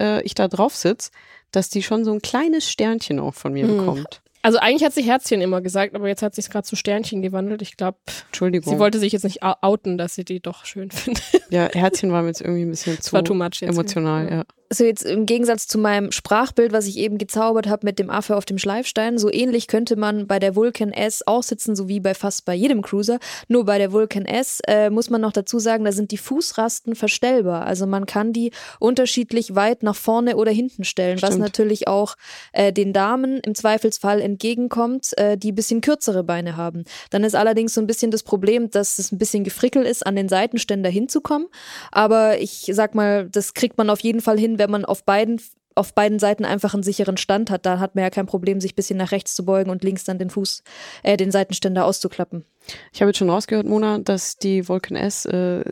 äh, 0.00 0.22
ich 0.22 0.34
da 0.34 0.46
drauf 0.48 0.74
sitze, 0.76 1.10
dass 1.50 1.68
die 1.68 1.82
schon 1.82 2.04
so 2.04 2.12
ein 2.12 2.22
kleines 2.22 2.70
Sternchen 2.70 3.18
auch 3.18 3.34
von 3.34 3.52
mir 3.52 3.66
Hm. 3.66 3.76
bekommt. 3.78 4.22
Also 4.48 4.60
eigentlich 4.60 4.82
hat 4.82 4.94
sie 4.94 5.02
Herzchen 5.02 5.42
immer 5.42 5.60
gesagt, 5.60 5.94
aber 5.94 6.08
jetzt 6.08 6.22
hat 6.22 6.34
sie 6.34 6.40
es 6.40 6.48
gerade 6.48 6.66
zu 6.66 6.74
Sternchen 6.74 7.20
gewandelt. 7.20 7.60
Ich 7.60 7.76
glaube, 7.76 7.98
Entschuldigung. 8.28 8.72
sie 8.72 8.78
wollte 8.78 8.98
sich 8.98 9.12
jetzt 9.12 9.24
nicht 9.24 9.44
ou- 9.44 9.56
outen, 9.60 9.98
dass 9.98 10.14
sie 10.14 10.24
die 10.24 10.40
doch 10.40 10.64
schön 10.64 10.90
findet. 10.90 11.22
ja, 11.50 11.68
Herzchen 11.70 12.10
war 12.12 12.22
mir 12.22 12.28
jetzt 12.28 12.40
irgendwie 12.40 12.62
ein 12.62 12.70
bisschen 12.70 12.96
Das 12.96 13.12
war 13.12 13.22
too 13.22 13.34
zu 13.34 13.34
much 13.34 13.60
jetzt. 13.60 13.70
emotional, 13.74 14.30
ja. 14.30 14.44
So 14.70 14.84
jetzt 14.84 15.06
im 15.06 15.24
Gegensatz 15.24 15.66
zu 15.66 15.78
meinem 15.78 16.12
Sprachbild, 16.12 16.72
was 16.72 16.86
ich 16.86 16.98
eben 16.98 17.16
gezaubert 17.16 17.68
habe 17.68 17.86
mit 17.86 17.98
dem 17.98 18.10
Affe 18.10 18.36
auf 18.36 18.44
dem 18.44 18.58
Schleifstein, 18.58 19.16
so 19.16 19.32
ähnlich 19.32 19.66
könnte 19.66 19.96
man 19.96 20.26
bei 20.26 20.38
der 20.38 20.56
Vulcan 20.56 20.92
S 20.92 21.26
auch 21.26 21.42
sitzen, 21.42 21.74
so 21.74 21.88
wie 21.88 22.00
bei 22.00 22.12
fast 22.12 22.44
bei 22.44 22.54
jedem 22.54 22.82
Cruiser. 22.82 23.18
Nur 23.48 23.64
bei 23.64 23.78
der 23.78 23.92
Vulcan 23.92 24.26
S 24.26 24.60
äh, 24.66 24.90
muss 24.90 25.08
man 25.08 25.22
noch 25.22 25.32
dazu 25.32 25.58
sagen, 25.58 25.84
da 25.84 25.92
sind 25.92 26.10
die 26.10 26.18
Fußrasten 26.18 26.96
verstellbar. 26.96 27.64
Also 27.64 27.86
man 27.86 28.04
kann 28.04 28.34
die 28.34 28.50
unterschiedlich 28.78 29.54
weit 29.54 29.82
nach 29.82 29.96
vorne 29.96 30.36
oder 30.36 30.50
hinten 30.50 30.84
stellen, 30.84 31.22
was 31.22 31.30
Stimmt. 31.30 31.44
natürlich 31.44 31.88
auch 31.88 32.16
äh, 32.52 32.70
den 32.70 32.92
Damen 32.92 33.38
im 33.38 33.54
Zweifelsfall 33.54 34.20
entgegenkommt, 34.20 35.16
äh, 35.16 35.38
die 35.38 35.52
ein 35.52 35.54
bisschen 35.54 35.80
kürzere 35.80 36.24
Beine 36.24 36.58
haben. 36.58 36.84
Dann 37.08 37.24
ist 37.24 37.34
allerdings 37.34 37.72
so 37.72 37.80
ein 37.80 37.86
bisschen 37.86 38.10
das 38.10 38.22
Problem, 38.22 38.70
dass 38.70 38.98
es 38.98 39.12
ein 39.12 39.18
bisschen 39.18 39.44
gefrickelt 39.44 39.86
ist, 39.86 40.06
an 40.06 40.14
den 40.14 40.28
Seitenständer 40.28 40.90
hinzukommen. 40.90 41.48
Aber 41.90 42.38
ich 42.38 42.70
sag 42.70 42.94
mal, 42.94 43.30
das 43.30 43.54
kriegt 43.54 43.78
man 43.78 43.88
auf 43.88 44.00
jeden 44.00 44.20
Fall 44.20 44.38
hin, 44.38 44.57
wenn 44.58 44.70
man 44.70 44.84
auf 44.84 45.04
beiden 45.04 45.40
auf 45.74 45.94
beiden 45.94 46.18
Seiten 46.18 46.44
einfach 46.44 46.74
einen 46.74 46.82
sicheren 46.82 47.16
Stand 47.16 47.50
hat, 47.50 47.64
da 47.64 47.78
hat 47.78 47.94
man 47.94 48.02
ja 48.02 48.10
kein 48.10 48.26
Problem, 48.26 48.60
sich 48.60 48.72
ein 48.72 48.74
bisschen 48.74 48.98
nach 48.98 49.12
rechts 49.12 49.36
zu 49.36 49.44
beugen 49.44 49.70
und 49.70 49.84
links 49.84 50.02
dann 50.02 50.18
den 50.18 50.28
Fuß, 50.28 50.64
äh, 51.04 51.16
den 51.16 51.30
Seitenständer 51.30 51.84
auszuklappen. 51.84 52.44
Ich 52.92 53.00
habe 53.00 53.10
jetzt 53.10 53.18
schon 53.18 53.30
rausgehört, 53.30 53.66
Mona, 53.66 53.98
dass 54.00 54.38
die 54.38 54.68
Vulcan 54.68 54.96
S 54.96 55.24
äh, 55.26 55.62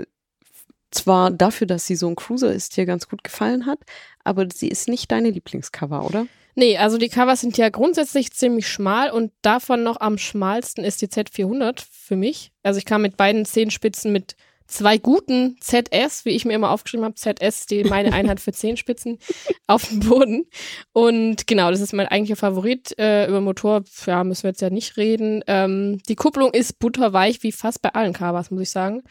zwar 0.92 1.32
dafür, 1.32 1.66
dass 1.66 1.86
sie 1.86 1.96
so 1.96 2.08
ein 2.08 2.14
Cruiser 2.14 2.52
ist, 2.52 2.76
dir 2.76 2.86
ganz 2.86 3.08
gut 3.08 3.24
gefallen 3.24 3.66
hat, 3.66 3.80
aber 4.24 4.46
sie 4.52 4.68
ist 4.68 4.88
nicht 4.88 5.10
deine 5.10 5.30
Lieblingscover, 5.30 6.06
oder? 6.06 6.26
Nee, 6.54 6.78
also 6.78 6.96
die 6.96 7.10
Covers 7.10 7.42
sind 7.42 7.58
ja 7.58 7.68
grundsätzlich 7.68 8.32
ziemlich 8.32 8.66
schmal 8.66 9.10
und 9.10 9.30
davon 9.42 9.82
noch 9.82 10.00
am 10.00 10.16
schmalsten 10.16 10.84
ist 10.84 11.02
die 11.02 11.08
Z400 11.08 11.84
für 11.90 12.16
mich. 12.16 12.50
Also 12.62 12.78
ich 12.78 12.86
kam 12.86 13.02
mit 13.02 13.18
beiden 13.18 13.44
Zehenspitzen 13.44 14.10
mit 14.10 14.36
zwei 14.66 14.98
guten 14.98 15.56
ZS, 15.60 16.24
wie 16.24 16.30
ich 16.30 16.44
mir 16.44 16.54
immer 16.54 16.70
aufgeschrieben 16.70 17.04
habe, 17.04 17.14
ZS, 17.14 17.66
die 17.66 17.84
meine 17.84 18.12
Einheit 18.14 18.40
für 18.40 18.52
Zehenspitzen, 18.52 19.18
auf 19.66 19.88
dem 19.88 20.00
Boden. 20.00 20.46
Und 20.92 21.46
genau, 21.46 21.70
das 21.70 21.80
ist 21.80 21.92
mein 21.92 22.08
eigentlicher 22.08 22.36
Favorit. 22.36 22.98
Äh, 22.98 23.26
über 23.28 23.40
Motor, 23.40 23.84
ja, 24.06 24.24
müssen 24.24 24.44
wir 24.44 24.50
jetzt 24.50 24.62
ja 24.62 24.70
nicht 24.70 24.96
reden. 24.96 25.42
Ähm, 25.46 26.00
die 26.08 26.16
Kupplung 26.16 26.52
ist 26.52 26.78
butterweich, 26.78 27.42
wie 27.42 27.52
fast 27.52 27.82
bei 27.82 27.90
allen 27.90 28.12
Covers, 28.12 28.50
muss 28.50 28.62
ich 28.62 28.70
sagen. 28.70 29.02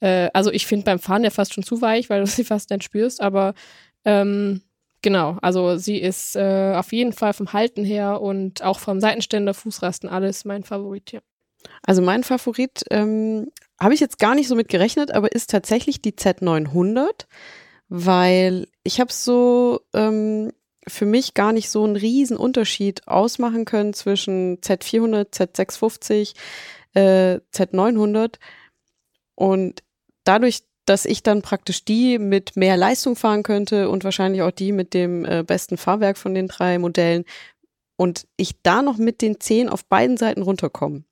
Äh, 0.00 0.30
also 0.32 0.50
ich 0.50 0.66
finde 0.66 0.84
beim 0.84 0.98
Fahren 0.98 1.24
ja 1.24 1.30
fast 1.30 1.54
schon 1.54 1.64
zu 1.64 1.80
weich, 1.80 2.10
weil 2.10 2.20
du 2.20 2.26
sie 2.26 2.44
fast 2.44 2.70
nicht 2.70 2.84
spürst, 2.84 3.20
aber 3.20 3.54
ähm, 4.04 4.62
Genau, 5.02 5.36
also 5.42 5.76
sie 5.78 5.98
ist 5.98 6.36
äh, 6.36 6.74
auf 6.76 6.92
jeden 6.92 7.12
Fall 7.12 7.32
vom 7.32 7.52
Halten 7.52 7.84
her 7.84 8.20
und 8.20 8.62
auch 8.62 8.78
vom 8.78 9.00
Seitenständer, 9.00 9.52
Fußrasten, 9.52 10.08
alles 10.08 10.44
mein 10.44 10.62
Favorit, 10.62 11.10
ja. 11.10 11.20
Also 11.84 12.02
mein 12.02 12.24
Favorit 12.24 12.84
ähm, 12.90 13.50
habe 13.80 13.94
ich 13.94 14.00
jetzt 14.00 14.18
gar 14.18 14.34
nicht 14.34 14.48
so 14.48 14.54
mit 14.54 14.68
gerechnet, 14.68 15.10
aber 15.10 15.32
ist 15.32 15.50
tatsächlich 15.50 16.00
die 16.00 16.12
Z900, 16.12 17.26
weil 17.88 18.68
ich 18.84 19.00
habe 19.00 19.12
so 19.12 19.80
ähm, 19.92 20.52
für 20.86 21.06
mich 21.06 21.34
gar 21.34 21.52
nicht 21.52 21.70
so 21.70 21.84
einen 21.84 21.96
riesen 21.96 22.36
Unterschied 22.36 23.06
ausmachen 23.08 23.64
können 23.64 23.92
zwischen 23.94 24.58
Z400, 24.58 25.32
Z650, 25.32 26.34
äh, 26.94 27.40
Z900 27.52 28.36
und 29.34 29.82
dadurch, 30.24 30.62
dass 30.84 31.04
ich 31.04 31.22
dann 31.22 31.42
praktisch 31.42 31.84
die 31.84 32.18
mit 32.18 32.56
mehr 32.56 32.76
Leistung 32.76 33.16
fahren 33.16 33.42
könnte 33.42 33.88
und 33.88 34.04
wahrscheinlich 34.04 34.42
auch 34.42 34.50
die 34.50 34.72
mit 34.72 34.94
dem 34.94 35.24
äh, 35.24 35.44
besten 35.44 35.76
Fahrwerk 35.76 36.18
von 36.18 36.34
den 36.34 36.48
drei 36.48 36.78
Modellen 36.78 37.24
und 37.96 38.26
ich 38.36 38.62
da 38.62 38.82
noch 38.82 38.98
mit 38.98 39.22
den 39.22 39.40
Zehen 39.40 39.68
auf 39.68 39.84
beiden 39.84 40.16
Seiten 40.16 40.42
runterkomme 40.42 41.04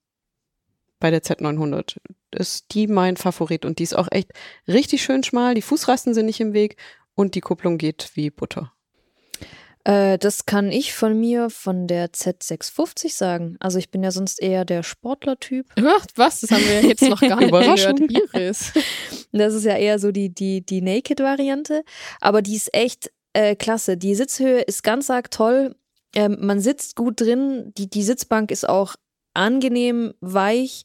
bei 1.00 1.10
der 1.10 1.22
Z900 1.22 1.96
ist 2.30 2.74
die 2.74 2.86
mein 2.86 3.16
Favorit 3.16 3.64
und 3.64 3.78
die 3.78 3.82
ist 3.82 3.96
auch 3.96 4.08
echt 4.10 4.32
richtig 4.68 5.02
schön 5.02 5.24
schmal. 5.24 5.54
Die 5.54 5.62
Fußrasten 5.62 6.14
sind 6.14 6.26
nicht 6.26 6.40
im 6.40 6.52
Weg 6.52 6.76
und 7.14 7.34
die 7.34 7.40
Kupplung 7.40 7.78
geht 7.78 8.10
wie 8.14 8.30
Butter. 8.30 8.72
Äh, 9.84 10.18
das 10.18 10.44
kann 10.44 10.70
ich 10.70 10.92
von 10.92 11.18
mir 11.18 11.48
von 11.48 11.86
der 11.86 12.10
Z650 12.12 13.16
sagen. 13.16 13.56
Also 13.60 13.78
ich 13.78 13.90
bin 13.90 14.02
ja 14.02 14.10
sonst 14.10 14.40
eher 14.40 14.64
der 14.64 14.82
Sportler-Typ. 14.82 15.66
Ach, 15.82 16.06
was? 16.16 16.40
Das 16.40 16.50
haben 16.50 16.64
wir 16.64 16.82
jetzt 16.82 17.02
noch 17.02 17.20
gar 17.20 17.40
nicht 17.40 17.50
gehört. 17.50 18.00
Iris. 18.00 18.72
Das 19.32 19.54
ist 19.54 19.64
ja 19.64 19.76
eher 19.76 20.00
so 20.00 20.10
die, 20.10 20.34
die, 20.34 20.60
die 20.60 20.82
Naked-Variante. 20.82 21.84
Aber 22.20 22.42
die 22.42 22.56
ist 22.56 22.74
echt 22.74 23.12
äh, 23.32 23.54
klasse. 23.54 23.96
Die 23.96 24.16
Sitzhöhe 24.16 24.60
ist 24.62 24.82
ganz 24.82 25.08
arg 25.08 25.30
toll. 25.30 25.76
Ähm, 26.16 26.36
man 26.40 26.58
sitzt 26.58 26.96
gut 26.96 27.20
drin. 27.20 27.72
Die, 27.78 27.88
die 27.88 28.02
Sitzbank 28.02 28.50
ist 28.50 28.68
auch 28.68 28.96
angenehm 29.34 30.12
weich. 30.20 30.84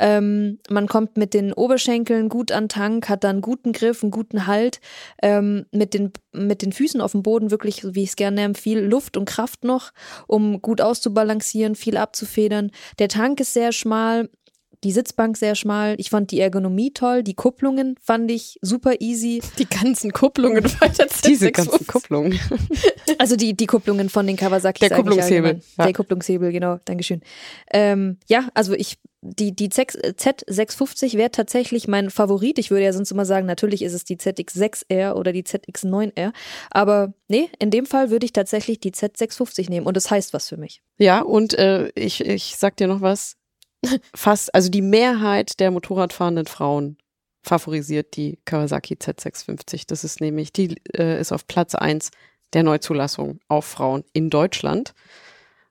Ähm, 0.00 0.58
man 0.70 0.86
kommt 0.86 1.16
mit 1.16 1.34
den 1.34 1.52
Oberschenkeln 1.52 2.28
gut 2.28 2.52
an 2.52 2.68
Tank, 2.68 3.08
hat 3.08 3.24
dann 3.24 3.40
guten 3.40 3.72
Griff, 3.72 4.02
einen 4.02 4.10
guten 4.10 4.46
Halt. 4.46 4.80
Ähm, 5.22 5.66
mit, 5.72 5.94
den, 5.94 6.12
mit 6.32 6.62
den 6.62 6.72
Füßen 6.72 7.00
auf 7.00 7.12
dem 7.12 7.22
Boden 7.22 7.50
wirklich, 7.50 7.84
wie 7.94 8.02
ich 8.02 8.10
es 8.10 8.16
gerne 8.16 8.42
nenne, 8.42 8.54
viel 8.54 8.80
Luft 8.80 9.16
und 9.16 9.26
Kraft 9.26 9.64
noch, 9.64 9.92
um 10.26 10.62
gut 10.62 10.80
auszubalancieren, 10.80 11.74
viel 11.74 11.96
abzufedern. 11.96 12.70
Der 12.98 13.08
Tank 13.08 13.40
ist 13.40 13.52
sehr 13.52 13.72
schmal. 13.72 14.28
Die 14.84 14.90
Sitzbank 14.92 15.36
sehr 15.36 15.54
schmal. 15.54 15.94
Ich 15.98 16.10
fand 16.10 16.30
die 16.32 16.40
Ergonomie 16.40 16.92
toll. 16.92 17.22
Die 17.22 17.34
Kupplungen 17.34 17.94
fand 18.02 18.30
ich 18.30 18.58
super 18.62 19.00
easy. 19.00 19.40
Die 19.58 19.66
ganzen 19.68 20.12
Kupplungen 20.12 20.64
bei 20.80 20.88
der 20.88 21.06
Diese 21.26 21.46
Z650. 21.48 21.50
ganzen 21.52 21.86
Kupplungen. 21.86 22.38
Also 23.18 23.36
die, 23.36 23.54
die 23.54 23.66
Kupplungen 23.66 24.08
von 24.08 24.26
den 24.26 24.36
Kawasaki. 24.36 24.80
Der 24.88 24.96
Kupplungshebel, 24.96 25.60
ja. 25.78 25.84
Der 25.84 25.92
Kupplungshebel, 25.92 26.50
genau. 26.50 26.78
Dankeschön. 26.84 27.20
Ähm, 27.72 28.18
ja, 28.28 28.48
also 28.54 28.72
ich, 28.74 28.98
die, 29.20 29.54
die 29.54 29.68
Z- 29.68 29.96
Z650 29.96 31.16
wäre 31.16 31.30
tatsächlich 31.30 31.86
mein 31.86 32.10
Favorit. 32.10 32.58
Ich 32.58 32.70
würde 32.70 32.84
ja 32.84 32.92
sonst 32.92 33.12
immer 33.12 33.24
sagen, 33.24 33.46
natürlich 33.46 33.82
ist 33.82 33.92
es 33.92 34.04
die 34.04 34.16
ZX6R 34.16 35.12
oder 35.14 35.32
die 35.32 35.44
ZX9R. 35.44 36.32
Aber 36.70 37.12
nee, 37.28 37.48
in 37.60 37.70
dem 37.70 37.86
Fall 37.86 38.10
würde 38.10 38.24
ich 38.26 38.32
tatsächlich 38.32 38.80
die 38.80 38.92
Z650 38.92 39.68
nehmen. 39.70 39.86
Und 39.86 39.96
das 39.96 40.10
heißt 40.10 40.32
was 40.32 40.48
für 40.48 40.56
mich. 40.56 40.82
Ja, 40.98 41.20
und 41.20 41.54
äh, 41.54 41.90
ich, 41.94 42.24
ich 42.24 42.56
sag 42.56 42.76
dir 42.76 42.88
noch 42.88 43.00
was. 43.02 43.36
Fast, 44.14 44.54
also 44.54 44.68
die 44.68 44.82
Mehrheit 44.82 45.60
der 45.60 45.70
Motorradfahrenden 45.70 46.46
Frauen 46.46 46.96
favorisiert 47.42 48.16
die 48.16 48.38
Kawasaki 48.44 48.94
Z650. 48.94 49.84
Das 49.86 50.04
ist 50.04 50.20
nämlich, 50.20 50.52
die 50.52 50.76
äh, 50.96 51.20
ist 51.20 51.32
auf 51.32 51.46
Platz 51.46 51.74
eins 51.74 52.10
der 52.52 52.62
Neuzulassung 52.62 53.40
auf 53.48 53.64
Frauen 53.64 54.04
in 54.12 54.30
Deutschland. 54.30 54.94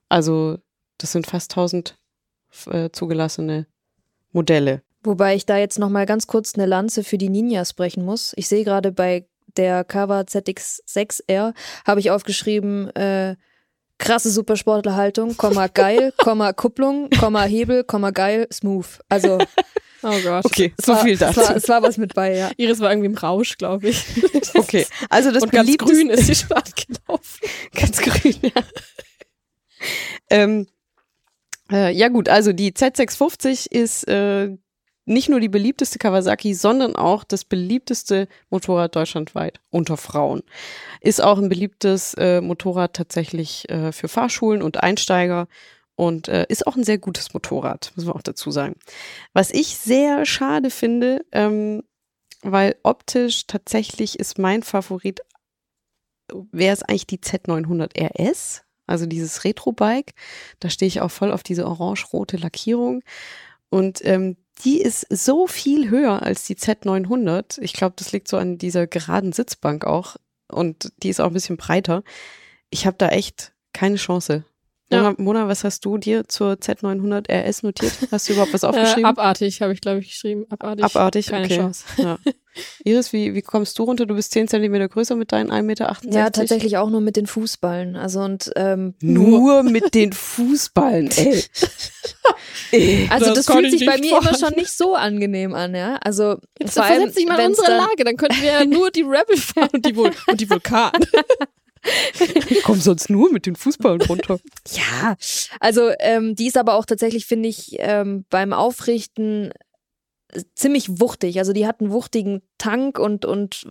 Also 0.10 0.58
das 0.97 1.12
sind 1.13 1.28
fast 1.28 1.52
1000 1.54 1.97
äh, 2.67 2.89
zugelassene 2.91 3.67
Modelle. 4.32 4.82
Wobei 5.04 5.36
ich 5.36 5.45
da 5.45 5.58
jetzt 5.58 5.80
noch 5.80 5.89
mal 5.89 6.06
ganz 6.06 6.28
kurz 6.28 6.56
eine 6.56 6.65
Lanze 6.65 7.04
für 7.04 7.17
die 7.17 7.30
Ninjas 7.30 7.74
brechen 7.74 8.04
muss. 8.04 8.34
Ich 8.36 8.47
sehe 8.47 8.63
gerade 8.63 8.91
bei 8.91 9.26
der 9.58 9.84
Kawa 9.84 10.21
ZX6R 10.21 11.54
habe 11.86 12.00
ich 12.00 12.12
aufgeschrieben, 12.12 12.89
äh, 12.95 13.36
krasse 14.01 14.31
Supersportlerhaltung, 14.31 15.37
Komma 15.37 15.67
geil, 15.67 16.13
Komma 16.17 16.51
Kupplung, 16.51 17.09
Komma 17.11 17.43
Hebel, 17.43 17.83
Komma 17.83 18.11
geil, 18.11 18.47
smooth. 18.51 18.87
Also 19.07 19.37
Oh 20.03 20.19
Gott. 20.23 20.45
Okay, 20.45 20.73
es 20.77 20.85
so 20.85 20.93
war, 20.93 21.03
viel 21.03 21.13
Es 21.13 21.19
dazu. 21.19 21.41
war, 21.41 21.55
es 21.55 21.69
war 21.69 21.83
was 21.83 21.97
mit 21.97 22.15
bei, 22.15 22.35
ja. 22.35 22.49
Iris 22.57 22.79
war 22.79 22.91
irgendwie 22.91 23.07
im 23.07 23.15
Rausch, 23.15 23.57
glaube 23.57 23.89
ich. 23.89 24.03
Okay, 24.55 24.85
also 25.09 25.31
das 25.31 25.43
Und 25.43 25.51
ganz 25.51 25.77
grün 25.77 26.09
ist 26.09 26.25
sie 26.25 26.35
schwarz 26.35 26.71
gelaufen. 26.75 27.39
Ganz 27.73 27.97
grün, 28.02 28.35
ja. 28.41 28.63
ähm, 30.29 30.67
äh, 31.71 31.93
ja 31.93 32.10
gut, 32.10 32.27
also 32.27 32.52
die 32.52 32.71
Z650 32.73 33.71
ist 33.71 34.08
äh, 34.08 34.58
nicht 35.12 35.29
nur 35.29 35.39
die 35.39 35.49
beliebteste 35.49 35.99
Kawasaki, 35.99 36.53
sondern 36.53 36.95
auch 36.95 37.23
das 37.23 37.45
beliebteste 37.45 38.27
Motorrad 38.49 38.95
deutschlandweit 38.95 39.59
unter 39.69 39.97
Frauen. 39.97 40.41
Ist 41.01 41.21
auch 41.21 41.37
ein 41.37 41.49
beliebtes 41.49 42.13
äh, 42.15 42.41
Motorrad 42.41 42.93
tatsächlich 42.93 43.69
äh, 43.69 43.91
für 43.91 44.07
Fahrschulen 44.07 44.62
und 44.62 44.81
Einsteiger 44.81 45.47
und 45.95 46.27
äh, 46.27 46.45
ist 46.49 46.65
auch 46.65 46.75
ein 46.75 46.83
sehr 46.83 46.97
gutes 46.97 47.33
Motorrad, 47.33 47.91
muss 47.95 48.05
man 48.05 48.15
auch 48.15 48.21
dazu 48.21 48.51
sagen. 48.51 48.75
Was 49.33 49.51
ich 49.51 49.77
sehr 49.77 50.25
schade 50.25 50.69
finde, 50.69 51.23
ähm, 51.31 51.83
weil 52.41 52.75
optisch 52.83 53.45
tatsächlich 53.45 54.19
ist 54.19 54.39
mein 54.39 54.63
Favorit 54.63 55.21
wäre 56.51 56.73
es 56.73 56.83
eigentlich 56.83 57.07
die 57.07 57.19
Z900 57.19 57.91
RS. 57.99 58.63
also 58.87 59.05
dieses 59.05 59.43
Retro-Bike. 59.43 60.13
Da 60.59 60.69
stehe 60.69 60.87
ich 60.87 61.01
auch 61.01 61.12
voll 61.12 61.31
auf 61.31 61.43
diese 61.43 61.65
orange-rote 61.65 62.37
Lackierung. 62.37 63.03
Und 63.69 64.03
ähm, 64.03 64.37
die 64.63 64.81
ist 64.81 65.05
so 65.09 65.47
viel 65.47 65.89
höher 65.89 66.21
als 66.23 66.45
die 66.45 66.55
Z900. 66.55 67.59
Ich 67.62 67.73
glaube, 67.73 67.95
das 67.97 68.12
liegt 68.12 68.27
so 68.27 68.37
an 68.37 68.57
dieser 68.57 68.87
geraden 68.87 69.33
Sitzbank 69.33 69.85
auch. 69.85 70.17
Und 70.51 70.91
die 71.03 71.09
ist 71.09 71.19
auch 71.21 71.27
ein 71.27 71.33
bisschen 71.33 71.57
breiter. 71.57 72.03
Ich 72.69 72.85
habe 72.85 72.97
da 72.97 73.09
echt 73.09 73.53
keine 73.73 73.95
Chance. 73.95 74.43
Ja. 74.91 75.13
Mona, 75.17 75.47
was 75.47 75.63
hast 75.63 75.85
du 75.85 75.97
dir 75.97 76.27
zur 76.27 76.53
Z900 76.55 77.29
RS 77.31 77.63
notiert? 77.63 77.93
Hast 78.12 78.27
du 78.27 78.33
überhaupt 78.33 78.53
was 78.53 78.63
Äh, 78.63 78.67
aufgeschrieben? 78.67 79.05
abartig, 79.05 79.62
habe 79.62 79.71
ich, 79.71 79.79
glaube 79.79 79.99
ich, 79.99 80.09
geschrieben. 80.09 80.45
Abartig. 80.49 80.83
Abartig, 80.83 81.27
Keine 81.27 81.45
okay. 81.45 81.55
Chance. 81.57 81.85
Ja. 81.97 82.17
Iris, 82.83 83.13
wie, 83.13 83.33
wie 83.33 83.41
kommst 83.41 83.79
du 83.79 83.83
runter? 83.83 84.06
Du 84.06 84.15
bist 84.15 84.31
10 84.33 84.47
Zentimeter 84.47 84.89
größer 84.89 85.15
mit 85.15 85.31
deinen 85.31 85.52
1,68 85.52 85.62
Meter. 85.63 85.97
Ja, 86.10 86.29
tatsächlich 86.29 86.77
auch 86.77 86.89
nur 86.89 87.02
mit 87.02 87.15
den 87.15 87.27
Fußballen. 87.27 87.95
Also 87.95 88.21
und 88.21 88.52
ähm, 88.56 88.93
Nur 89.02 89.63
mit 89.63 89.93
den 89.93 90.13
Fußballen, 90.13 91.10
ey. 91.12 91.43
ey. 92.71 93.08
also 93.10 93.27
Das 93.27 93.45
das, 93.45 93.56
fühlt 93.56 93.65
ich 93.67 93.79
sich 93.79 93.85
bei 93.85 93.97
mir 93.97 94.12
immer 94.12 94.21
vorstellen. 94.21 94.52
schon 94.54 94.60
nicht 94.60 94.71
so 94.71 94.95
angenehm 94.95 95.54
an, 95.54 95.75
ja. 95.75 95.95
Also 96.04 96.37
Jetzt 96.60 96.73
vor 96.73 96.83
allem, 96.83 97.13
dich 97.13 97.25
mal 97.25 97.39
in 97.39 97.47
unsere 97.47 97.71
Lage, 97.71 98.04
dann 98.04 98.17
könnten 98.17 98.41
wir 98.41 98.52
ja 98.52 98.65
nur 98.65 98.91
die 98.91 99.04
Rebel 99.04 99.37
fahren 99.37 99.69
und 99.73 99.85
die, 99.85 99.95
Vul 99.95 100.12
und 100.27 100.41
die 100.41 100.49
Vulkan. 100.49 100.91
Ich 102.49 102.62
komme 102.62 102.79
sonst 102.79 103.10
nur 103.10 103.31
mit 103.31 103.45
den 103.47 103.56
Fußballen 103.56 104.02
runter. 104.04 104.39
Ja, 104.69 105.15
also 105.60 105.89
ähm, 105.99 106.35
die 106.35 106.47
ist 106.47 106.58
aber 106.58 106.75
auch 106.75 106.85
tatsächlich, 106.85 107.25
finde 107.25 107.49
ich, 107.49 107.77
ähm, 107.79 108.25
beim 108.29 108.54
Aufrichten 108.54 109.52
ziemlich 110.56 111.00
wuchtig. 111.00 111.40
Also 111.40 111.54
die 111.54 111.67
hat 111.67 111.82
einen 111.82 111.92
wuchtigen 111.92 112.42
Tank 112.58 113.00
und, 113.00 113.25
und 113.25 113.67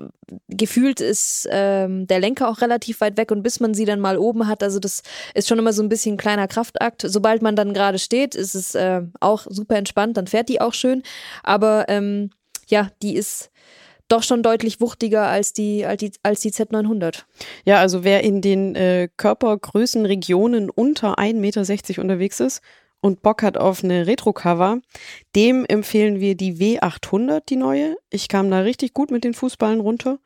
gefühlt 0.48 1.00
ist 1.00 1.48
ähm, 1.50 2.06
der 2.06 2.20
Lenker 2.20 2.48
auch 2.48 2.60
relativ 2.60 3.00
weit 3.00 3.16
weg 3.16 3.30
und 3.30 3.42
bis 3.42 3.60
man 3.60 3.74
sie 3.74 3.84
dann 3.84 4.00
mal 4.00 4.18
oben 4.18 4.46
hat, 4.46 4.62
also 4.62 4.78
das 4.78 5.02
ist 5.34 5.48
schon 5.48 5.58
immer 5.58 5.72
so 5.72 5.82
ein 5.82 5.88
bisschen 5.88 6.14
ein 6.14 6.18
kleiner 6.18 6.48
Kraftakt. 6.48 7.02
Sobald 7.06 7.42
man 7.42 7.56
dann 7.56 7.72
gerade 7.72 7.98
steht, 7.98 8.34
ist 8.34 8.54
es 8.54 8.74
äh, 8.74 9.02
auch 9.20 9.46
super 9.48 9.76
entspannt, 9.76 10.16
dann 10.16 10.26
fährt 10.26 10.48
die 10.48 10.60
auch 10.60 10.74
schön. 10.74 11.02
Aber 11.42 11.86
ähm, 11.88 12.30
ja, 12.68 12.90
die 13.02 13.14
ist 13.14 13.50
doch 14.08 14.22
schon 14.22 14.42
deutlich 14.42 14.80
wuchtiger 14.80 15.26
als 15.26 15.52
die, 15.52 15.86
als 15.86 16.00
die, 16.00 16.12
als 16.22 16.40
die 16.40 16.50
Z900. 16.50 17.24
Ja, 17.64 17.78
also 17.78 18.04
wer 18.04 18.24
in 18.24 18.40
den 18.40 18.74
äh, 18.74 19.08
Körpergrößenregionen 19.16 20.68
unter 20.68 21.18
1,60 21.18 21.34
Meter 21.34 22.02
unterwegs 22.02 22.40
ist 22.40 22.60
und 23.00 23.22
Bock 23.22 23.42
hat 23.42 23.56
auf 23.56 23.82
eine 23.82 24.06
Retro-Cover, 24.06 24.80
dem 25.34 25.64
empfehlen 25.64 26.20
wir 26.20 26.34
die 26.34 26.54
W800, 26.56 27.42
die 27.48 27.56
neue. 27.56 27.96
Ich 28.10 28.28
kam 28.28 28.50
da 28.50 28.60
richtig 28.60 28.94
gut 28.94 29.10
mit 29.10 29.24
den 29.24 29.34
Fußballen 29.34 29.80
runter. 29.80 30.18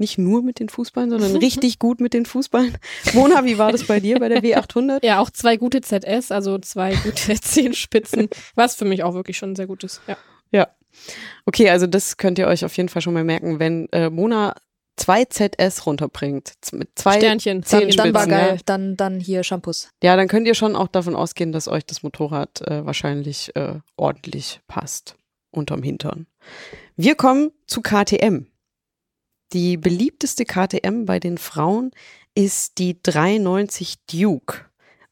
Nicht 0.00 0.16
nur 0.16 0.42
mit 0.42 0.60
den 0.60 0.68
Fußballen, 0.68 1.10
sondern 1.10 1.36
richtig 1.36 1.78
gut 1.78 2.00
mit 2.00 2.14
den 2.14 2.24
Fußballen. 2.24 2.78
Mona, 3.14 3.44
wie 3.44 3.58
war 3.58 3.72
das 3.72 3.84
bei 3.84 3.98
dir 3.98 4.20
bei 4.20 4.28
der 4.28 4.42
W800? 4.42 5.04
Ja, 5.04 5.18
auch 5.18 5.30
zwei 5.30 5.56
gute 5.56 5.80
ZS, 5.80 6.30
also 6.30 6.58
zwei 6.58 6.94
gute 6.94 7.34
Zehenspitzen, 7.40 8.28
was 8.54 8.76
für 8.76 8.84
mich 8.84 9.02
auch 9.02 9.14
wirklich 9.14 9.36
schon 9.36 9.56
sehr 9.56 9.66
gut 9.66 9.82
ist. 9.82 10.00
Ja. 10.06 10.16
Ja. 10.52 10.68
Okay, 11.46 11.68
also 11.70 11.86
das 11.86 12.16
könnt 12.16 12.38
ihr 12.38 12.46
euch 12.46 12.64
auf 12.64 12.76
jeden 12.76 12.88
Fall 12.88 13.02
schon 13.02 13.14
mal 13.14 13.24
merken, 13.24 13.58
wenn 13.58 13.88
äh, 13.92 14.08
Mona 14.08 14.54
zwei 14.98 15.24
ZS 15.24 15.86
runterbringt. 15.86 16.52
Mit 16.72 16.90
zwei 16.96 17.18
Sternchen. 17.18 17.62
Zehn 17.62 17.88
Dann, 17.88 17.96
dann 17.96 18.14
war 18.14 18.22
Spitzen, 18.22 18.38
geil. 18.38 18.54
ja. 18.56 18.62
Dann, 18.66 18.96
dann 18.96 19.20
hier 19.20 19.42
Shampoos. 19.44 19.90
Ja, 20.02 20.16
dann 20.16 20.28
könnt 20.28 20.46
ihr 20.46 20.54
schon 20.54 20.76
auch 20.76 20.88
davon 20.88 21.14
ausgehen, 21.16 21.52
dass 21.52 21.68
euch 21.68 21.86
das 21.86 22.02
Motorrad 22.02 22.60
äh, 22.62 22.84
wahrscheinlich 22.84 23.54
äh, 23.56 23.80
ordentlich 23.96 24.60
passt 24.68 25.16
unterm 25.50 25.82
Hintern. 25.82 26.26
Wir 26.96 27.14
kommen 27.14 27.50
zu 27.66 27.80
KTM. 27.80 28.46
Die 29.52 29.76
beliebteste 29.76 30.44
KTM 30.44 31.06
bei 31.06 31.18
den 31.20 31.38
Frauen 31.38 31.92
ist 32.34 32.78
die 32.78 33.02
390 33.02 33.94
Duke. 34.12 34.66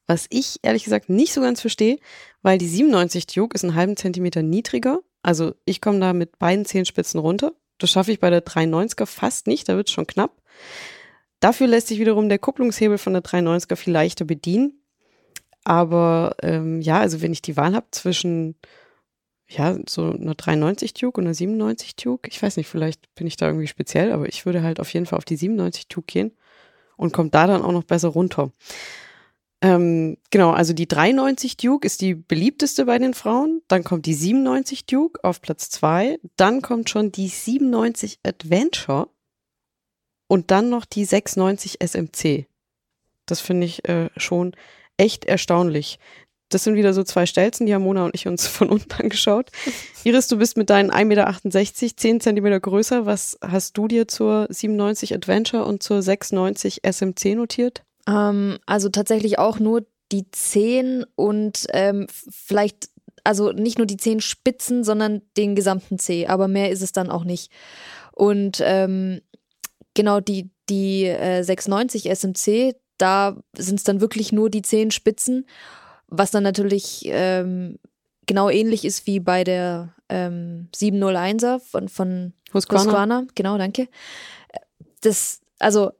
Was 0.05 0.27
ich 0.29 0.59
ehrlich 0.61 0.83
gesagt 0.83 1.09
nicht 1.09 1.33
so 1.33 1.41
ganz 1.41 1.59
verstehe, 1.59 1.97
weil 2.41 2.57
die 2.57 2.67
97 2.67 3.25
Duke 3.27 3.55
ist 3.55 3.63
einen 3.63 3.75
halben 3.75 3.97
Zentimeter 3.97 4.41
niedriger. 4.43 4.99
Also 5.21 5.53
ich 5.65 5.81
komme 5.81 5.99
da 5.99 6.13
mit 6.13 6.39
beiden 6.39 6.65
Zehenspitzen 6.65 7.19
runter. 7.19 7.51
Das 7.77 7.91
schaffe 7.91 8.11
ich 8.11 8.19
bei 8.19 8.29
der 8.29 8.45
390er 8.45 9.05
fast 9.05 9.47
nicht, 9.47 9.69
da 9.69 9.75
wird 9.75 9.87
es 9.87 9.93
schon 9.93 10.07
knapp. 10.07 10.31
Dafür 11.39 11.67
lässt 11.67 11.87
sich 11.87 11.99
wiederum 11.99 12.29
der 12.29 12.39
Kupplungshebel 12.39 12.97
von 12.97 13.13
der 13.13 13.23
390er 13.23 13.75
viel 13.75 13.93
leichter 13.93 14.25
bedienen. 14.25 14.81
Aber 15.63 16.35
ähm, 16.41 16.81
ja, 16.81 16.99
also 16.99 17.21
wenn 17.21 17.33
ich 17.33 17.41
die 17.41 17.57
Wahl 17.57 17.75
habe 17.75 17.87
zwischen 17.91 18.55
ja, 19.49 19.77
so 19.87 20.11
einer 20.11 20.35
390 20.35 20.93
Duke 20.93 21.19
und 21.19 21.27
einer 21.27 21.33
97 21.33 21.95
Duke, 21.95 22.29
ich 22.29 22.41
weiß 22.41 22.57
nicht, 22.57 22.67
vielleicht 22.67 23.13
bin 23.15 23.27
ich 23.27 23.37
da 23.37 23.47
irgendwie 23.47 23.67
speziell, 23.67 24.11
aber 24.11 24.27
ich 24.27 24.45
würde 24.45 24.61
halt 24.63 24.79
auf 24.79 24.93
jeden 24.93 25.05
Fall 25.05 25.17
auf 25.17 25.25
die 25.25 25.37
97 25.37 25.87
Duke 25.87 26.05
gehen 26.07 26.31
und 26.97 27.13
kommt 27.13 27.33
da 27.33 27.47
dann 27.47 27.61
auch 27.61 27.71
noch 27.71 27.83
besser 27.83 28.09
runter. 28.09 28.51
Ähm, 29.61 30.17
genau, 30.29 30.51
also 30.51 30.73
die 30.73 30.87
390 30.87 31.57
Duke 31.57 31.85
ist 31.85 32.01
die 32.01 32.13
beliebteste 32.13 32.85
bei 32.85 32.99
den 32.99 33.13
Frauen. 33.13 33.61
Dann 33.67 33.83
kommt 33.83 34.05
die 34.05 34.13
97 34.13 34.85
Duke 34.85 35.23
auf 35.23 35.41
Platz 35.41 35.69
zwei. 35.69 36.19
Dann 36.35 36.61
kommt 36.61 36.89
schon 36.89 37.11
die 37.11 37.27
97 37.27 38.19
Adventure 38.23 39.09
und 40.27 40.51
dann 40.51 40.69
noch 40.69 40.85
die 40.85 41.05
690 41.05 41.81
SMC. 41.81 42.45
Das 43.25 43.41
finde 43.41 43.65
ich 43.65 43.87
äh, 43.89 44.09
schon 44.15 44.55
echt 44.97 45.25
erstaunlich. 45.25 45.99
Das 46.49 46.63
sind 46.63 46.75
wieder 46.75 46.93
so 46.93 47.03
zwei 47.03 47.25
Stelzen, 47.25 47.65
die 47.65 47.73
haben 47.73 47.83
Mona 47.83 48.05
und 48.05 48.15
ich 48.15 48.27
uns 48.27 48.47
von 48.47 48.69
unten 48.69 48.93
angeschaut. 48.93 49.49
Iris, 50.03 50.27
du 50.27 50.37
bist 50.37 50.55
mit 50.55 50.69
deinen 50.69 50.91
1,68 50.91 51.05
Meter 51.05 51.97
10 51.97 52.21
Zentimeter 52.21 52.59
größer. 52.59 53.07
Was 53.07 53.39
hast 53.41 53.75
du 53.75 53.87
dir 53.87 54.07
zur 54.07 54.47
97 54.51 55.15
Adventure 55.15 55.65
und 55.65 55.81
zur 55.81 56.03
690 56.03 56.81
SMC 56.83 57.35
notiert? 57.35 57.83
Ähm, 58.07 58.57
also 58.65 58.89
tatsächlich 58.89 59.37
auch 59.37 59.59
nur 59.59 59.85
die 60.11 60.31
zehn 60.31 61.05
und 61.15 61.67
ähm, 61.73 62.07
vielleicht, 62.09 62.89
also 63.23 63.51
nicht 63.51 63.77
nur 63.77 63.87
die 63.87 63.97
zehn 63.97 64.21
Spitzen, 64.21 64.83
sondern 64.83 65.21
den 65.35 65.55
gesamten 65.55 65.99
C, 65.99 66.27
aber 66.27 66.47
mehr 66.47 66.71
ist 66.71 66.81
es 66.81 66.93
dann 66.93 67.09
auch 67.09 67.25
nicht. 67.25 67.51
Und 68.13 68.61
ähm, 68.63 69.21
genau 69.93 70.21
die, 70.21 70.49
die 70.69 71.05
äh, 71.05 71.43
690 71.43 72.09
SMC, 72.09 72.75
da 72.97 73.37
sind 73.55 73.75
es 73.75 73.83
dann 73.83 74.01
wirklich 74.01 74.31
nur 74.31 74.49
die 74.49 74.61
zehn 74.61 74.91
Spitzen, 74.91 75.45
was 76.07 76.31
dann 76.31 76.43
natürlich 76.43 77.01
ähm, 77.05 77.77
genau 78.25 78.49
ähnlich 78.49 78.85
ist 78.85 79.05
wie 79.07 79.19
bei 79.19 79.43
der 79.43 79.93
ähm, 80.09 80.69
701er 80.73 81.59
von, 81.59 81.89
von 81.89 82.33
Husqvarna? 82.53 82.85
Husqvarna, 82.85 83.27
genau, 83.35 83.57
danke. 83.57 83.89
Das, 85.01 85.41
also 85.59 85.91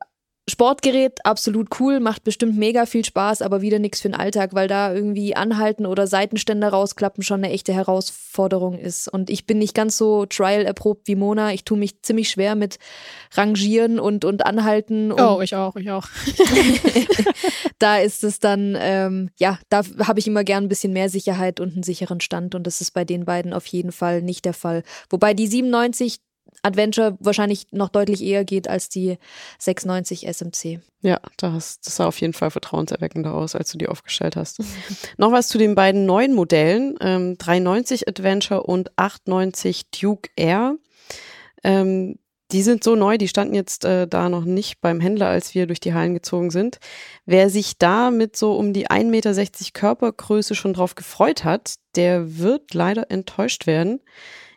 Sportgerät, 0.49 1.25
absolut 1.25 1.67
cool, 1.79 1.99
macht 1.99 2.23
bestimmt 2.23 2.57
mega 2.57 2.85
viel 2.85 3.03
Spaß, 3.03 3.41
aber 3.41 3.61
wieder 3.61 3.79
nichts 3.79 3.99
für 3.99 4.07
den 4.07 4.15
Alltag, 4.15 4.53
weil 4.53 4.69
da 4.69 4.93
irgendwie 4.93 5.35
anhalten 5.35 5.85
oder 5.85 6.07
Seitenständer 6.07 6.69
rausklappen 6.69 7.21
schon 7.21 7.43
eine 7.43 7.51
echte 7.51 7.73
Herausforderung 7.73 8.79
ist. 8.79 9.09
Und 9.09 9.29
ich 9.29 9.45
bin 9.45 9.57
nicht 9.57 9.73
ganz 9.73 9.97
so 9.97 10.25
trial 10.25 10.63
erprobt 10.63 11.09
wie 11.09 11.15
Mona. 11.15 11.51
Ich 11.51 11.65
tue 11.65 11.77
mich 11.77 12.01
ziemlich 12.01 12.29
schwer 12.29 12.55
mit 12.55 12.79
Rangieren 13.33 13.99
und, 13.99 14.23
und 14.23 14.45
Anhalten. 14.45 15.11
Und 15.11 15.19
Oh, 15.19 15.41
ich 15.41 15.53
auch, 15.53 15.75
ich 15.75 15.91
auch. 15.91 16.07
da 17.79 17.97
ist 17.97 18.23
es 18.23 18.39
dann, 18.39 18.77
ähm, 18.79 19.29
ja, 19.35 19.59
da 19.67 19.81
habe 20.05 20.19
ich 20.19 20.27
immer 20.27 20.45
gern 20.45 20.63
ein 20.63 20.69
bisschen 20.69 20.93
mehr 20.93 21.09
Sicherheit 21.09 21.59
und 21.59 21.73
einen 21.73 21.83
sicheren 21.83 22.21
Stand 22.21 22.55
und 22.55 22.65
das 22.65 22.79
ist 22.79 22.91
bei 22.91 23.03
den 23.03 23.25
beiden 23.25 23.51
auf 23.53 23.65
jeden 23.65 23.91
Fall 23.91 24.21
nicht 24.21 24.45
der 24.45 24.53
Fall. 24.53 24.83
Wobei 25.09 25.33
die 25.33 25.47
97 25.47 26.19
Adventure 26.63 27.17
wahrscheinlich 27.19 27.67
noch 27.71 27.89
deutlich 27.89 28.23
eher 28.23 28.43
geht 28.43 28.67
als 28.67 28.89
die 28.89 29.17
690 29.59 30.27
SMC. 30.27 30.79
Ja, 31.01 31.19
das, 31.37 31.79
das 31.81 31.95
sah 31.95 32.07
auf 32.07 32.19
jeden 32.19 32.33
Fall 32.33 32.51
vertrauenserweckender 32.51 33.33
aus, 33.33 33.55
als 33.55 33.71
du 33.71 33.77
die 33.77 33.87
aufgestellt 33.87 34.35
hast. 34.35 34.59
Noch 35.17 35.31
was 35.31 35.47
zu 35.47 35.57
den 35.57 35.75
beiden 35.75 36.05
neuen 36.05 36.33
Modellen, 36.33 36.95
ähm, 37.01 37.37
390 37.37 38.07
Adventure 38.07 38.63
und 38.63 38.91
890 38.97 39.91
Duke 39.91 40.29
Air. 40.35 40.75
Ähm, 41.63 42.17
die 42.51 42.63
sind 42.63 42.83
so 42.83 42.95
neu, 42.95 43.17
die 43.17 43.27
standen 43.27 43.53
jetzt 43.55 43.83
äh, 43.83 44.07
da 44.07 44.29
noch 44.29 44.45
nicht 44.45 44.79
beim 44.79 45.01
Händler, 45.01 45.27
als 45.27 45.53
wir 45.53 45.67
durch 45.67 45.81
die 45.81 45.93
Hallen 45.93 46.13
gezogen 46.13 46.49
sind. 46.49 46.79
Wer 47.25 47.49
sich 47.49 47.77
da 47.77 48.09
mit 48.09 48.37
so 48.37 48.55
um 48.55 48.71
die 48.71 48.87
1,60 48.87 49.05
Meter 49.09 49.33
Körpergröße 49.73 50.55
schon 50.55 50.73
drauf 50.73 50.95
gefreut 50.95 51.43
hat, 51.43 51.75
der 51.95 52.37
wird 52.37 52.73
leider 52.73 53.11
enttäuscht 53.11 53.67
werden. 53.67 53.99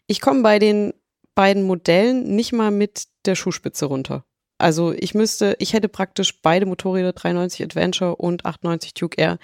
Ich 0.07 0.21
komme 0.21 0.43
bei 0.43 0.61
den 0.61 0.93
beiden 1.41 1.63
Modellen 1.63 2.37
nicht 2.37 2.53
mal 2.53 2.71
mit 2.71 3.05
der 3.25 3.35
Schuhspitze 3.35 3.87
runter. 3.87 4.27
Also 4.59 4.93
ich 4.93 5.15
müsste, 5.15 5.57
ich 5.59 5.73
hätte 5.73 5.89
praktisch 5.89 6.43
beide 6.43 6.67
Motorräder 6.67 7.15
390 7.15 7.65
Adventure 7.65 8.17
und 8.17 8.45
890 8.45 8.93
Duke 8.93 9.17
Air 9.19 9.39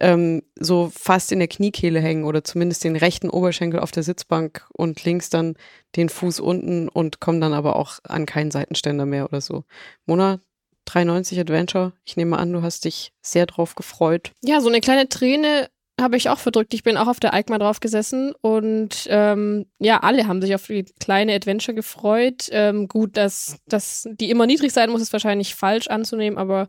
ähm, 0.00 0.40
so 0.58 0.90
fast 0.90 1.32
in 1.32 1.40
der 1.40 1.48
Kniekehle 1.48 2.00
hängen 2.00 2.24
oder 2.24 2.44
zumindest 2.44 2.82
den 2.82 2.96
rechten 2.96 3.28
Oberschenkel 3.28 3.80
auf 3.80 3.90
der 3.90 4.04
Sitzbank 4.04 4.66
und 4.72 5.04
links 5.04 5.28
dann 5.28 5.56
den 5.96 6.08
Fuß 6.08 6.40
unten 6.40 6.88
und 6.88 7.20
komme 7.20 7.40
dann 7.40 7.52
aber 7.52 7.76
auch 7.76 7.98
an 8.04 8.24
keinen 8.24 8.50
Seitenständer 8.50 9.04
mehr 9.04 9.26
oder 9.26 9.42
so. 9.42 9.64
Mona, 10.06 10.40
390 10.86 11.40
Adventure, 11.40 11.92
ich 12.06 12.16
nehme 12.16 12.38
an, 12.38 12.54
du 12.54 12.62
hast 12.62 12.86
dich 12.86 13.12
sehr 13.20 13.44
drauf 13.44 13.74
gefreut. 13.74 14.32
Ja, 14.42 14.62
so 14.62 14.70
eine 14.70 14.80
kleine 14.80 15.10
Träne 15.10 15.68
habe 16.00 16.16
ich 16.16 16.28
auch 16.28 16.38
verdrückt. 16.38 16.74
Ich 16.74 16.82
bin 16.82 16.96
auch 16.96 17.06
auf 17.06 17.20
der 17.20 17.34
EICMA 17.34 17.58
drauf 17.58 17.80
gesessen 17.80 18.34
und 18.40 19.06
ähm, 19.08 19.66
ja, 19.78 20.00
alle 20.00 20.26
haben 20.26 20.42
sich 20.42 20.54
auf 20.54 20.66
die 20.66 20.84
kleine 20.98 21.34
Adventure 21.34 21.74
gefreut. 21.74 22.48
Ähm, 22.50 22.88
gut, 22.88 23.16
dass, 23.16 23.58
dass 23.66 24.08
die 24.10 24.30
immer 24.30 24.46
niedrig 24.46 24.72
sein 24.72 24.90
muss, 24.90 25.02
ist 25.02 25.12
wahrscheinlich 25.12 25.54
falsch 25.54 25.88
anzunehmen, 25.88 26.38
aber 26.38 26.68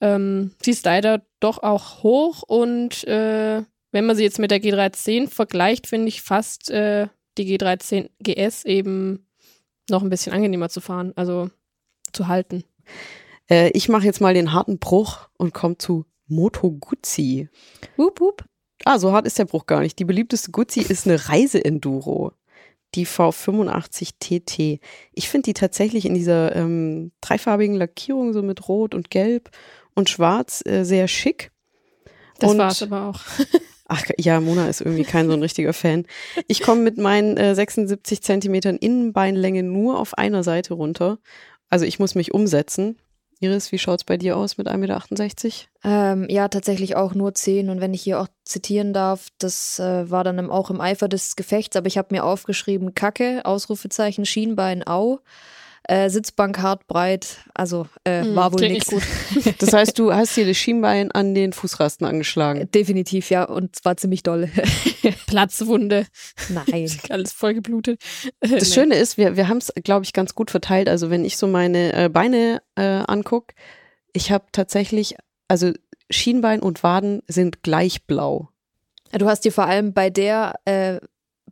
Ähm, 0.00 0.50
sie 0.60 0.72
ist 0.72 0.84
leider 0.84 1.22
doch 1.40 1.62
auch 1.62 2.02
hoch 2.02 2.42
und 2.42 3.04
äh, 3.04 3.62
wenn 3.92 4.06
man 4.06 4.16
sie 4.16 4.24
jetzt 4.24 4.40
mit 4.40 4.50
der 4.50 4.60
G310 4.60 5.28
vergleicht, 5.28 5.86
finde 5.86 6.08
ich 6.08 6.20
fast 6.20 6.68
äh, 6.70 7.06
die 7.38 7.46
G310 7.46 8.10
GS 8.20 8.64
eben 8.64 9.26
noch 9.88 10.02
ein 10.02 10.10
bisschen 10.10 10.32
angenehmer 10.32 10.68
zu 10.68 10.80
fahren, 10.80 11.12
also 11.16 11.48
zu 12.12 12.26
halten. 12.26 12.64
Äh, 13.48 13.70
ich 13.70 13.88
mache 13.88 14.04
jetzt 14.04 14.20
mal 14.20 14.34
den 14.34 14.52
harten 14.52 14.78
Bruch 14.78 15.28
und 15.38 15.54
komme 15.54 15.78
zu 15.78 16.04
Moto 16.26 16.72
Guzzi. 16.72 17.48
Wup, 17.96 18.20
wup. 18.20 18.44
Ah, 18.84 18.98
so 18.98 19.12
hart 19.12 19.26
ist 19.26 19.38
der 19.38 19.46
Bruch 19.46 19.66
gar 19.66 19.80
nicht. 19.80 19.98
Die 19.98 20.04
beliebteste 20.04 20.50
Guzzi 20.50 20.80
ist 20.80 21.06
eine 21.06 21.28
Reiseenduro. 21.28 22.32
Die 22.94 23.06
V85 23.06 24.10
TT. 24.20 24.80
Ich 25.12 25.28
finde 25.28 25.46
die 25.46 25.54
tatsächlich 25.54 26.04
in 26.06 26.14
dieser 26.14 26.54
ähm, 26.54 27.10
dreifarbigen 27.20 27.74
Lackierung, 27.76 28.32
so 28.32 28.42
mit 28.42 28.68
Rot 28.68 28.94
und 28.94 29.10
Gelb 29.10 29.50
und 29.94 30.08
Schwarz, 30.10 30.62
äh, 30.66 30.84
sehr 30.84 31.08
schick. 31.08 31.50
Das 32.38 32.50
Und- 32.52 32.58
war 32.58 32.70
es 32.70 32.82
aber 32.82 33.08
auch. 33.08 33.20
Ach 33.86 34.02
ja, 34.18 34.40
Mona 34.40 34.68
ist 34.68 34.80
irgendwie 34.80 35.04
kein 35.04 35.26
so 35.26 35.34
ein 35.34 35.42
richtiger 35.42 35.74
Fan. 35.74 36.06
Ich 36.48 36.62
komme 36.62 36.80
mit 36.80 36.96
meinen 36.96 37.36
äh, 37.36 37.54
76 37.54 38.22
Zentimetern 38.22 38.76
Innenbeinlänge 38.76 39.62
nur 39.62 39.98
auf 39.98 40.16
einer 40.16 40.42
Seite 40.42 40.72
runter. 40.74 41.18
Also 41.68 41.84
ich 41.84 41.98
muss 41.98 42.14
mich 42.14 42.32
umsetzen. 42.32 42.96
Iris, 43.40 43.72
wie 43.72 43.78
schaut's 43.78 44.04
bei 44.04 44.16
dir 44.16 44.36
aus 44.36 44.58
mit 44.58 44.68
1,68 44.68 44.76
Meter? 44.78 45.02
Ähm, 45.84 46.26
ja, 46.28 46.48
tatsächlich 46.48 46.96
auch 46.96 47.14
nur 47.14 47.34
10. 47.34 47.68
Und 47.68 47.80
wenn 47.80 47.94
ich 47.94 48.02
hier 48.02 48.20
auch 48.20 48.28
zitieren 48.44 48.92
darf, 48.92 49.28
das 49.38 49.78
äh, 49.78 50.10
war 50.10 50.24
dann 50.24 50.50
auch 50.50 50.70
im 50.70 50.80
Eifer 50.80 51.08
des 51.08 51.36
Gefechts, 51.36 51.76
aber 51.76 51.86
ich 51.86 51.98
habe 51.98 52.14
mir 52.14 52.24
aufgeschrieben, 52.24 52.94
Kacke, 52.94 53.42
Ausrufezeichen, 53.44 54.24
Schienbein, 54.24 54.86
Au. 54.86 55.20
Äh, 55.86 56.08
Sitzbank 56.08 56.58
hart, 56.60 56.86
breit, 56.86 57.38
also 57.52 57.86
äh, 58.04 58.22
Hm, 58.22 58.34
war 58.34 58.52
wohl 58.52 58.60
nichts. 58.68 58.90
nicht 58.90 59.04
gut. 59.34 59.54
Das 59.58 59.72
heißt, 59.74 59.98
du 59.98 60.14
hast 60.14 60.34
dir 60.36 60.46
das 60.46 60.56
Schienbein 60.56 61.12
an 61.12 61.34
den 61.34 61.52
Fußrasten 61.52 62.06
angeschlagen. 62.06 62.70
Definitiv, 62.72 63.28
ja, 63.30 63.44
und 63.44 63.76
zwar 63.76 63.96
ziemlich 63.98 64.22
doll. 64.22 64.48
Platzwunde, 65.26 66.06
Nein. 66.48 66.90
alles 67.10 67.32
voll 67.32 67.54
geblutet. 67.54 68.00
Das 68.40 68.72
Schöne 68.74 68.94
ist, 68.96 69.18
wir, 69.18 69.36
wir 69.36 69.48
haben 69.48 69.58
es, 69.58 69.72
glaube 69.84 70.04
ich, 70.04 70.12
ganz 70.12 70.34
gut 70.34 70.50
verteilt. 70.50 70.88
Also 70.88 71.10
wenn 71.10 71.24
ich 71.24 71.36
so 71.36 71.46
meine 71.46 71.92
äh, 71.92 72.08
Beine 72.08 72.62
äh, 72.76 73.02
angucke, 73.06 73.54
ich 74.12 74.30
habe 74.32 74.44
tatsächlich, 74.52 75.16
also 75.48 75.72
Schienbein 76.10 76.60
und 76.60 76.82
Waden 76.82 77.22
sind 77.26 77.62
gleich 77.62 78.06
blau. 78.06 78.48
Du 79.12 79.26
hast 79.26 79.44
dir 79.44 79.52
vor 79.52 79.66
allem 79.66 79.92
bei 79.92 80.08
der, 80.10 80.54
äh, 80.64 80.98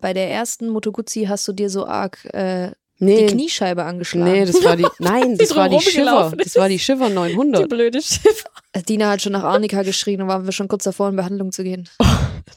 bei 0.00 0.12
der 0.14 0.30
ersten 0.30 0.68
Moto 0.68 0.90
Guzzi 0.92 1.24
hast 1.28 1.46
du 1.48 1.52
dir 1.52 1.68
so 1.70 1.86
arg 1.86 2.24
äh, 2.34 2.72
Nee, 3.04 3.26
die 3.26 3.32
Kniescheibe 3.34 3.84
angeschlagen. 3.84 4.30
nee, 4.32 4.44
das 4.44 4.62
war 4.64 4.76
die, 4.76 4.86
nein, 4.98 5.36
das 5.36 5.48
Die 5.48 5.56
war 5.56 5.68
die 5.68 5.80
Shiver. 5.80 6.02
rumgelaufen 6.10 6.38
Das 6.38 6.54
war 6.56 6.68
die 6.68 6.78
Shiver 6.78 7.08
Die 7.08 7.14
900. 7.14 7.68
blöde 7.68 8.00
Schiffer. 8.00 8.48
Dina 8.88 9.10
hat 9.10 9.20
schon 9.22 9.32
nach 9.32 9.42
Arnika 9.44 9.82
geschrien 9.82 10.22
und 10.22 10.28
waren 10.28 10.44
wir 10.44 10.52
schon 10.52 10.68
kurz 10.68 10.84
davor, 10.84 11.08
in 11.08 11.16
Behandlung 11.16 11.52
zu 11.52 11.62
gehen. 11.64 11.88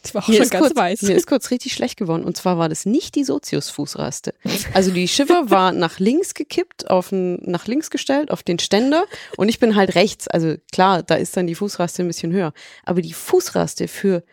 Die 0.08 0.14
war 0.14 0.24
auch 0.24 0.28
Mir 0.28 0.38
schon 0.38 0.50
ganz 0.50 0.66
kurz, 0.68 0.76
weiß. 0.78 1.02
mir 1.04 1.16
ist 1.16 1.28
kurz 1.28 1.52
richtig 1.52 1.74
schlecht 1.74 1.98
geworden. 1.98 2.24
Und 2.24 2.38
zwar 2.38 2.58
war 2.58 2.70
das 2.70 2.86
nicht 2.86 3.16
die 3.16 3.24
Sozius-Fußraste. 3.24 4.34
Also 4.74 4.92
die 4.92 5.08
Shiver 5.08 5.44
war 5.50 5.72
nach 5.74 6.00
links 6.00 6.34
gekippt, 6.34 6.90
auf 6.90 7.10
den, 7.10 7.40
nach 7.44 7.68
links 7.68 7.90
gestellt, 7.90 8.32
auf 8.32 8.42
den 8.44 8.58
Ständer. 8.60 9.06
Und 9.38 9.50
ich 9.50 9.60
bin 9.60 9.76
halt 9.76 9.94
rechts. 9.96 10.28
Also 10.28 10.56
klar, 10.72 11.04
da 11.04 11.16
ist 11.16 11.36
dann 11.38 11.48
die 11.48 11.56
Fußraste 11.56 12.04
ein 12.04 12.08
bisschen 12.08 12.32
höher. 12.32 12.54
Aber 12.84 13.02
die 13.02 13.14
Fußraste 13.14 13.88
für 13.88 14.24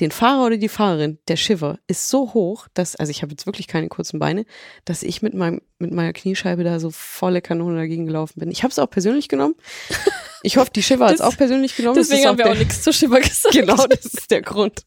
den 0.00 0.10
Fahrer 0.10 0.46
oder 0.46 0.56
die 0.56 0.68
Fahrerin, 0.68 1.18
der 1.28 1.36
Shiver, 1.36 1.78
ist 1.86 2.08
so 2.08 2.32
hoch, 2.34 2.68
dass, 2.74 2.96
also 2.96 3.10
ich 3.10 3.22
habe 3.22 3.32
jetzt 3.32 3.46
wirklich 3.46 3.66
keine 3.68 3.88
kurzen 3.88 4.18
Beine, 4.18 4.44
dass 4.84 5.02
ich 5.02 5.20
mit 5.22 5.34
meinem, 5.34 5.60
mit 5.78 5.92
meiner 5.92 6.12
Kniescheibe 6.12 6.64
da 6.64 6.80
so 6.80 6.90
volle 6.90 7.42
Kanone 7.42 7.76
dagegen 7.76 8.06
gelaufen 8.06 8.40
bin. 8.40 8.50
Ich 8.50 8.62
habe 8.62 8.72
es 8.72 8.78
auch 8.78 8.90
persönlich 8.90 9.28
genommen. 9.28 9.54
Ich 10.42 10.56
hoffe, 10.56 10.70
die 10.74 10.82
Shiver 10.82 11.04
hat 11.04 11.14
es 11.16 11.20
auch 11.20 11.36
persönlich 11.36 11.76
genommen. 11.76 11.96
Deswegen 11.96 12.24
haben 12.26 12.38
wir 12.38 12.44
der- 12.46 12.54
auch 12.54 12.58
nichts 12.58 12.80
zur 12.80 12.94
Schiffer 12.94 13.20
gesagt. 13.20 13.52
Genau, 13.52 13.76
das 13.86 14.06
ist 14.06 14.30
der 14.30 14.40
Grund. 14.40 14.84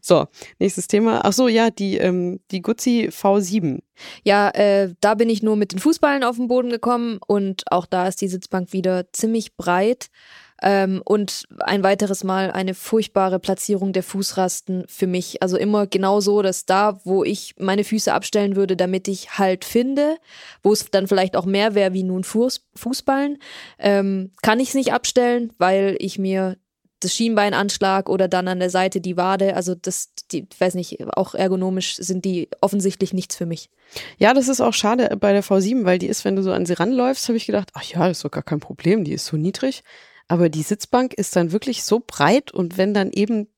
So, 0.00 0.26
nächstes 0.58 0.88
Thema. 0.88 1.20
Ach 1.24 1.32
so, 1.32 1.46
ja, 1.46 1.70
die, 1.70 1.96
ähm, 1.98 2.40
die 2.50 2.60
Guzzi 2.60 3.08
V7. 3.12 3.82
Ja, 4.24 4.50
äh, 4.50 4.92
da 5.00 5.14
bin 5.14 5.30
ich 5.30 5.44
nur 5.44 5.54
mit 5.54 5.70
den 5.70 5.78
Fußballen 5.78 6.24
auf 6.24 6.34
den 6.38 6.48
Boden 6.48 6.70
gekommen 6.70 7.20
und 7.24 7.62
auch 7.70 7.86
da 7.86 8.08
ist 8.08 8.20
die 8.20 8.26
Sitzbank 8.26 8.72
wieder 8.72 9.12
ziemlich 9.12 9.54
breit. 9.56 10.08
Ähm, 10.62 11.02
und 11.04 11.44
ein 11.60 11.82
weiteres 11.82 12.24
Mal 12.24 12.50
eine 12.50 12.74
furchtbare 12.74 13.38
Platzierung 13.38 13.92
der 13.92 14.02
Fußrasten 14.02 14.84
für 14.88 15.06
mich. 15.06 15.42
Also 15.42 15.56
immer 15.56 15.86
genau 15.86 16.20
so, 16.20 16.42
dass 16.42 16.64
da, 16.64 17.00
wo 17.04 17.24
ich 17.24 17.54
meine 17.58 17.84
Füße 17.84 18.12
abstellen 18.12 18.56
würde, 18.56 18.76
damit 18.76 19.08
ich 19.08 19.38
Halt 19.38 19.64
finde, 19.64 20.16
wo 20.62 20.72
es 20.72 20.90
dann 20.90 21.08
vielleicht 21.08 21.36
auch 21.36 21.44
mehr 21.44 21.74
wäre 21.74 21.92
wie 21.92 22.02
nun 22.02 22.24
Fuß, 22.24 22.64
Fußballen, 22.74 23.38
ähm, 23.78 24.32
kann 24.42 24.60
ich 24.60 24.68
es 24.68 24.74
nicht 24.74 24.92
abstellen, 24.92 25.52
weil 25.58 25.96
ich 25.98 26.18
mir 26.18 26.56
das 27.00 27.14
Schienbein 27.14 27.54
anschlag 27.54 28.08
oder 28.08 28.26
dann 28.26 28.48
an 28.48 28.58
der 28.58 28.70
Seite 28.70 29.00
die 29.00 29.16
Wade. 29.16 29.54
Also 29.54 29.74
das, 29.74 30.12
die, 30.32 30.46
weiß 30.58 30.74
nicht, 30.74 30.98
auch 31.16 31.34
ergonomisch 31.34 31.96
sind 31.96 32.24
die 32.24 32.48
offensichtlich 32.60 33.12
nichts 33.12 33.36
für 33.36 33.46
mich. 33.46 33.68
Ja, 34.18 34.34
das 34.34 34.48
ist 34.48 34.60
auch 34.60 34.72
schade 34.72 35.14
bei 35.20 35.32
der 35.32 35.44
V7, 35.44 35.84
weil 35.84 35.98
die 35.98 36.06
ist, 36.06 36.24
wenn 36.24 36.36
du 36.36 36.42
so 36.42 36.52
an 36.52 36.66
sie 36.66 36.72
ranläufst, 36.72 37.28
habe 37.28 37.36
ich 37.36 37.46
gedacht, 37.46 37.70
ach 37.74 37.82
ja, 37.82 38.08
ist 38.08 38.24
doch 38.24 38.30
gar 38.30 38.42
kein 38.42 38.60
Problem, 38.60 39.04
die 39.04 39.12
ist 39.12 39.26
so 39.26 39.36
niedrig. 39.36 39.82
Aber 40.28 40.48
die 40.48 40.62
Sitzbank 40.62 41.14
ist 41.14 41.36
dann 41.36 41.52
wirklich 41.52 41.84
so 41.84 42.02
breit 42.04 42.52
und 42.52 42.78
wenn 42.78 42.94
dann 42.94 43.12
eben 43.12 43.48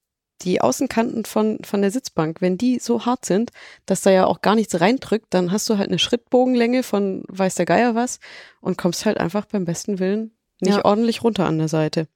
die 0.43 0.61
Außenkanten 0.61 1.25
von, 1.25 1.59
von 1.65 1.81
der 1.81 1.91
Sitzbank, 1.91 2.41
wenn 2.41 2.59
die 2.59 2.79
so 2.79 3.05
hart 3.05 3.25
sind, 3.25 3.51
dass 3.87 4.03
da 4.03 4.11
ja 4.11 4.27
auch 4.27 4.41
gar 4.41 4.55
nichts 4.55 4.81
reindrückt, 4.81 5.27
dann 5.31 5.51
hast 5.51 5.69
du 5.69 5.79
halt 5.79 5.89
eine 5.89 5.99
Schrittbogenlänge 5.99 6.83
von 6.83 7.25
weiß 7.29 7.57
der 7.57 7.67
Geier 7.67 7.95
was 7.95 8.21
und 8.61 8.79
kommst 8.79 9.05
halt 9.05 9.19
einfach 9.19 9.47
beim 9.47 9.65
besten 9.65 9.99
Willen 9.99 10.31
nicht 10.61 10.77
Ja. 10.77 10.85
ordentlich 10.85 11.25
runter 11.25 11.47
an 11.47 11.59
der 11.59 11.69
Seite. 11.69 12.07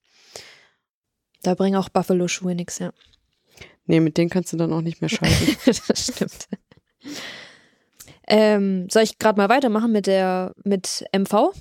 Da 1.41 1.55
bringen 1.55 1.75
auch 1.75 1.89
Buffalo-Schuhe 1.89 2.55
nichts, 2.55 2.79
ja. 2.79 2.93
Nee, 3.85 3.99
mit 3.99 4.17
denen 4.17 4.29
kannst 4.29 4.53
du 4.53 4.57
dann 4.57 4.71
auch 4.71 4.81
nicht 4.81 5.01
mehr 5.01 5.09
schalten. 5.09 5.57
das 5.65 6.05
stimmt. 6.13 6.47
Ähm, 8.25 8.87
soll 8.89 9.03
ich 9.03 9.19
gerade 9.19 9.37
mal 9.37 9.49
weitermachen 9.49 9.91
mit 9.91 10.07
der 10.07 10.53
mit 10.63 11.03
MV? 11.11 11.51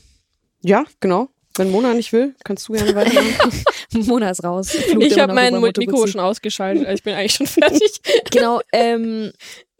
ja, 0.61 0.85
genau. 1.01 1.29
Wenn 1.57 1.71
Mona 1.71 1.95
nicht 1.95 2.13
will, 2.13 2.35
kannst 2.45 2.69
du 2.69 2.73
gerne 2.73 2.95
weitermachen. 2.95 3.65
Mona 4.07 4.31
ist 4.31 4.45
raus. 4.45 4.71
flucht 4.71 5.07
Ich 5.07 5.19
habe 5.19 5.35
meinen 5.35 5.61
Moto 5.61 5.81
Mikro 5.81 6.07
schon 6.07 6.21
ausgeschaltet, 6.21 6.87
also 6.87 6.95
ich 6.95 7.03
bin 7.03 7.15
eigentlich 7.15 7.35
schon 7.35 7.47
fertig. 7.47 8.01
Genau, 8.31 8.61
ähm, 8.73 9.33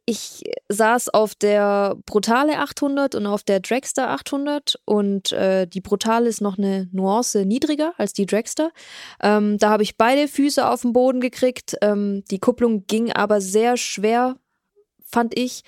ich 0.05 0.43
saß 0.69 1.11
auf 1.11 1.35
der 1.35 1.97
Brutale 2.07 2.59
800 2.59 3.15
und 3.15 3.27
auf 3.27 3.45
der 3.45 3.61
Dragster 3.61 4.11
800 4.11 4.81
und 4.85 5.33
äh, 5.33 5.67
die 5.67 5.81
Brutale 5.81 6.29
ist 6.29 6.41
noch 6.41 6.59
eine 6.59 6.89
Nuance 6.93 7.45
niedriger 7.45 7.95
als 7.99 8.13
die 8.13 8.27
Dragster. 8.27 8.73
Ähm, 9.23 9.59
da 9.59 9.71
habe 9.71 9.85
ich 9.85 9.97
beide 9.97 10.27
Füße 10.27 10.69
auf 10.69 10.83
den 10.83 10.93
Boden 10.93 11.21
gekriegt. 11.21 11.77
Ähm, 11.83 12.25
die 12.31 12.41
Kupplung 12.41 12.87
ging 12.87 13.13
aber 13.13 13.41
sehr 13.41 13.77
schwer, 13.77 14.37
fand 15.05 15.39
ich. 15.39 15.63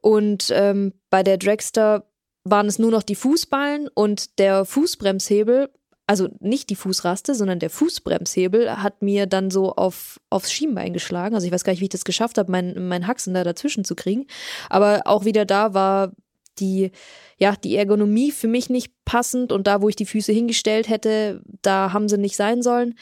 Und 0.00 0.50
ähm, 0.54 0.92
bei 1.10 1.22
der 1.22 1.38
Dragster 1.38 2.06
waren 2.44 2.66
es 2.66 2.78
nur 2.78 2.90
noch 2.90 3.02
die 3.02 3.14
Fußballen 3.14 3.88
und 3.88 4.38
der 4.38 4.64
Fußbremshebel, 4.64 5.70
also 6.06 6.28
nicht 6.40 6.70
die 6.70 6.76
Fußraste, 6.76 7.34
sondern 7.34 7.60
der 7.60 7.70
Fußbremshebel 7.70 8.82
hat 8.82 9.02
mir 9.02 9.26
dann 9.26 9.50
so 9.50 9.74
auf, 9.74 10.20
aufs 10.30 10.52
Schienbein 10.52 10.92
geschlagen. 10.92 11.34
Also 11.34 11.46
ich 11.46 11.52
weiß 11.52 11.64
gar 11.64 11.72
nicht, 11.72 11.80
wie 11.80 11.86
ich 11.86 11.90
das 11.90 12.04
geschafft 12.04 12.38
habe, 12.38 12.50
mein, 12.50 12.88
mein 12.88 13.06
Haxen 13.06 13.34
da 13.34 13.44
dazwischen 13.44 13.84
zu 13.84 13.94
kriegen. 13.94 14.26
Aber 14.68 15.02
auch 15.04 15.24
wieder 15.24 15.44
da 15.44 15.74
war 15.74 16.12
die, 16.58 16.90
ja, 17.38 17.54
die 17.56 17.76
Ergonomie 17.76 18.30
für 18.30 18.48
mich 18.48 18.68
nicht 18.68 18.92
passend 19.04 19.52
und 19.52 19.66
da, 19.66 19.80
wo 19.80 19.88
ich 19.88 19.96
die 19.96 20.06
Füße 20.06 20.32
hingestellt 20.32 20.88
hätte, 20.88 21.42
da 21.62 21.92
haben 21.92 22.08
sie 22.08 22.18
nicht 22.18 22.36
sein 22.36 22.62
sollen. 22.62 22.94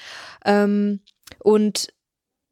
Ähm, 0.45 1.01
und 1.43 1.89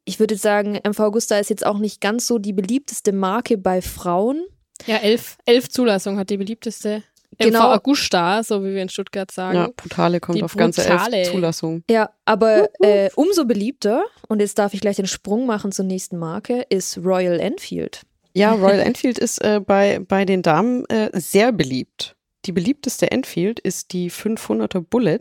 ich 0.05 0.19
würde 0.19 0.35
sagen, 0.35 0.79
MV 0.83 0.99
Augusta 0.99 1.37
ist 1.37 1.49
jetzt 1.49 1.65
auch 1.65 1.77
nicht 1.77 2.01
ganz 2.01 2.25
so 2.25 2.39
die 2.39 2.53
beliebteste 2.53 3.13
Marke 3.13 3.57
bei 3.57 3.81
Frauen. 3.81 4.43
Ja, 4.85 4.97
elf, 4.97 5.37
elf 5.45 5.69
Zulassungen 5.69 6.19
hat 6.19 6.29
die 6.29 6.37
beliebteste. 6.37 7.03
Genau. 7.37 7.59
MV 7.69 7.75
Augusta, 7.77 8.43
so 8.43 8.63
wie 8.63 8.73
wir 8.73 8.81
in 8.81 8.89
Stuttgart 8.89 9.31
sagen. 9.31 9.55
Ja, 9.57 9.69
Brutale 9.75 10.19
kommt 10.19 10.37
Die 10.39 10.43
auf 10.43 10.55
ganze 10.55 10.81
Brutale. 10.81 11.17
elf 11.17 11.31
Zulassungen. 11.31 11.83
Ja, 11.89 12.09
aber 12.25 12.69
äh, 12.81 13.09
umso 13.15 13.45
beliebter, 13.45 14.03
und 14.27 14.39
jetzt 14.41 14.57
darf 14.57 14.73
ich 14.73 14.81
gleich 14.81 14.95
den 14.97 15.07
Sprung 15.07 15.45
machen 15.45 15.71
zur 15.71 15.85
nächsten 15.85 16.17
Marke, 16.17 16.65
ist 16.69 16.97
Royal 16.97 17.39
Enfield. 17.39 18.01
Ja, 18.33 18.53
Royal 18.53 18.79
Enfield 18.79 19.19
ist 19.19 19.41
äh, 19.43 19.61
bei, 19.65 19.99
bei 19.99 20.25
den 20.25 20.41
Damen 20.41 20.85
äh, 20.89 21.09
sehr 21.13 21.51
beliebt. 21.51 22.15
Die 22.45 22.51
beliebteste 22.51 23.11
Enfield 23.11 23.59
ist 23.59 23.93
die 23.93 24.09
500er 24.11 24.81
Bullet. 24.81 25.19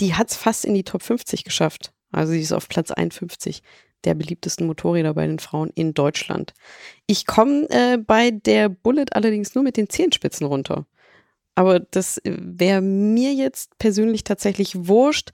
Die 0.00 0.14
hat 0.14 0.30
es 0.30 0.36
fast 0.36 0.64
in 0.64 0.74
die 0.74 0.84
Top 0.84 1.02
50 1.02 1.44
geschafft. 1.44 1.92
Also 2.12 2.32
sie 2.32 2.40
ist 2.40 2.52
auf 2.52 2.68
Platz 2.68 2.90
51 2.90 3.62
der 4.04 4.14
beliebtesten 4.14 4.66
Motorräder 4.66 5.14
bei 5.14 5.26
den 5.26 5.38
Frauen 5.38 5.70
in 5.74 5.94
Deutschland. 5.94 6.54
Ich 7.06 7.26
komme 7.26 7.68
äh, 7.70 7.98
bei 7.98 8.30
der 8.30 8.68
Bullet 8.68 9.06
allerdings 9.12 9.54
nur 9.54 9.64
mit 9.64 9.76
den 9.76 9.88
Zehenspitzen 9.88 10.46
runter. 10.46 10.86
Aber 11.58 11.80
das 11.80 12.20
wäre 12.24 12.82
mir 12.82 13.32
jetzt 13.32 13.78
persönlich 13.78 14.24
tatsächlich 14.24 14.88
wurscht, 14.88 15.30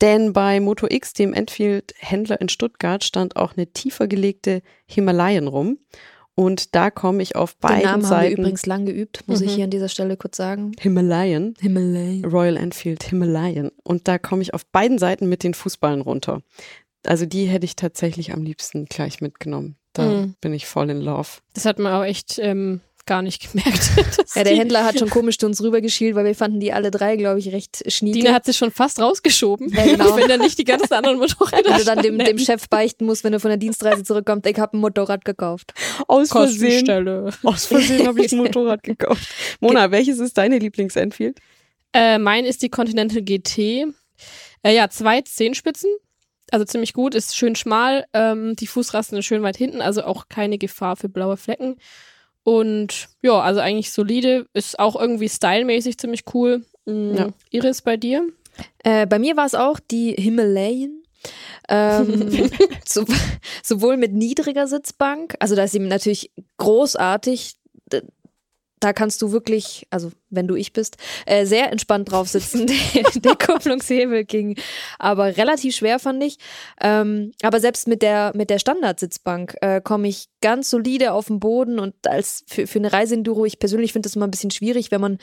denn 0.00 0.32
bei 0.32 0.60
Moto 0.60 0.86
X, 0.88 1.12
dem 1.12 1.34
Enfield-Händler 1.34 2.40
in 2.40 2.48
Stuttgart, 2.48 3.04
stand 3.04 3.36
auch 3.36 3.54
eine 3.56 3.66
tiefer 3.66 4.08
gelegte 4.08 4.62
Himalayan 4.86 5.46
rum. 5.46 5.78
Und 6.34 6.74
da 6.76 6.90
komme 6.90 7.20
ich 7.22 7.34
auf 7.36 7.52
Den 7.54 7.60
beiden 7.60 7.82
Namen 7.82 7.92
haben 7.92 8.02
wir 8.02 8.08
Seiten. 8.08 8.40
übrigens 8.40 8.64
lang 8.64 8.86
geübt, 8.86 9.24
muss 9.26 9.40
ich 9.42 9.50
Mhm. 9.50 9.54
hier 9.56 9.64
an 9.64 9.70
dieser 9.70 9.88
Stelle 9.88 10.16
kurz 10.16 10.36
sagen. 10.36 10.72
Himalayan. 10.80 11.54
Himalayan. 11.60 12.24
Royal 12.24 12.56
Enfield 12.56 13.02
Himalayan. 13.02 13.70
Und 13.82 14.06
da 14.08 14.18
komme 14.18 14.40
ich 14.42 14.54
auf 14.54 14.64
beiden 14.66 14.98
Seiten 14.98 15.28
mit 15.28 15.42
den 15.42 15.52
Fußballen 15.52 16.00
runter. 16.00 16.40
Also 17.06 17.26
die 17.26 17.46
hätte 17.46 17.64
ich 17.64 17.76
tatsächlich 17.76 18.32
am 18.32 18.42
liebsten 18.42 18.86
gleich 18.86 19.20
mitgenommen. 19.20 19.76
Da 19.92 20.02
Mhm. 20.02 20.34
bin 20.40 20.52
ich 20.52 20.66
voll 20.66 20.90
in 20.90 21.00
love. 21.00 21.28
Das 21.54 21.64
hat 21.64 21.78
man 21.78 21.92
auch 21.92 22.04
echt 22.04 22.38
ähm, 22.38 22.80
gar 23.06 23.22
nicht 23.22 23.40
gemerkt. 23.52 23.90
Ja, 24.34 24.44
der 24.44 24.56
Händler 24.56 24.84
hat 24.84 24.98
schon 24.98 25.08
komisch 25.10 25.38
zu 25.38 25.46
uns 25.46 25.60
rübergeschielt, 25.62 26.14
weil 26.14 26.24
wir 26.26 26.34
fanden 26.34 26.60
die 26.60 26.72
alle 26.72 26.90
drei, 26.92 27.16
glaube 27.16 27.38
ich, 27.40 27.50
recht 27.52 27.82
schnieke. 27.90 28.18
Dina 28.18 28.32
hat 28.34 28.44
sich 28.44 28.56
schon 28.56 28.70
fast 28.70 29.00
rausgeschoben, 29.00 29.70
Ja, 29.70 29.84
genau. 29.84 30.16
wenn 30.16 30.28
er 30.30 30.36
nicht 30.38 30.58
die 30.58 30.64
ganzen 30.64 30.92
anderen 30.92 31.18
Motorräder 31.18 31.70
wenn 31.70 31.78
du 31.78 31.84
dann 31.84 32.02
dem, 32.02 32.18
dem. 32.18 32.38
Chef 32.38 32.68
beichten 32.68 33.06
musst, 33.06 33.24
wenn 33.24 33.32
du 33.32 33.40
von 33.40 33.48
der 33.48 33.56
Dienstreise 33.56 34.04
zurückkommst, 34.04 34.46
ich 34.46 34.58
habe 34.58 34.76
ein 34.76 34.80
Motorrad 34.80 35.24
gekauft. 35.24 35.72
Aus 36.06 36.28
Versehen, 36.28 36.88
aus 37.42 37.64
Versehen 37.66 38.06
habe 38.06 38.24
ich 38.24 38.30
ein 38.32 38.38
Motorrad 38.38 38.82
gekauft. 38.82 39.26
Mona, 39.60 39.90
welches 39.90 40.18
ist 40.20 40.36
deine 40.38 40.58
Lieblings-Enfield? 40.58 41.38
Äh, 41.94 42.18
mein 42.18 42.44
ist 42.44 42.62
die 42.62 42.68
Continental 42.68 43.22
GT. 43.22 43.86
Äh, 44.62 44.74
ja, 44.76 44.90
zwei 44.90 45.22
Zehenspitzen. 45.22 45.90
Also 46.50 46.64
ziemlich 46.64 46.92
gut, 46.92 47.14
ist 47.14 47.36
schön 47.36 47.54
schmal. 47.54 48.06
Ähm, 48.12 48.56
die 48.56 48.66
Fußrasten 48.66 49.16
sind 49.16 49.22
schön 49.22 49.42
weit 49.42 49.56
hinten, 49.56 49.82
also 49.82 50.04
auch 50.04 50.28
keine 50.28 50.58
Gefahr 50.58 50.96
für 50.96 51.08
blaue 51.08 51.36
Flecken. 51.36 51.76
Und 52.42 53.08
ja, 53.20 53.40
also 53.40 53.60
eigentlich 53.60 53.92
solide. 53.92 54.46
Ist 54.54 54.78
auch 54.78 54.98
irgendwie 54.98 55.28
stylmäßig 55.28 55.98
ziemlich 55.98 56.24
cool. 56.32 56.64
Mhm. 56.86 57.14
Ja. 57.14 57.28
Iris 57.50 57.82
bei 57.82 57.96
dir? 57.96 58.26
Äh, 58.82 59.06
bei 59.06 59.18
mir 59.18 59.36
war 59.36 59.46
es 59.46 59.54
auch 59.54 59.78
die 59.78 60.12
Himalayan. 60.12 61.02
Ähm, 61.68 62.50
so, 62.86 63.04
sowohl 63.62 63.96
mit 63.96 64.14
niedriger 64.14 64.66
Sitzbank, 64.66 65.34
also 65.40 65.54
da 65.54 65.64
ist 65.64 65.72
sie 65.72 65.80
natürlich 65.80 66.32
großartig. 66.56 67.56
Da 68.80 68.92
kannst 68.92 69.22
du 69.22 69.32
wirklich, 69.32 69.86
also 69.90 70.10
wenn 70.30 70.46
du 70.46 70.54
ich 70.54 70.72
bist, 70.72 70.96
äh, 71.26 71.46
sehr 71.46 71.72
entspannt 71.72 72.10
drauf 72.10 72.28
sitzen. 72.28 72.66
der, 72.94 73.04
der 73.14 73.36
Kupplungshebel 73.36 74.24
ging 74.24 74.58
aber 74.98 75.36
relativ 75.36 75.74
schwer, 75.74 75.98
fand 75.98 76.22
ich. 76.22 76.38
Ähm, 76.80 77.32
aber 77.42 77.60
selbst 77.60 77.88
mit 77.88 78.02
der, 78.02 78.32
mit 78.34 78.50
der 78.50 78.58
Standardsitzbank 78.58 79.56
äh, 79.60 79.80
komme 79.80 80.08
ich 80.08 80.28
ganz 80.40 80.70
solide 80.70 81.12
auf 81.12 81.26
den 81.26 81.40
Boden 81.40 81.78
und 81.78 81.94
als 82.06 82.44
für, 82.46 82.66
für 82.66 82.78
eine 82.78 82.92
Reiseenduro, 82.92 83.44
ich 83.44 83.58
persönlich 83.58 83.92
finde 83.92 84.08
das 84.08 84.16
immer 84.16 84.26
ein 84.26 84.30
bisschen 84.30 84.50
schwierig, 84.50 84.90
wenn 84.90 85.00
man 85.00 85.18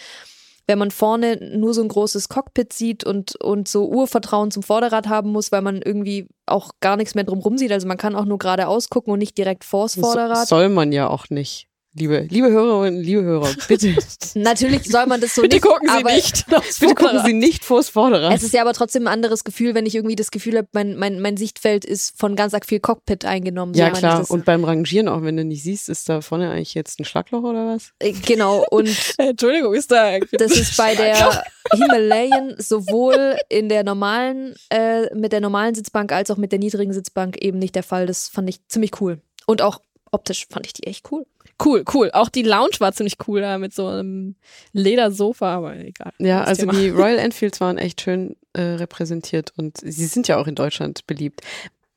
wenn 0.67 0.79
man 0.79 0.91
vorne 0.91 1.37
nur 1.55 1.73
so 1.73 1.81
ein 1.81 1.87
großes 1.87 2.29
Cockpit 2.29 2.73
sieht 2.73 3.03
und, 3.03 3.35
und 3.35 3.67
so 3.67 3.87
Urvertrauen 3.87 4.51
zum 4.51 4.63
Vorderrad 4.63 5.07
haben 5.07 5.31
muss, 5.31 5.51
weil 5.51 5.61
man 5.61 5.81
irgendwie 5.81 6.27
auch 6.45 6.71
gar 6.79 6.97
nichts 6.97 7.15
mehr 7.15 7.23
drumrum 7.23 7.57
sieht. 7.57 7.71
Also 7.71 7.87
man 7.87 7.97
kann 7.97 8.15
auch 8.15 8.25
nur 8.25 8.39
geradeaus 8.39 8.89
gucken 8.89 9.13
und 9.13 9.19
nicht 9.19 9.37
direkt 9.37 9.63
vors 9.63 9.93
So, 9.93 10.01
Vorderrad. 10.01 10.47
soll 10.47 10.69
man 10.69 10.91
ja 10.91 11.07
auch 11.07 11.29
nicht. 11.29 11.67
Liebe, 11.97 12.27
liebe 12.29 12.49
Hörerinnen, 12.49 13.01
liebe 13.01 13.23
Hörer, 13.23 13.49
bitte, 13.69 13.95
Natürlich 14.35 14.83
soll 14.83 15.05
man 15.05 15.21
das 15.21 15.33
so 15.33 15.41
Bitte 15.41 15.55
nicht, 15.55 15.63
gucken 15.63 15.87
Sie 15.87 15.95
aber 15.95 16.13
nicht 16.13 16.45
bitte 16.45 16.93
gucken. 16.93 17.21
Sie 17.25 17.31
nicht 17.31 17.63
vors 17.63 17.87
Vorderrad. 17.87 18.35
Es 18.35 18.43
ist 18.43 18.53
ja 18.53 18.61
aber 18.63 18.73
trotzdem 18.73 19.03
ein 19.03 19.13
anderes 19.13 19.45
Gefühl, 19.45 19.75
wenn 19.75 19.85
ich 19.85 19.95
irgendwie 19.95 20.17
das 20.17 20.29
Gefühl 20.29 20.57
habe, 20.57 20.67
mein, 20.73 20.97
mein, 20.97 21.21
mein 21.21 21.37
Sichtfeld 21.37 21.85
ist 21.85 22.19
von 22.19 22.35
ganz 22.35 22.53
arg 22.53 22.65
viel 22.65 22.81
Cockpit 22.81 23.23
eingenommen. 23.23 23.73
So 23.73 23.79
ja 23.79 23.87
ich 23.87 23.93
klar, 23.93 24.29
und 24.29 24.43
beim 24.43 24.65
Rangieren 24.65 25.07
auch, 25.07 25.23
wenn 25.23 25.37
du 25.37 25.45
nicht 25.45 25.63
siehst, 25.63 25.87
ist 25.87 26.09
da 26.09 26.19
vorne 26.19 26.51
eigentlich 26.51 26.73
jetzt 26.73 26.99
ein 26.99 27.05
Schlagloch 27.05 27.43
oder 27.43 27.67
was? 27.67 27.93
Äh, 27.99 28.11
genau, 28.11 28.65
und 28.69 28.89
Äh, 29.17 29.29
Entschuldigung, 29.29 29.73
ist 29.73 29.91
da. 29.91 30.17
Das 30.33 30.51
ist 30.51 30.75
bei 30.75 30.95
der 30.95 31.43
Himalayan 31.71 32.55
sowohl 32.57 33.37
in 33.47 33.69
der 33.69 33.85
normalen, 33.85 34.55
äh, 34.69 35.13
mit 35.15 35.31
der 35.31 35.39
normalen 35.39 35.75
Sitzbank 35.75 36.11
als 36.11 36.29
auch 36.29 36.37
mit 36.37 36.51
der 36.51 36.59
niedrigen 36.59 36.91
Sitzbank 36.91 37.37
eben 37.37 37.57
nicht 37.57 37.75
der 37.75 37.83
Fall. 37.83 38.05
Das 38.05 38.27
fand 38.27 38.49
ich 38.49 38.67
ziemlich 38.67 38.99
cool. 38.99 39.21
Und 39.45 39.61
auch 39.61 39.79
optisch 40.11 40.47
fand 40.49 40.65
ich 40.65 40.73
die 40.73 40.87
echt 40.87 41.11
cool. 41.11 41.25
Cool, 41.63 41.85
cool. 41.93 42.11
Auch 42.11 42.29
die 42.29 42.41
Lounge 42.41 42.75
war 42.79 42.91
ziemlich 42.91 43.15
cool 43.27 43.41
da 43.41 43.57
mit 43.57 43.73
so 43.73 43.87
einem 43.87 44.35
Ledersofa, 44.73 45.55
aber 45.55 45.77
egal. 45.77 46.11
Ja, 46.19 46.43
also 46.43 46.61
Thema. 46.61 46.73
die 46.73 46.89
Royal 46.95 47.17
Enfields 47.17 47.61
waren 47.61 47.77
echt 47.77 48.01
schön 48.01 48.35
äh, 48.53 48.61
repräsentiert 48.61 49.53
und 49.55 49.77
sie 49.77 50.05
sind 50.05 50.27
ja 50.27 50.37
auch 50.37 50.47
in 50.47 50.55
Deutschland 50.55 51.07
beliebt. 51.07 51.41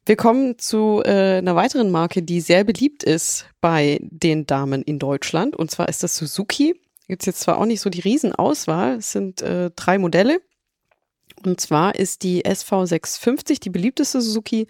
Wir 0.07 0.17
kommen 0.17 0.59
zu 0.59 1.03
äh, 1.05 1.39
einer 1.39 1.57
weiteren 1.57 1.91
Marke, 1.91 2.23
die 2.23 2.41
sehr 2.41 2.65
beliebt 2.65 3.03
ist 3.03 3.47
bei 3.61 3.99
den 4.03 4.47
Damen 4.47 4.83
in 4.83 4.99
Deutschland 4.99 5.57
und 5.57 5.71
zwar 5.71 5.89
ist 5.89 6.03
das 6.03 6.17
Suzuki. 6.17 6.81
Gibt 7.09 7.27
jetzt 7.27 7.41
zwar 7.41 7.59
auch 7.59 7.67
nicht 7.67 7.81
so 7.81 7.91
die 7.91 8.01
Riesenauswahl, 8.01 8.97
es 8.97 9.13
sind 9.13 9.43
äh, 9.43 9.71
drei 9.75 9.99
Modelle. 9.99 10.41
Und 11.45 11.61
zwar 11.61 11.95
ist 11.95 12.23
die 12.23 12.45
SV650 12.45 13.61
die 13.61 13.71
beliebteste 13.71 14.21
Suzuki, 14.21 14.67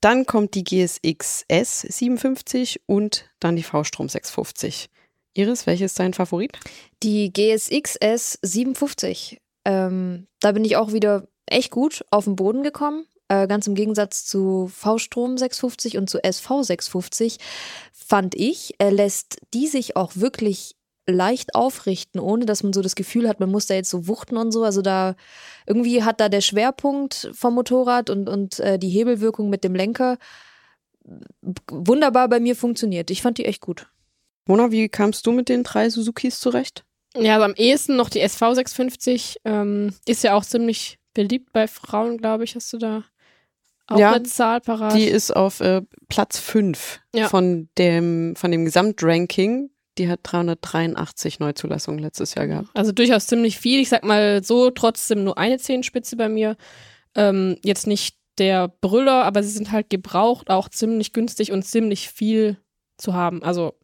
dann 0.00 0.26
kommt 0.26 0.54
die 0.54 0.64
GSX 0.64 1.44
S57 1.50 2.80
und 2.86 3.30
dann 3.40 3.56
die 3.56 3.62
V-Strom 3.62 4.08
650. 4.08 4.88
Iris, 5.34 5.66
welches 5.66 5.92
ist 5.92 5.98
dein 5.98 6.14
Favorit? 6.14 6.58
Die 7.02 7.32
GSX 7.32 7.96
S 7.96 8.38
750. 8.42 9.40
Ähm, 9.64 10.26
da 10.40 10.52
bin 10.52 10.64
ich 10.64 10.76
auch 10.76 10.92
wieder 10.92 11.28
echt 11.46 11.70
gut 11.70 12.04
auf 12.10 12.24
den 12.24 12.36
Boden 12.36 12.62
gekommen. 12.62 13.06
Äh, 13.28 13.46
ganz 13.46 13.66
im 13.66 13.74
Gegensatz 13.74 14.24
zu 14.24 14.68
V-Strom 14.68 15.36
650 15.36 15.98
und 15.98 16.08
zu 16.08 16.22
SV 16.22 16.62
650 16.62 17.38
fand 17.92 18.34
ich, 18.34 18.74
er 18.78 18.90
lässt 18.90 19.38
die 19.52 19.66
sich 19.66 19.96
auch 19.96 20.12
wirklich 20.14 20.77
leicht 21.10 21.54
aufrichten, 21.54 22.20
ohne 22.20 22.46
dass 22.46 22.62
man 22.62 22.72
so 22.72 22.82
das 22.82 22.94
Gefühl 22.94 23.28
hat, 23.28 23.40
man 23.40 23.50
muss 23.50 23.66
da 23.66 23.74
jetzt 23.74 23.90
so 23.90 24.06
wuchten 24.06 24.36
und 24.36 24.52
so. 24.52 24.62
Also 24.64 24.82
da 24.82 25.14
irgendwie 25.66 26.02
hat 26.04 26.20
da 26.20 26.28
der 26.28 26.40
Schwerpunkt 26.40 27.30
vom 27.32 27.54
Motorrad 27.54 28.10
und, 28.10 28.28
und 28.28 28.60
äh, 28.60 28.78
die 28.78 28.88
Hebelwirkung 28.90 29.48
mit 29.50 29.64
dem 29.64 29.74
Lenker 29.74 30.18
wunderbar 31.70 32.28
bei 32.28 32.40
mir 32.40 32.56
funktioniert. 32.56 33.10
Ich 33.10 33.22
fand 33.22 33.38
die 33.38 33.44
echt 33.46 33.60
gut. 33.60 33.86
Mona, 34.46 34.70
wie 34.70 34.88
kamst 34.88 35.26
du 35.26 35.32
mit 35.32 35.48
den 35.48 35.62
drei 35.62 35.90
Suzukis 35.90 36.40
zurecht? 36.40 36.84
Ja, 37.16 37.34
also 37.34 37.44
am 37.46 37.54
ehesten 37.54 37.96
noch 37.96 38.10
die 38.10 38.20
SV 38.20 38.54
650. 38.54 39.40
Ähm, 39.44 39.94
ist 40.06 40.24
ja 40.24 40.34
auch 40.34 40.44
ziemlich 40.44 40.98
beliebt 41.14 41.52
bei 41.52 41.66
Frauen, 41.66 42.18
glaube 42.18 42.44
ich. 42.44 42.54
Hast 42.54 42.72
du 42.72 42.78
da 42.78 43.04
auch 43.86 43.98
Ja, 43.98 44.12
eine 44.12 44.24
Zahl 44.24 44.60
parat? 44.60 44.94
Die 44.94 45.04
ist 45.04 45.34
auf 45.34 45.60
äh, 45.60 45.82
Platz 46.08 46.38
5 46.38 47.00
Ja. 47.14 47.28
von, 47.28 47.68
dem, 47.78 48.36
von 48.36 48.50
dem 48.50 48.64
Gesamtranking. 48.64 49.70
Die 49.98 50.08
hat 50.08 50.20
383 50.22 51.40
Neuzulassungen 51.40 52.00
letztes 52.00 52.34
Jahr 52.34 52.46
gehabt. 52.46 52.68
Also 52.74 52.92
durchaus 52.92 53.26
ziemlich 53.26 53.58
viel. 53.58 53.80
Ich 53.80 53.88
sag 53.88 54.04
mal 54.04 54.42
so, 54.44 54.70
trotzdem 54.70 55.24
nur 55.24 55.38
eine 55.38 55.58
Zehenspitze 55.58 56.16
bei 56.16 56.28
mir. 56.28 56.56
Ähm, 57.14 57.56
jetzt 57.64 57.86
nicht 57.86 58.16
der 58.38 58.68
Brüller, 58.68 59.24
aber 59.24 59.42
sie 59.42 59.50
sind 59.50 59.72
halt 59.72 59.90
gebraucht, 59.90 60.50
auch 60.50 60.68
ziemlich 60.68 61.12
günstig 61.12 61.52
und 61.52 61.64
ziemlich 61.64 62.08
viel 62.08 62.58
zu 62.96 63.14
haben. 63.14 63.42
Also 63.42 63.74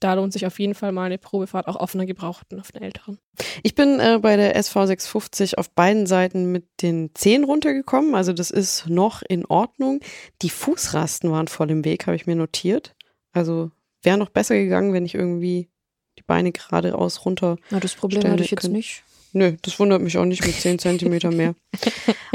da 0.00 0.14
lohnt 0.14 0.34
sich 0.34 0.44
auf 0.44 0.58
jeden 0.58 0.74
Fall 0.74 0.92
mal 0.92 1.04
eine 1.04 1.16
Probefahrt, 1.16 1.66
auch 1.66 1.76
auf 1.76 1.94
einer 1.94 2.04
gebrauchten, 2.04 2.60
auf 2.60 2.74
einer 2.74 2.84
älteren. 2.84 3.18
Ich 3.62 3.74
bin 3.74 4.00
äh, 4.00 4.18
bei 4.20 4.36
der 4.36 4.54
SV650 4.60 5.54
auf 5.54 5.70
beiden 5.70 6.06
Seiten 6.06 6.52
mit 6.52 6.66
den 6.82 7.14
Zehen 7.14 7.44
runtergekommen. 7.44 8.14
Also 8.14 8.34
das 8.34 8.50
ist 8.50 8.88
noch 8.88 9.22
in 9.26 9.46
Ordnung. 9.46 10.00
Die 10.42 10.50
Fußrasten 10.50 11.30
waren 11.30 11.48
voll 11.48 11.70
im 11.70 11.86
Weg, 11.86 12.06
habe 12.06 12.16
ich 12.16 12.26
mir 12.26 12.36
notiert. 12.36 12.94
Also 13.32 13.70
wäre 14.04 14.18
noch 14.18 14.30
besser 14.30 14.54
gegangen, 14.56 14.92
wenn 14.92 15.06
ich 15.06 15.14
irgendwie 15.14 15.68
die 16.18 16.22
Beine 16.22 16.52
geradeaus 16.52 17.24
runter 17.24 17.56
Ja, 17.70 17.80
das 17.80 17.94
Problem 17.94 18.22
hatte 18.24 18.44
ich 18.44 18.50
jetzt 18.50 18.62
können. 18.62 18.74
nicht. 18.74 19.02
Nö, 19.36 19.56
das 19.62 19.80
wundert 19.80 20.00
mich 20.00 20.16
auch 20.16 20.24
nicht 20.24 20.46
mit 20.46 20.54
10 20.54 20.78
Zentimeter 20.78 21.32
mehr. 21.32 21.56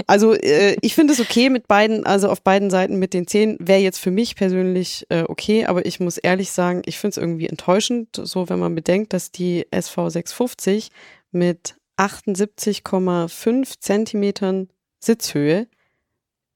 Also 0.06 0.34
äh, 0.34 0.76
ich 0.82 0.96
finde 0.96 1.14
es 1.14 1.22
okay 1.22 1.50
mit 1.50 1.68
beiden, 1.68 2.06
also 2.06 2.30
auf 2.30 2.42
beiden 2.42 2.70
Seiten 2.70 3.00
mit 3.00 3.14
den 3.14 3.26
10 3.26 3.58
wäre 3.60 3.80
jetzt 3.80 4.00
für 4.00 4.12
mich 4.12 4.36
persönlich 4.36 5.06
äh, 5.10 5.24
okay, 5.28 5.66
aber 5.66 5.86
ich 5.86 6.00
muss 6.02 6.18
ehrlich 6.18 6.52
sagen, 6.52 6.82
ich 6.86 6.98
finde 6.98 7.12
es 7.12 7.18
irgendwie 7.18 7.48
enttäuschend, 7.48 8.10
so 8.22 8.50
wenn 8.50 8.60
man 8.60 8.76
bedenkt, 8.76 9.14
dass 9.14 9.32
die 9.32 9.66
SV 9.72 10.10
650 10.10 10.90
mit 11.32 11.76
78,5 11.98 13.80
Zentimetern 13.80 14.68
Sitzhöhe 15.00 15.68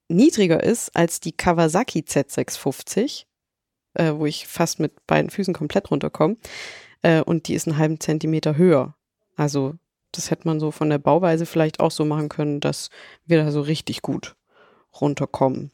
niedriger 0.08 0.62
ist 0.62 0.94
als 0.94 1.20
die 1.20 1.32
Kawasaki 1.32 2.00
Z650, 2.00 3.24
äh, 3.94 4.12
wo 4.14 4.26
ich 4.26 4.46
fast 4.46 4.80
mit 4.80 5.06
beiden 5.06 5.30
Füßen 5.30 5.54
komplett 5.54 5.90
runterkomme. 5.90 6.36
Äh, 7.02 7.22
und 7.22 7.48
die 7.48 7.54
ist 7.54 7.66
einen 7.66 7.78
halben 7.78 8.00
Zentimeter 8.00 8.56
höher. 8.56 8.94
Also 9.36 9.74
das 10.12 10.30
hätte 10.30 10.46
man 10.46 10.60
so 10.60 10.70
von 10.70 10.90
der 10.90 10.98
Bauweise 10.98 11.46
vielleicht 11.46 11.80
auch 11.80 11.90
so 11.90 12.04
machen 12.04 12.28
können, 12.28 12.60
dass 12.60 12.90
wir 13.26 13.42
da 13.42 13.50
so 13.50 13.60
richtig 13.60 14.02
gut 14.02 14.36
runterkommen. 15.00 15.70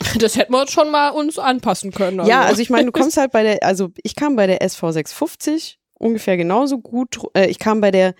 Das 0.20 0.36
hätten 0.36 0.52
wir 0.52 0.60
uns 0.60 0.70
schon 0.70 0.92
mal 0.92 1.10
uns 1.10 1.40
anpassen 1.40 1.90
können. 1.90 2.24
Ja, 2.24 2.42
also 2.42 2.62
ich 2.62 2.70
meine, 2.70 2.86
du 2.86 2.92
kommst 3.00 3.16
halt 3.16 3.32
bei 3.32 3.42
der, 3.42 3.64
also 3.64 3.90
ich 4.02 4.14
kam 4.14 4.36
bei 4.36 4.46
der 4.46 4.62
SV 4.62 4.92
650 4.92 5.80
ungefähr 5.94 6.36
genauso 6.36 6.78
gut, 6.78 7.18
äh, 7.34 7.46
ich 7.46 7.58
kam 7.58 7.80
bei 7.80 7.90
der 7.90 8.14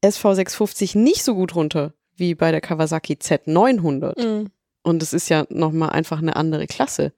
SV 0.00 0.34
650 0.34 0.94
nicht 0.94 1.24
so 1.24 1.34
gut 1.34 1.56
runter 1.56 1.92
wie 2.14 2.36
bei 2.36 2.52
der 2.52 2.60
Kawasaki 2.60 3.14
Z900. 3.14 4.20
Mhm. 4.20 4.50
Und 4.82 5.02
es 5.02 5.12
ist 5.12 5.28
ja 5.28 5.44
nochmal 5.50 5.90
einfach 5.90 6.18
eine 6.18 6.36
andere 6.36 6.66
Klasse. 6.66 7.12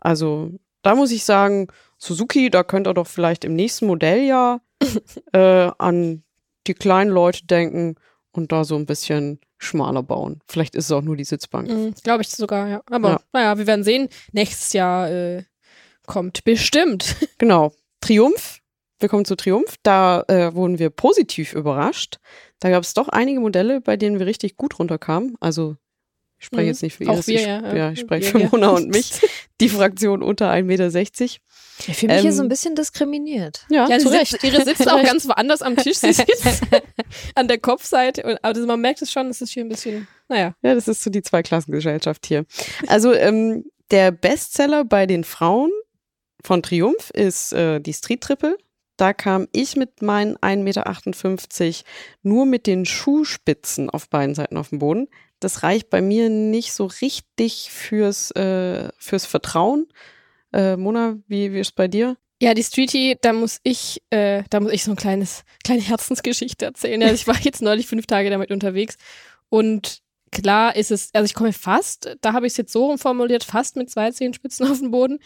Also 0.00 0.50
da 0.84 0.94
muss 0.94 1.10
ich 1.10 1.24
sagen, 1.24 1.66
Suzuki, 1.98 2.50
da 2.50 2.62
könnt 2.62 2.86
ihr 2.86 2.94
doch 2.94 3.06
vielleicht 3.06 3.44
im 3.44 3.54
nächsten 3.54 3.86
Modelljahr 3.86 4.60
äh, 5.32 5.70
an 5.78 6.22
die 6.66 6.74
kleinen 6.74 7.10
Leute 7.10 7.44
denken 7.46 7.96
und 8.32 8.52
da 8.52 8.64
so 8.64 8.76
ein 8.76 8.86
bisschen 8.86 9.40
schmaler 9.58 10.02
bauen. 10.02 10.40
Vielleicht 10.48 10.74
ist 10.74 10.86
es 10.86 10.92
auch 10.92 11.02
nur 11.02 11.16
die 11.16 11.24
Sitzbank. 11.24 11.68
Mhm, 11.70 11.94
Glaube 12.02 12.22
ich 12.22 12.28
sogar, 12.28 12.68
ja. 12.68 12.82
Aber 12.90 13.10
Ja. 13.10 13.20
naja, 13.32 13.58
wir 13.58 13.66
werden 13.66 13.84
sehen. 13.84 14.08
Nächstes 14.32 14.72
Jahr 14.72 15.10
äh, 15.10 15.44
kommt 16.06 16.44
bestimmt. 16.44 17.16
Genau. 17.38 17.72
Triumph. 18.00 18.60
Wir 19.00 19.08
kommen 19.08 19.24
zu 19.24 19.36
Triumph. 19.36 19.74
Da 19.82 20.22
äh, 20.28 20.54
wurden 20.54 20.78
wir 20.78 20.90
positiv 20.90 21.52
überrascht. 21.54 22.18
Da 22.60 22.70
gab 22.70 22.82
es 22.82 22.94
doch 22.94 23.08
einige 23.08 23.40
Modelle, 23.40 23.80
bei 23.80 23.96
denen 23.96 24.18
wir 24.18 24.26
richtig 24.26 24.56
gut 24.56 24.78
runterkamen. 24.78 25.36
Also 25.40 25.76
ich 26.44 26.46
spreche 26.48 26.62
Mhm. 26.62 26.68
jetzt 26.68 26.82
nicht 26.82 26.96
für 26.96 27.08
Auch 27.08 27.14
Iris, 27.14 27.26
wir, 27.26 27.34
ich, 27.40 27.46
ja, 27.46 27.60
ja, 27.62 27.74
ja. 27.76 27.90
ich 27.92 28.00
spreche 28.00 28.34
Wir, 28.34 28.40
für. 28.48 28.56
Mona 28.56 28.68
und 28.70 28.88
mich. 28.94 29.12
Die 29.60 29.68
Fraktion 29.68 30.22
unter 30.22 30.50
1,60 30.50 30.62
Meter. 30.64 30.88
Ich 31.88 31.96
fühle 31.96 32.12
mich 32.12 32.20
hier 32.22 32.30
Ähm, 32.30 32.36
so 32.36 32.42
ein 32.42 32.48
bisschen 32.48 32.74
diskriminiert. 32.74 33.64
Ja, 33.70 33.88
Ja, 33.88 33.98
zu 33.98 34.08
Recht. 34.10 34.42
ihre 34.44 34.62
sitzt 34.64 34.88
auch 34.90 35.02
ganz 35.02 35.26
woanders 35.26 35.62
am 35.62 35.76
Tisch. 35.76 35.96
Sie 35.98 36.12
sitzt 36.12 36.62
an 37.34 37.48
der 37.48 37.58
Kopfseite. 37.58 38.22
Und, 38.24 38.38
aber 38.44 38.60
man 38.66 38.80
merkt 38.80 39.00
es 39.02 39.10
schon, 39.10 39.28
es 39.28 39.40
ist 39.40 39.52
hier 39.52 39.64
ein 39.64 39.68
bisschen, 39.68 40.06
naja. 40.28 40.54
Ja, 40.62 40.74
das 40.74 40.86
ist 40.86 41.02
so 41.02 41.10
die 41.10 41.22
Zweiklassengesellschaft 41.22 42.26
hier. 42.26 42.44
Also 42.86 43.12
ähm, 43.14 43.64
der 43.90 44.12
Bestseller 44.12 44.84
bei 44.84 45.06
den 45.06 45.24
Frauen 45.24 45.70
von 46.42 46.62
Triumph 46.62 47.10
ist 47.10 47.52
äh, 47.54 47.80
die 47.80 47.92
Street 47.94 48.20
Triple. 48.20 48.56
Da 48.96 49.12
kam 49.12 49.48
ich 49.50 49.74
mit 49.74 50.02
meinen 50.02 50.36
1,58 50.36 50.62
Meter 51.64 51.84
nur 52.22 52.46
mit 52.46 52.66
den 52.68 52.84
Schuhspitzen 52.84 53.90
auf 53.90 54.08
beiden 54.08 54.36
Seiten 54.36 54.56
auf 54.56 54.68
dem 54.68 54.78
Boden. 54.78 55.08
Das 55.40 55.62
reicht 55.62 55.90
bei 55.90 56.00
mir 56.00 56.30
nicht 56.30 56.72
so 56.72 56.86
richtig 56.86 57.70
fürs, 57.70 58.30
äh, 58.32 58.88
fürs 58.98 59.26
Vertrauen. 59.26 59.86
Äh, 60.52 60.76
Mona, 60.76 61.16
wie, 61.26 61.52
wie 61.52 61.60
ist 61.60 61.68
es 61.68 61.72
bei 61.72 61.88
dir? 61.88 62.16
Ja, 62.42 62.54
die 62.54 62.62
Streetie, 62.62 63.16
da 63.20 63.32
muss 63.32 63.60
ich, 63.62 64.02
äh, 64.10 64.42
da 64.50 64.60
muss 64.60 64.72
ich 64.72 64.84
so 64.84 64.92
ein 64.92 64.96
kleines, 64.96 65.44
kleine 65.62 65.82
Herzensgeschichte 65.82 66.64
erzählen. 66.64 67.02
Also 67.02 67.14
ich 67.14 67.26
war 67.26 67.38
jetzt 67.40 67.62
neulich 67.62 67.86
fünf 67.86 68.06
Tage 68.06 68.30
damit 68.30 68.50
unterwegs 68.50 68.96
und 69.48 70.00
klar 70.30 70.76
ist 70.76 70.90
es, 70.90 71.10
also 71.14 71.24
ich 71.24 71.34
komme 71.34 71.52
fast, 71.52 72.16
da 72.20 72.32
habe 72.32 72.46
ich 72.46 72.52
es 72.52 72.56
jetzt 72.56 72.72
so 72.72 72.96
formuliert, 72.96 73.44
fast 73.44 73.76
mit 73.76 73.88
zwei 73.90 74.10
Zehenspitzen 74.10 74.66
auf 74.66 74.78
dem 74.78 74.90
Boden. 74.90 75.20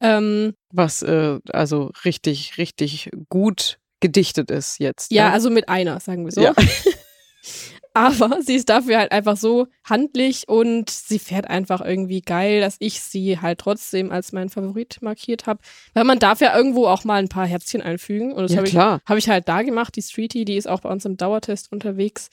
Ähm, 0.00 0.54
Was 0.70 1.02
äh, 1.02 1.38
also 1.50 1.90
richtig, 2.04 2.58
richtig 2.58 3.10
gut 3.28 3.78
gedichtet 4.00 4.50
ist 4.50 4.78
jetzt. 4.78 5.12
ja, 5.12 5.28
ne? 5.28 5.34
also 5.34 5.50
mit 5.50 5.68
einer, 5.68 6.00
sagen 6.00 6.24
wir 6.24 6.32
so. 6.32 6.40
Ja. 6.40 6.54
Aber 7.94 8.38
sie 8.42 8.54
ist 8.54 8.68
dafür 8.68 8.98
halt 8.98 9.12
einfach 9.12 9.36
so 9.36 9.68
handlich 9.84 10.48
und 10.48 10.90
sie 10.90 11.18
fährt 11.18 11.48
einfach 11.48 11.80
irgendwie 11.80 12.22
geil, 12.22 12.60
dass 12.60 12.76
ich 12.78 13.00
sie 13.00 13.38
halt 13.40 13.58
trotzdem 13.58 14.10
als 14.10 14.32
mein 14.32 14.48
Favorit 14.48 14.98
markiert 15.02 15.46
habe. 15.46 15.60
Weil 15.94 16.04
man 16.04 16.18
darf 16.18 16.40
ja 16.40 16.56
irgendwo 16.56 16.86
auch 16.86 17.04
mal 17.04 17.20
ein 17.20 17.28
paar 17.28 17.46
Herzchen 17.46 17.82
einfügen. 17.82 18.32
Und 18.32 18.44
das 18.44 18.52
ja 18.52 18.58
habe 18.58 18.68
ich 18.68 18.76
habe 18.76 19.18
ich 19.18 19.28
halt 19.28 19.48
da 19.48 19.62
gemacht, 19.62 19.96
die 19.96 20.02
Streetie, 20.02 20.44
die 20.44 20.56
ist 20.56 20.68
auch 20.68 20.80
bei 20.80 20.90
uns 20.90 21.04
im 21.04 21.16
Dauertest 21.16 21.72
unterwegs. 21.72 22.30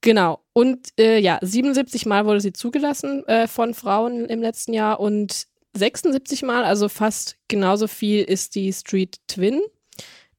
Genau. 0.00 0.40
Und 0.52 0.88
äh, 0.98 1.18
ja, 1.18 1.38
77 1.42 2.06
Mal 2.06 2.24
wurde 2.24 2.40
sie 2.40 2.52
zugelassen 2.52 3.26
äh, 3.26 3.46
von 3.46 3.74
Frauen 3.74 4.24
im 4.26 4.40
letzten 4.40 4.72
Jahr 4.72 4.98
und 4.98 5.46
76 5.74 6.42
Mal, 6.42 6.64
also 6.64 6.88
fast 6.88 7.36
genauso 7.48 7.86
viel 7.86 8.24
ist 8.24 8.54
die 8.54 8.72
Street 8.72 9.18
Twin. 9.28 9.60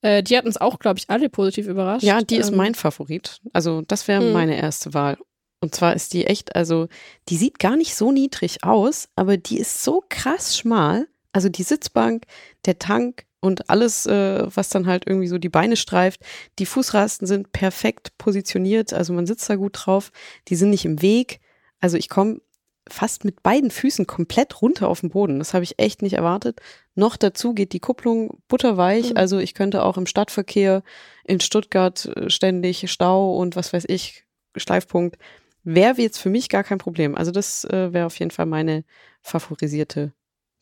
Äh, 0.01 0.23
die 0.23 0.37
hat 0.37 0.45
uns 0.45 0.57
auch, 0.57 0.79
glaube 0.79 0.99
ich, 0.99 1.09
alle 1.09 1.29
positiv 1.29 1.67
überrascht. 1.67 2.03
Ja, 2.03 2.21
die 2.21 2.37
ist 2.37 2.49
Ähm, 2.49 2.57
mein 2.57 2.75
Favorit. 2.75 3.39
Also 3.53 3.81
das 3.87 4.07
wäre 4.07 4.23
Hm. 4.23 4.33
meine 4.33 4.57
erste 4.59 4.93
Wahl. 4.93 5.17
Und 5.63 5.75
zwar 5.75 5.95
ist 5.95 6.13
die 6.13 6.25
echt, 6.25 6.55
also 6.55 6.87
die 7.29 7.37
sieht 7.37 7.59
gar 7.59 7.75
nicht 7.75 7.95
so 7.95 8.11
niedrig 8.11 8.63
aus, 8.63 9.09
aber 9.15 9.37
die 9.37 9.59
ist 9.59 9.83
so 9.83 10.03
krass 10.09 10.57
schmal. 10.57 11.07
Also 11.33 11.49
die 11.49 11.63
Sitzbank, 11.63 12.25
der 12.65 12.79
Tank 12.79 13.25
und 13.41 13.69
alles, 13.69 14.05
äh, 14.07 14.43
was 14.55 14.69
dann 14.69 14.87
halt 14.87 15.03
irgendwie 15.07 15.27
so 15.27 15.37
die 15.37 15.49
Beine 15.49 15.77
streift. 15.77 16.21
Die 16.59 16.65
Fußrasten 16.65 17.27
sind 17.27 17.51
perfekt 17.53 18.17
positioniert, 18.17 18.91
also 18.93 19.13
man 19.13 19.27
sitzt 19.27 19.49
da 19.49 19.55
gut 19.55 19.73
drauf. 19.85 20.11
Die 20.47 20.55
sind 20.55 20.71
nicht 20.71 20.85
im 20.85 21.01
Weg. 21.03 21.39
Also 21.79 21.95
ich 21.95 22.09
komme 22.09 22.41
fast 22.89 23.23
mit 23.23 23.43
beiden 23.43 23.69
Füßen 23.71 24.07
komplett 24.07 24.61
runter 24.63 24.87
auf 24.89 25.01
den 25.01 25.11
Boden. 25.11 25.37
Das 25.39 25.53
habe 25.53 25.63
ich 25.63 25.77
echt 25.79 26.01
nicht 26.01 26.13
erwartet. 26.13 26.59
Noch 27.01 27.17
dazu 27.17 27.55
geht 27.55 27.73
die 27.73 27.79
Kupplung 27.79 28.43
butterweich. 28.47 29.09
Mhm. 29.09 29.17
Also 29.17 29.39
ich 29.39 29.55
könnte 29.55 29.83
auch 29.83 29.97
im 29.97 30.05
Stadtverkehr 30.05 30.83
in 31.23 31.39
Stuttgart 31.39 32.05
äh, 32.05 32.29
ständig 32.29 32.91
Stau 32.91 33.35
und 33.37 33.55
was 33.55 33.73
weiß 33.73 33.85
ich, 33.87 34.25
Schleifpunkt. 34.55 35.17
Wäre 35.63 35.99
jetzt 35.99 36.19
für 36.19 36.29
mich 36.29 36.47
gar 36.47 36.63
kein 36.63 36.77
Problem. 36.77 37.15
Also 37.15 37.31
das 37.31 37.65
äh, 37.65 37.91
wäre 37.91 38.05
auf 38.05 38.19
jeden 38.19 38.29
Fall 38.29 38.45
meine 38.45 38.83
favorisierte 39.23 40.13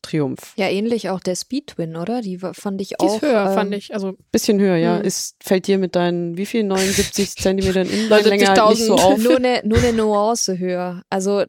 Triumph. 0.01 0.53
Ja, 0.55 0.69
ähnlich 0.69 1.09
auch 1.09 1.19
der 1.19 1.35
Speed 1.35 1.67
Twin, 1.67 1.97
oder? 1.97 2.21
Die 2.21 2.37
fand 2.37 2.79
ich 2.79 2.89
Die 2.89 2.99
auch. 2.99 3.15
ist 3.15 3.21
höher, 3.21 3.47
ähm, 3.47 3.53
fand 3.53 3.75
ich. 3.75 3.93
Also 3.93 4.15
Bisschen 4.31 4.61
höher, 4.61 4.77
ja. 4.77 4.99
Mhm. 4.99 5.03
Ist, 5.03 5.35
fällt 5.43 5.67
dir 5.67 5.77
mit 5.77 5.97
deinen, 5.97 6.37
wie 6.37 6.45
viel, 6.45 6.63
79 6.63 7.35
Zentimetern 7.35 7.89
Innenlänge 7.89 8.47
halt 8.47 8.69
nicht 8.69 8.85
so 8.85 8.95
79.000. 8.95 9.01
auf? 9.01 9.17
nur 9.17 9.35
eine, 9.35 9.61
nur 9.65 9.79
eine 9.79 9.91
Nuance 9.91 10.57
höher. 10.57 11.03
Also 11.09 11.43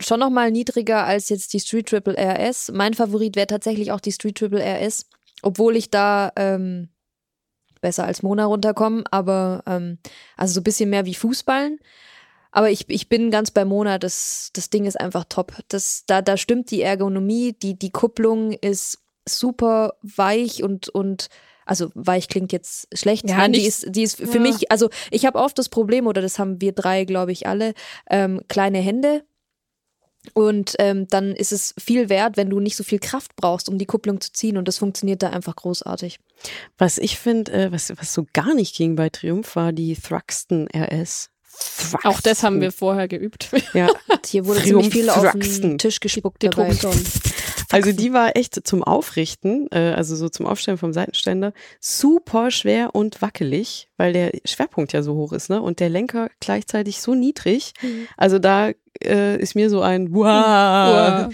schon 0.00 0.20
noch 0.20 0.30
mal 0.30 0.50
niedriger 0.50 1.04
als 1.04 1.28
jetzt 1.28 1.52
die 1.52 1.60
Street 1.60 1.88
Triple 1.88 2.16
RS. 2.16 2.70
Mein 2.72 2.94
Favorit 2.94 3.36
wäre 3.36 3.46
tatsächlich 3.46 3.92
auch 3.92 4.00
die 4.00 4.12
Street 4.12 4.36
Triple 4.36 4.62
RS, 4.62 5.06
obwohl 5.42 5.76
ich 5.76 5.90
da 5.90 6.32
ähm, 6.36 6.88
besser 7.80 8.04
als 8.04 8.22
Mona 8.22 8.46
runterkomme, 8.46 9.04
aber 9.10 9.62
ähm, 9.66 9.98
also 10.36 10.54
so 10.54 10.60
ein 10.60 10.64
bisschen 10.64 10.90
mehr 10.90 11.04
wie 11.04 11.14
Fußballen. 11.14 11.78
Aber 12.50 12.70
ich, 12.70 12.88
ich 12.88 13.08
bin 13.08 13.30
ganz 13.30 13.50
bei 13.50 13.64
Mona, 13.64 13.98
das, 13.98 14.50
das 14.52 14.70
Ding 14.70 14.84
ist 14.84 14.98
einfach 14.98 15.24
top. 15.28 15.52
Das, 15.68 16.04
da, 16.06 16.22
da 16.22 16.36
stimmt 16.36 16.70
die 16.70 16.82
Ergonomie, 16.82 17.52
die, 17.52 17.76
die 17.78 17.90
Kupplung 17.90 18.52
ist 18.52 19.00
super 19.28 19.94
weich 20.02 20.62
und, 20.62 20.88
und 20.88 21.28
also 21.66 21.90
weich 21.94 22.28
klingt 22.28 22.52
jetzt 22.52 22.96
schlecht. 22.96 23.28
Ja, 23.28 23.38
Nein, 23.38 23.52
die 23.54 23.66
ist, 23.66 23.86
die 23.88 24.02
ist 24.02 24.16
für 24.16 24.36
Ja. 24.36 24.40
mich, 24.40 24.70
also 24.70 24.88
ich 25.10 25.26
habe 25.26 25.38
oft 25.38 25.58
das 25.58 25.68
Problem, 25.68 26.06
oder 26.06 26.22
das 26.22 26.38
haben 26.38 26.60
wir 26.60 26.72
drei, 26.72 27.04
glaube 27.04 27.32
ich, 27.32 27.46
alle, 27.46 27.74
ähm, 28.08 28.40
kleine 28.48 28.78
Hände. 28.78 29.24
Und 30.32 30.74
ähm, 30.78 31.06
dann 31.08 31.32
ist 31.32 31.52
es 31.52 31.74
viel 31.78 32.08
wert, 32.08 32.36
wenn 32.36 32.50
du 32.50 32.60
nicht 32.60 32.76
so 32.76 32.84
viel 32.84 32.98
Kraft 32.98 33.36
brauchst, 33.36 33.68
um 33.68 33.78
die 33.78 33.86
Kupplung 33.86 34.20
zu 34.20 34.32
ziehen. 34.32 34.56
Und 34.56 34.66
das 34.68 34.78
funktioniert 34.78 35.22
da 35.22 35.30
einfach 35.30 35.56
großartig. 35.56 36.18
Was 36.78 36.98
ich 36.98 37.18
finde, 37.18 37.52
äh, 37.52 37.72
was, 37.72 37.90
was 37.96 38.14
so 38.14 38.26
gar 38.32 38.54
nicht 38.54 38.74
ging 38.74 38.96
bei 38.96 39.10
Triumph, 39.10 39.54
war 39.56 39.72
die 39.72 39.94
Thruxton 39.94 40.68
RS. 40.74 41.30
Auch 42.02 42.20
das 42.20 42.42
haben 42.42 42.60
wir 42.60 42.72
vorher 42.72 43.08
geübt. 43.08 43.48
Ja, 43.72 43.88
Hier 44.26 44.46
wurde 44.46 44.62
ziemlich 44.62 44.92
viel 44.92 45.10
auf 45.10 45.32
den 45.32 45.78
Tisch 45.78 46.00
gespuckt 46.00 46.42
dabei. 46.42 46.74
Also 47.70 47.90
die 47.90 48.12
war 48.12 48.36
echt 48.36 48.68
zum 48.68 48.84
Aufrichten, 48.84 49.66
äh, 49.72 49.94
also 49.96 50.14
so 50.14 50.28
zum 50.28 50.46
Aufstellen 50.46 50.78
vom 50.78 50.92
Seitenständer, 50.92 51.52
super 51.80 52.52
schwer 52.52 52.94
und 52.94 53.20
wackelig, 53.20 53.88
weil 53.96 54.12
der 54.12 54.30
Schwerpunkt 54.44 54.92
ja 54.92 55.02
so 55.02 55.14
hoch 55.14 55.32
ist, 55.32 55.50
ne? 55.50 55.60
Und 55.60 55.80
der 55.80 55.88
Lenker 55.88 56.28
gleichzeitig 56.38 57.00
so 57.00 57.14
niedrig. 57.14 57.72
Mhm. 57.82 58.06
Also 58.16 58.38
da 58.38 58.70
äh, 59.02 59.40
ist 59.40 59.56
mir 59.56 59.70
so 59.70 59.80
ein 59.80 60.14
Wow 60.14 61.32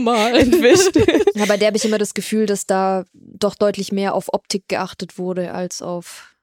mal. 0.00 0.34
entwischt. 0.34 0.96
Ja, 1.34 1.46
bei 1.46 1.56
der 1.56 1.68
habe 1.68 1.76
ich 1.76 1.84
immer 1.84 1.98
das 1.98 2.14
Gefühl, 2.14 2.46
dass 2.46 2.66
da 2.66 3.04
doch 3.12 3.54
deutlich 3.54 3.92
mehr 3.92 4.14
auf 4.14 4.32
Optik 4.32 4.66
geachtet 4.66 5.18
wurde 5.18 5.52
als 5.52 5.82
auf. 5.82 6.34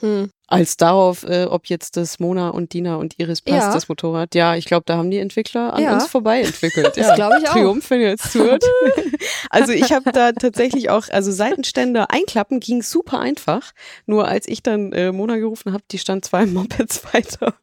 Hm. 0.00 0.30
Als 0.50 0.78
darauf, 0.78 1.24
äh, 1.24 1.44
ob 1.44 1.66
jetzt 1.66 1.98
das 1.98 2.18
Mona 2.20 2.48
und 2.48 2.72
Dina 2.72 2.96
und 2.96 3.18
Iris 3.18 3.42
passt, 3.42 3.66
Ja. 3.66 3.72
das 3.74 3.88
Motorrad. 3.90 4.34
Ja, 4.34 4.56
ich 4.56 4.64
glaube, 4.64 4.84
da 4.86 4.96
haben 4.96 5.10
die 5.10 5.18
Entwickler 5.18 5.74
an 5.74 5.82
Ja. 5.82 5.92
uns 5.92 6.06
vorbei 6.06 6.40
entwickelt. 6.40 6.86
Das 6.96 7.06
ja. 7.08 7.14
glaube 7.14 7.36
ich 7.42 7.48
auch. 7.48 7.52
Triumph, 7.52 7.90
wenn 7.90 8.00
ihr 8.00 8.08
jetzt 8.08 8.32
zuhört. 8.32 8.64
also 9.50 9.72
ich 9.72 9.92
habe 9.92 10.10
da 10.10 10.32
tatsächlich 10.32 10.88
auch, 10.88 11.08
also 11.10 11.30
Seitenständer 11.32 12.10
einklappen 12.10 12.60
ging 12.60 12.82
super 12.82 13.20
einfach. 13.20 13.72
Nur 14.06 14.26
als 14.26 14.48
ich 14.48 14.62
dann 14.62 14.92
äh, 14.94 15.12
Mona 15.12 15.36
gerufen 15.36 15.74
habe, 15.74 15.84
die 15.90 15.98
stand 15.98 16.24
zwei 16.24 16.46
Mopeds 16.46 17.02
weiter. 17.12 17.54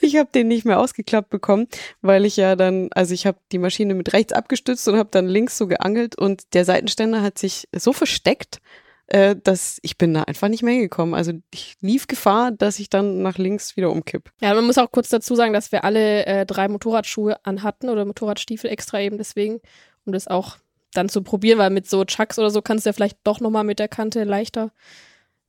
Ich 0.00 0.16
habe 0.16 0.28
den 0.34 0.48
nicht 0.48 0.64
mehr 0.64 0.80
ausgeklappt 0.80 1.30
bekommen, 1.30 1.68
weil 2.00 2.24
ich 2.24 2.36
ja 2.36 2.56
dann, 2.56 2.88
also 2.92 3.14
ich 3.14 3.24
habe 3.24 3.38
die 3.52 3.58
Maschine 3.58 3.94
mit 3.94 4.12
rechts 4.12 4.32
abgestützt 4.32 4.88
und 4.88 4.96
habe 4.98 5.08
dann 5.12 5.28
links 5.28 5.56
so 5.56 5.68
geangelt 5.68 6.18
und 6.18 6.42
der 6.54 6.64
Seitenständer 6.64 7.22
hat 7.22 7.38
sich 7.38 7.68
so 7.74 7.92
versteckt, 7.92 8.58
äh, 9.12 9.36
dass 9.36 9.78
ich 9.82 9.98
bin 9.98 10.14
da 10.14 10.22
einfach 10.22 10.48
nicht 10.48 10.62
mehr 10.62 10.72
hingekommen. 10.72 11.14
Also 11.14 11.32
ich 11.52 11.76
lief 11.82 12.06
Gefahr, 12.06 12.50
dass 12.50 12.78
ich 12.78 12.88
dann 12.88 13.20
nach 13.20 13.36
links 13.36 13.76
wieder 13.76 13.90
umkipp. 13.90 14.30
Ja, 14.40 14.54
man 14.54 14.64
muss 14.64 14.78
auch 14.78 14.90
kurz 14.90 15.10
dazu 15.10 15.34
sagen, 15.34 15.52
dass 15.52 15.70
wir 15.70 15.84
alle 15.84 16.24
äh, 16.24 16.46
drei 16.46 16.66
Motorradschuhe 16.68 17.44
anhatten 17.44 17.90
oder 17.90 18.06
Motorradstiefel 18.06 18.70
extra 18.70 19.00
eben 19.00 19.18
deswegen, 19.18 19.60
um 20.06 20.14
das 20.14 20.28
auch 20.28 20.56
dann 20.94 21.10
zu 21.10 21.22
probieren, 21.22 21.58
weil 21.58 21.68
mit 21.68 21.86
so 21.86 22.06
Chucks 22.06 22.38
oder 22.38 22.48
so 22.48 22.62
kannst 22.62 22.86
du 22.86 22.88
ja 22.88 22.94
vielleicht 22.94 23.18
doch 23.24 23.40
nochmal 23.40 23.64
mit 23.64 23.78
der 23.78 23.88
Kante 23.88 24.24
leichter 24.24 24.72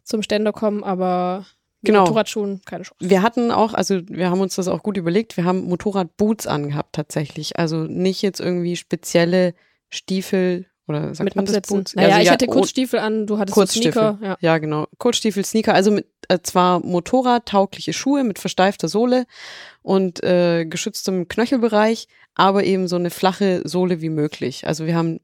zum 0.04 0.24
Ständer 0.24 0.52
kommen, 0.52 0.84
aber 0.84 1.46
Genau. 1.86 2.02
Motorradschuhen 2.02 2.62
keine 2.66 2.84
Chance. 2.84 2.96
Wir 3.00 3.22
hatten 3.22 3.52
auch, 3.52 3.74
also 3.74 4.02
wir 4.08 4.30
haben 4.30 4.40
uns 4.40 4.56
das 4.56 4.70
auch 4.70 4.84
gut 4.84 4.98
überlegt, 4.98 5.36
wir 5.38 5.44
haben 5.46 5.64
Motorradboots 5.66 6.48
angehabt 6.48 6.96
tatsächlich. 6.96 7.60
Also 7.60 7.84
nicht 7.84 8.22
jetzt 8.22 8.40
irgendwie 8.40 8.78
spezielle 8.78 9.54
Stiefel 9.90 10.66
oder 10.88 11.16
sagt 11.16 11.24
mit 11.26 11.36
man 11.36 11.46
Absätzen. 11.46 11.84
Naja, 11.96 12.08
Also 12.10 12.20
ich 12.20 12.26
ja, 12.28 12.32
hatte 12.34 12.48
Kurzstiefel 12.48 13.00
an, 13.00 13.26
du 13.28 13.38
hattest 13.40 13.54
Kurzstiefel. 13.54 13.92
Sneaker. 13.92 14.20
Ja. 14.22 14.38
Ja, 14.42 14.58
genau. 14.58 14.88
Kurzstiefel, 14.98 15.46
Sneaker, 15.46 15.74
also 15.74 15.92
mit 15.92 16.08
äh, 16.28 16.40
zwar 16.44 16.80
Motorradtaugliche 16.82 17.94
Schuhe 17.94 18.24
mit 18.24 18.40
versteifter 18.40 18.88
Sohle 18.90 19.26
und 19.82 20.24
äh, 20.24 20.66
geschütztem 20.66 21.28
Knöchelbereich, 21.28 22.08
aber 22.36 22.64
eben 22.64 22.88
so 22.88 22.96
eine 22.98 23.10
flache 23.12 23.62
Sohle 23.66 24.02
wie 24.02 24.10
möglich. 24.10 24.68
Also 24.68 24.86
wir 24.86 24.96
haben 24.96 25.20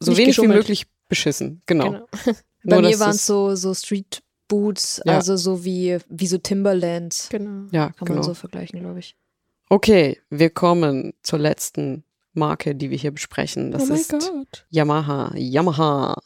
so 0.00 0.10
Nicht 0.12 0.18
wenig 0.18 0.28
geschummelt. 0.36 0.52
wie 0.54 0.58
möglich 0.58 0.86
beschissen. 1.08 1.62
Genau. 1.66 1.84
Genau. 1.92 2.06
Bei 2.64 2.80
Nur, 2.80 2.90
mir 2.90 2.98
waren 3.00 3.10
es 3.10 3.24
so, 3.26 3.54
so 3.54 3.72
Street 3.74 4.20
Boots, 4.48 5.00
Ja. 5.04 5.14
also 5.14 5.36
so 5.36 5.64
wie, 5.64 5.98
wie 6.08 6.26
so 6.26 6.38
Timberlands. 6.38 7.28
genau. 7.30 7.66
Ja, 7.70 7.90
Kann 7.90 8.06
genau. 8.06 8.14
man 8.14 8.22
so 8.24 8.34
vergleichen, 8.34 8.80
glaube 8.80 8.98
ich. 8.98 9.16
Okay, 9.68 10.18
wir 10.30 10.50
kommen 10.50 11.12
zur 11.22 11.38
letzten 11.38 12.02
Marke, 12.32 12.74
die 12.74 12.90
wir 12.90 12.98
hier 12.98 13.10
besprechen. 13.10 13.70
Das 13.70 13.90
oh 13.90 13.94
ist 13.94 14.10
Gott. 14.10 14.66
Yamaha. 14.70 15.32
Yamaha. 15.36 16.20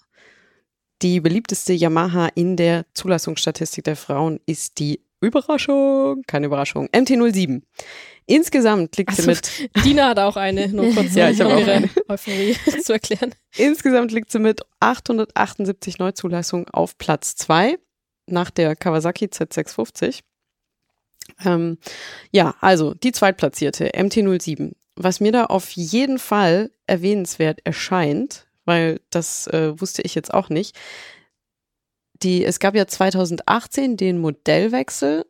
Die 1.03 1.20
beliebteste 1.20 1.72
Yamaha 1.72 2.28
in 2.34 2.57
der 2.57 2.86
Zulassungsstatistik 2.94 3.84
der 3.84 3.96
Frauen 3.96 4.38
ist 4.46 4.78
die 4.78 5.00
Überraschung, 5.20 6.22
keine 6.26 6.46
Überraschung, 6.46 6.88
MT-07. 6.88 7.62
Insgesamt 8.26 8.96
liegt 8.96 9.14
sie 9.14 9.28
Also, 9.28 9.30
mit 9.30 9.70
Dina 9.84 10.09
hat 10.09 10.18
auch 10.18 10.36
eine, 10.36 10.68
nur 10.68 10.90
kurz 10.94 11.14
Ja, 11.14 11.30
ich 11.30 11.40
habe 11.40 11.55
auch 11.55 11.61
ihre 11.61 11.72
eine. 11.72 11.90
Euphorie 12.09 12.57
zu 12.82 12.92
erklären. 12.92 13.34
Insgesamt 13.57 14.12
liegt 14.12 14.30
sie 14.30 14.38
mit 14.38 14.62
878 14.80 15.98
Neuzulassungen 15.98 16.68
auf 16.70 16.98
Platz 16.98 17.36
2 17.36 17.78
nach 18.26 18.50
der 18.50 18.76
Kawasaki 18.76 19.26
Z650. 19.26 20.20
Ähm, 21.44 21.78
ja, 22.30 22.55
also 22.61 22.94
die 22.94 23.12
zweitplatzierte 23.12 23.90
MT-07. 23.90 24.72
Was 24.97 25.20
mir 25.20 25.32
da 25.32 25.47
auf 25.47 25.70
jeden 25.70 26.18
Fall 26.18 26.70
erwähnenswert 26.86 27.61
erscheint, 27.64 28.47
weil 28.64 29.01
das 29.11 29.47
äh, 29.49 29.80
wusste 29.80 30.03
ich 30.03 30.14
jetzt 30.14 30.32
auch 30.32 30.49
nicht. 30.49 30.76
Die, 32.22 32.45
es 32.45 32.61
gab 32.61 32.74
ja 32.74 32.86
2018 32.86 33.97
den 33.97 34.18
Modellwechsel. 34.18 35.26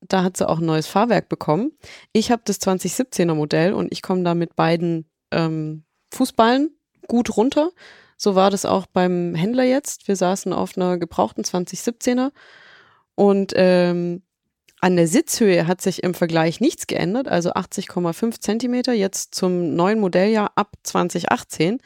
Da 0.00 0.22
hat 0.22 0.36
sie 0.36 0.48
auch 0.48 0.58
ein 0.58 0.66
neues 0.66 0.86
Fahrwerk 0.86 1.28
bekommen. 1.28 1.72
Ich 2.12 2.30
habe 2.30 2.42
das 2.44 2.60
2017er 2.60 3.34
Modell 3.34 3.72
und 3.72 3.90
ich 3.92 4.02
komme 4.02 4.22
da 4.22 4.34
mit 4.34 4.54
beiden 4.56 5.08
ähm, 5.30 5.84
Fußballen 6.12 6.76
gut 7.06 7.36
runter. 7.36 7.70
So 8.16 8.34
war 8.34 8.50
das 8.50 8.64
auch 8.64 8.86
beim 8.86 9.34
Händler 9.34 9.64
jetzt. 9.64 10.08
Wir 10.08 10.16
saßen 10.16 10.52
auf 10.52 10.76
einer 10.76 10.98
gebrauchten 10.98 11.42
2017er 11.42 12.32
und 13.14 13.52
ähm, 13.56 14.22
an 14.84 14.96
der 14.96 15.08
Sitzhöhe 15.08 15.66
hat 15.66 15.80
sich 15.80 16.02
im 16.02 16.12
Vergleich 16.12 16.60
nichts 16.60 16.86
geändert, 16.86 17.26
also 17.26 17.54
80,5 17.54 18.38
Zentimeter 18.38 18.92
jetzt 18.92 19.34
zum 19.34 19.74
neuen 19.74 19.98
Modelljahr 19.98 20.52
ab 20.56 20.74
2018. 20.82 21.78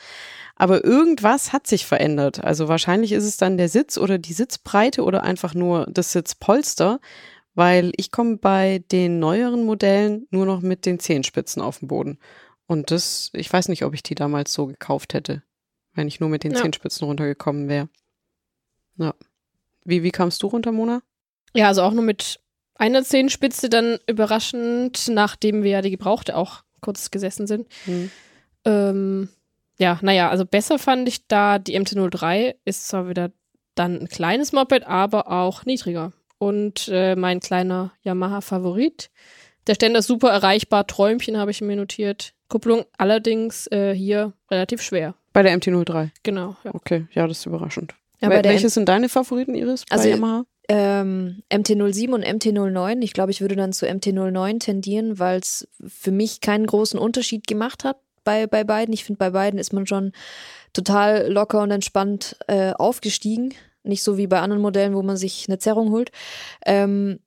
Aber 0.57 0.83
irgendwas 0.83 1.53
hat 1.53 1.69
sich 1.69 1.87
verändert. 1.87 2.43
Also 2.43 2.67
wahrscheinlich 2.67 3.13
ist 3.13 3.23
es 3.23 3.37
dann 3.37 3.57
der 3.57 3.69
Sitz 3.69 3.99
oder 3.99 4.19
die 4.19 4.33
Sitzbreite 4.33 5.05
oder 5.05 5.23
einfach 5.23 5.55
nur 5.55 5.87
das 5.89 6.11
Sitzpolster, 6.11 6.99
weil 7.55 7.93
ich 7.97 8.11
komme 8.11 8.39
bei 8.39 8.83
den 8.91 9.21
neueren 9.21 9.65
Modellen 9.65 10.27
nur 10.31 10.45
noch 10.45 10.61
mit 10.61 10.85
den 10.85 10.99
Zehenspitzen 10.99 11.63
auf 11.63 11.79
dem 11.79 11.87
Boden. 11.87 12.19
Und 12.67 12.91
das, 12.91 13.31
ich 13.33 13.53
weiß 13.53 13.69
nicht, 13.69 13.85
ob 13.85 13.95
ich 13.95 14.03
die 14.03 14.17
damals 14.17 14.53
so 14.53 14.67
gekauft 14.67 15.15
hätte, 15.15 15.45
wenn 15.95 16.09
ich 16.09 16.19
nur 16.19 16.31
mit 16.31 16.43
den 16.43 16.51
Ja. 16.51 16.63
Zehenspitzen 16.63 17.07
runtergekommen 17.07 17.69
wäre. 17.69 17.89
Ja. 18.97 19.15
Wie, 19.85 20.03
wie 20.03 20.11
kamst 20.11 20.43
du 20.43 20.49
runter, 20.49 20.73
Mona? 20.73 21.01
Ja, 21.55 21.69
also 21.69 21.83
auch 21.83 21.93
nur 21.93 22.03
mit 22.03 22.41
einer 22.79 23.03
Zehenspitze 23.05 23.69
dann 23.69 23.99
überraschend, 24.07 25.09
nachdem 25.09 25.63
wir 25.63 25.71
ja 25.73 25.83
die 25.83 25.91
Gebrauchte 25.91 26.37
auch 26.37 26.63
kurz 26.81 27.11
gesessen 27.11 27.47
sind. 27.47 27.67
Hm. 27.85 28.11
Ähm, 28.65 29.29
ja, 29.79 29.99
naja, 30.03 30.31
also 30.31 30.45
besser 30.45 30.79
fand 30.79 31.09
ich 31.09 31.27
da 31.29 31.59
die 31.59 31.79
MT-03 31.79 32.55
ist 32.65 32.89
zwar 32.89 33.09
wieder 33.09 33.31
dann 33.75 34.01
ein 34.01 34.09
kleines 34.09 34.53
Moped, 34.53 34.85
aber 34.87 35.31
auch 35.31 35.65
niedriger. 35.65 36.13
Und 36.39 36.89
äh, 36.93 37.17
mein 37.17 37.41
kleiner 37.41 37.93
Yamaha-Favorit. 38.03 39.11
Der 39.67 39.75
Ständer 39.75 39.99
ist 40.01 40.07
super 40.07 40.31
erreichbar, 40.31 40.87
Träumchen 40.87 41.37
habe 41.37 41.51
ich 41.51 41.61
mir 41.61 41.77
notiert. 41.77 42.33
Kupplung 42.49 42.85
allerdings 42.97 43.67
äh, 43.71 43.93
hier 43.95 44.33
relativ 44.51 44.83
schwer. 44.83 45.15
Bei 45.33 45.43
der 45.43 45.57
MT-03. 45.59 46.11
Genau, 46.23 46.57
ja. 46.65 46.75
Okay, 46.75 47.07
ja, 47.13 47.27
das 47.27 47.39
ist 47.41 47.47
überraschend. 47.47 47.95
Ja, 48.21 48.29
Wel- 48.31 48.45
Welche 48.45 48.69
sind 48.71 48.89
deine 48.89 49.09
Favoriten, 49.09 49.55
Iris, 49.55 49.85
bei 49.85 49.97
Also, 49.97 50.09
Yamaha? 50.09 50.45
Ähm, 50.69 51.43
MT07 51.51 52.13
und 52.13 52.25
MT09. 52.25 53.03
Ich 53.03 53.13
glaube, 53.13 53.31
ich 53.31 53.41
würde 53.41 53.57
dann 53.57 53.73
zu 53.73 53.87
MT09 53.87 54.61
tendieren, 54.61 55.19
weil 55.19 55.41
es 55.41 55.67
für 55.87 56.11
mich 56.11 56.41
keinen 56.41 56.67
großen 56.67 56.99
Unterschied 56.99 57.47
gemacht 57.47 57.85
hat 57.85 57.99
bei, 58.25 58.47
bei 58.47 58.65
beiden. 58.65 58.93
Ich 58.93 59.05
finde, 59.05 59.19
bei 59.19 59.31
beiden 59.31 59.59
ist 59.59 59.73
man 59.73 59.87
schon 59.87 60.13
total 60.75 61.31
locker 61.33 61.63
und 61.63 61.71
entspannt 61.71 62.37
äh, 62.47 62.73
aufgestiegen. 62.73 63.55
Nicht 63.83 64.03
so 64.03 64.19
wie 64.19 64.27
bei 64.27 64.41
anderen 64.41 64.61
Modellen, 64.61 64.95
wo 64.95 65.03
man 65.03 65.17
sich 65.17 65.47
eine 65.49 65.59
Zerrung 65.59 65.91
holt. 65.91 66.11
Ähm, 66.67 67.21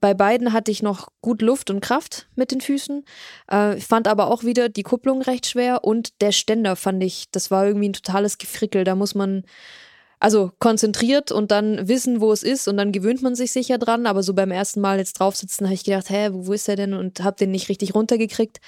bei 0.00 0.14
beiden 0.14 0.52
hatte 0.52 0.70
ich 0.70 0.82
noch 0.82 1.08
gut 1.20 1.42
Luft 1.42 1.68
und 1.68 1.80
Kraft 1.80 2.28
mit 2.34 2.52
den 2.52 2.60
Füßen. 2.60 3.04
Äh, 3.48 3.76
fand 3.78 4.08
aber 4.08 4.28
auch 4.28 4.44
wieder 4.44 4.68
die 4.68 4.82
Kupplung 4.82 5.20
recht 5.20 5.46
schwer 5.46 5.84
und 5.84 6.20
der 6.22 6.32
Ständer 6.32 6.74
fand 6.76 7.02
ich, 7.02 7.30
das 7.32 7.50
war 7.50 7.66
irgendwie 7.66 7.88
ein 7.90 7.94
totales 7.94 8.38
Gefrickel. 8.38 8.84
Da 8.84 8.94
muss 8.94 9.14
man 9.14 9.44
also 10.20 10.52
konzentriert 10.58 11.32
und 11.32 11.50
dann 11.50 11.88
wissen, 11.88 12.20
wo 12.20 12.30
es 12.30 12.42
ist 12.42 12.68
und 12.68 12.76
dann 12.76 12.92
gewöhnt 12.92 13.22
man 13.22 13.34
sich 13.34 13.52
sicher 13.52 13.78
dran. 13.78 14.06
Aber 14.06 14.22
so 14.22 14.34
beim 14.34 14.50
ersten 14.50 14.80
Mal 14.80 14.98
jetzt 14.98 15.14
drauf 15.14 15.34
sitzen, 15.34 15.64
habe 15.64 15.74
ich 15.74 15.84
gedacht, 15.84 16.10
hä, 16.10 16.28
wo, 16.32 16.46
wo 16.46 16.52
ist 16.52 16.68
er 16.68 16.76
denn? 16.76 16.92
Und 16.92 17.24
habe 17.24 17.36
den 17.36 17.50
nicht 17.50 17.70
richtig 17.70 17.94
runtergekriegt. 17.94 18.60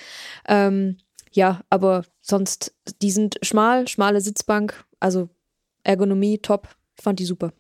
Ähm, 0.49 0.97
ja, 1.31 1.61
aber 1.69 2.05
sonst, 2.23 2.75
die 3.03 3.11
sind 3.11 3.39
schmal, 3.43 3.87
schmale 3.87 4.21
Sitzbank, 4.23 4.85
also 4.99 5.29
Ergonomie 5.85 6.39
top. 6.39 6.69
Ich 6.97 7.05
fand 7.05 7.19
die 7.19 7.27
super. 7.27 7.53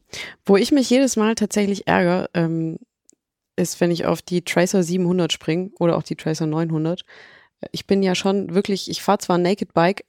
Wo 0.47 0.57
ich 0.57 0.73
mich 0.73 0.89
jedes 0.89 1.17
Mal 1.17 1.35
tatsächlich 1.35 1.87
ärgere, 1.87 2.31
ähm, 2.35 2.79
ist, 3.57 3.81
wenn 3.81 3.91
ich 3.91 4.07
auf 4.07 4.23
die 4.23 4.43
Tracer 4.43 4.83
700 4.83 5.33
springe 5.33 5.71
oder 5.79 5.97
auch 5.97 6.03
die 6.03 6.17
Tracer 6.17 6.47
900. 6.47 7.05
Ich 7.71 7.87
bin 7.87 8.03
ja 8.03 8.15
schon 8.15 8.55
wirklich, 8.55 8.91
ich 8.91 9.03
fahre 9.03 9.19
zwar 9.19 9.37
ein 9.37 9.43
Naked 9.43 9.75
Bike, 9.75 10.05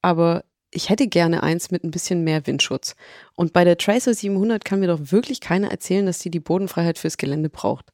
aber 0.00 0.44
ich 0.76 0.90
hätte 0.90 1.08
gerne 1.08 1.42
eins 1.42 1.70
mit 1.70 1.82
ein 1.82 1.90
bisschen 1.90 2.22
mehr 2.22 2.46
Windschutz. 2.46 2.94
Und 3.34 3.52
bei 3.52 3.64
der 3.64 3.78
Tracer 3.78 4.14
700 4.14 4.64
kann 4.64 4.80
mir 4.80 4.88
doch 4.88 5.00
wirklich 5.10 5.40
keiner 5.40 5.70
erzählen, 5.70 6.06
dass 6.06 6.18
die 6.18 6.30
die 6.30 6.40
Bodenfreiheit 6.40 6.98
fürs 6.98 7.16
Gelände 7.16 7.48
braucht. 7.48 7.86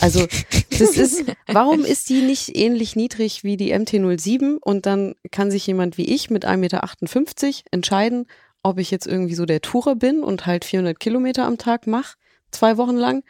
Also, 0.00 0.26
das 0.70 0.96
ist, 0.96 1.24
warum 1.46 1.84
ist 1.84 2.08
die 2.08 2.22
nicht 2.22 2.56
ähnlich 2.56 2.96
niedrig 2.96 3.44
wie 3.44 3.56
die 3.56 3.72
MT-07 3.72 4.56
und 4.56 4.86
dann 4.86 5.14
kann 5.30 5.50
sich 5.50 5.66
jemand 5.66 5.98
wie 5.98 6.12
ich 6.12 6.30
mit 6.30 6.44
1,58 6.44 6.56
Meter 6.56 7.62
entscheiden, 7.70 8.26
ob 8.62 8.78
ich 8.78 8.90
jetzt 8.90 9.06
irgendwie 9.06 9.34
so 9.34 9.46
der 9.46 9.60
Tourer 9.60 9.94
bin 9.94 10.24
und 10.24 10.46
halt 10.46 10.64
400 10.64 10.98
Kilometer 10.98 11.44
am 11.44 11.58
Tag 11.58 11.86
mache, 11.86 12.16
zwei 12.50 12.76
Wochen 12.76 12.96
lang 12.96 13.22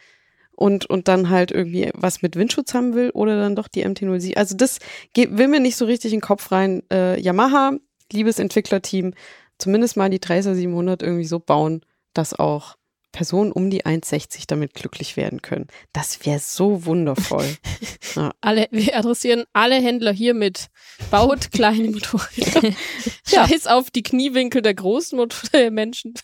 und, 0.53 0.86
und 0.86 1.09
dann 1.09 1.28
halt 1.28 1.51
irgendwie 1.51 1.90
was 1.95 2.22
mit 2.22 2.36
Windschutz 2.36 2.72
haben 2.72 2.95
will 2.95 3.11
oder 3.11 3.36
dann 3.38 3.57
doch 3.57 3.68
die 3.68 3.84
MT-07. 3.84 4.36
Also 4.36 4.57
das 4.57 4.78
geht, 5.12 5.36
will 5.36 5.49
mir 5.49 5.61
nicht 5.61 5.76
so 5.76 5.84
richtig 5.84 6.12
in 6.12 6.20
den 6.20 6.26
Kopf 6.26 6.51
rein. 6.53 6.82
Äh, 6.90 7.20
Yamaha, 7.20 7.72
liebes 8.13 8.39
Entwicklerteam, 8.39 9.15
zumindest 9.59 9.97
mal 9.97 10.11
die 10.11 10.21
Tracer 10.21 10.55
700 10.55 11.03
irgendwie 11.03 11.27
so 11.27 11.39
bauen, 11.39 11.85
dass 12.13 12.35
auch 12.35 12.77
Personen 13.15 13.53
um 13.53 13.71
die 13.71 13.85
1,60 13.85 14.45
damit 14.49 14.75
glücklich 14.75 15.17
werden 15.17 15.41
können. 15.41 15.69
Das 15.93 16.27
wäre 16.27 16.41
so 16.41 16.85
wundervoll. 16.85 17.47
Alle, 18.41 18.67
wir 18.71 18.97
adressieren 18.97 19.45
alle 19.53 19.77
Händler 19.77 20.13
hiermit. 20.13 20.67
Baut 21.11 21.51
kleine 21.53 21.91
Motorräder. 21.91 22.75
Ja. 23.27 23.49
Scheiß 23.49 23.67
auf 23.69 23.91
die 23.91 24.03
Kniewinkel 24.03 24.61
der 24.61 24.75
großen 24.75 25.17
Motor 25.17 25.49
der 25.53 25.71
Menschen. 25.71 26.15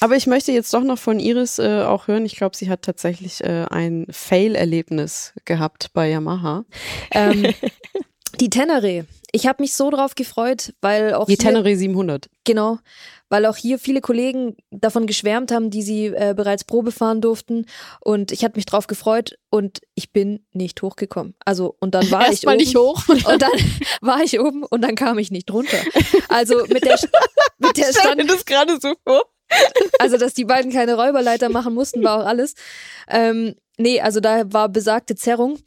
Aber 0.00 0.16
ich 0.16 0.26
möchte 0.26 0.52
jetzt 0.52 0.72
doch 0.74 0.82
noch 0.82 0.98
von 0.98 1.18
Iris 1.18 1.58
äh, 1.58 1.82
auch 1.82 2.06
hören. 2.06 2.26
Ich 2.26 2.36
glaube, 2.36 2.54
sie 2.54 2.68
hat 2.68 2.82
tatsächlich 2.82 3.42
äh, 3.42 3.64
ein 3.70 4.06
Fail-Erlebnis 4.10 5.32
gehabt 5.46 5.90
bei 5.94 6.10
Yamaha. 6.10 6.64
Ähm, 7.12 7.54
die 8.38 8.50
Tenere. 8.50 9.06
Ich 9.32 9.46
habe 9.46 9.62
mich 9.62 9.74
so 9.74 9.90
drauf 9.90 10.14
gefreut, 10.14 10.72
weil 10.80 11.14
auch 11.14 11.26
Die 11.26 11.32
hier, 11.32 11.38
Tenere 11.38 11.76
700. 11.76 12.28
Genau, 12.44 12.78
weil 13.28 13.46
auch 13.46 13.56
hier 13.56 13.78
viele 13.78 14.00
Kollegen 14.00 14.56
davon 14.70 15.06
geschwärmt 15.06 15.52
haben, 15.52 15.70
die 15.70 15.82
sie 15.82 16.06
äh, 16.06 16.34
bereits 16.36 16.64
Probe 16.64 16.90
fahren 16.90 17.20
durften. 17.20 17.66
Und 18.00 18.32
ich 18.32 18.44
hatte 18.44 18.56
mich 18.56 18.66
drauf 18.66 18.88
gefreut 18.88 19.38
und 19.50 19.80
ich 19.94 20.12
bin 20.12 20.44
nicht 20.52 20.82
hochgekommen. 20.82 21.34
Also, 21.44 21.76
und 21.78 21.94
dann 21.94 22.10
war 22.10 22.22
ich 22.24 22.28
Erstmal 22.28 22.56
oben. 22.56 22.64
nicht 22.64 22.76
hoch. 22.76 23.02
Und 23.08 23.40
dann 23.42 23.52
war 24.00 24.20
ich 24.22 24.40
oben 24.40 24.64
und 24.64 24.80
dann 24.82 24.94
kam 24.96 25.18
ich 25.18 25.30
nicht 25.30 25.50
runter. 25.52 25.78
Also 26.28 26.64
mit 26.66 26.84
der, 26.84 26.98
mit 27.58 27.76
der 27.76 27.92
Stand, 27.92 28.28
das 28.28 28.44
gerade 28.44 28.78
so 28.80 28.94
vor. 29.06 29.24
also 29.98 30.16
dass 30.16 30.34
die 30.34 30.44
beiden 30.44 30.72
keine 30.72 30.94
Räuberleiter 30.94 31.48
machen 31.48 31.74
mussten, 31.74 32.02
war 32.02 32.20
auch 32.20 32.26
alles. 32.26 32.54
Ähm, 33.08 33.54
nee, 33.78 34.00
also 34.00 34.20
da 34.20 34.52
war 34.52 34.68
besagte 34.68 35.14
Zerrung. 35.14 35.58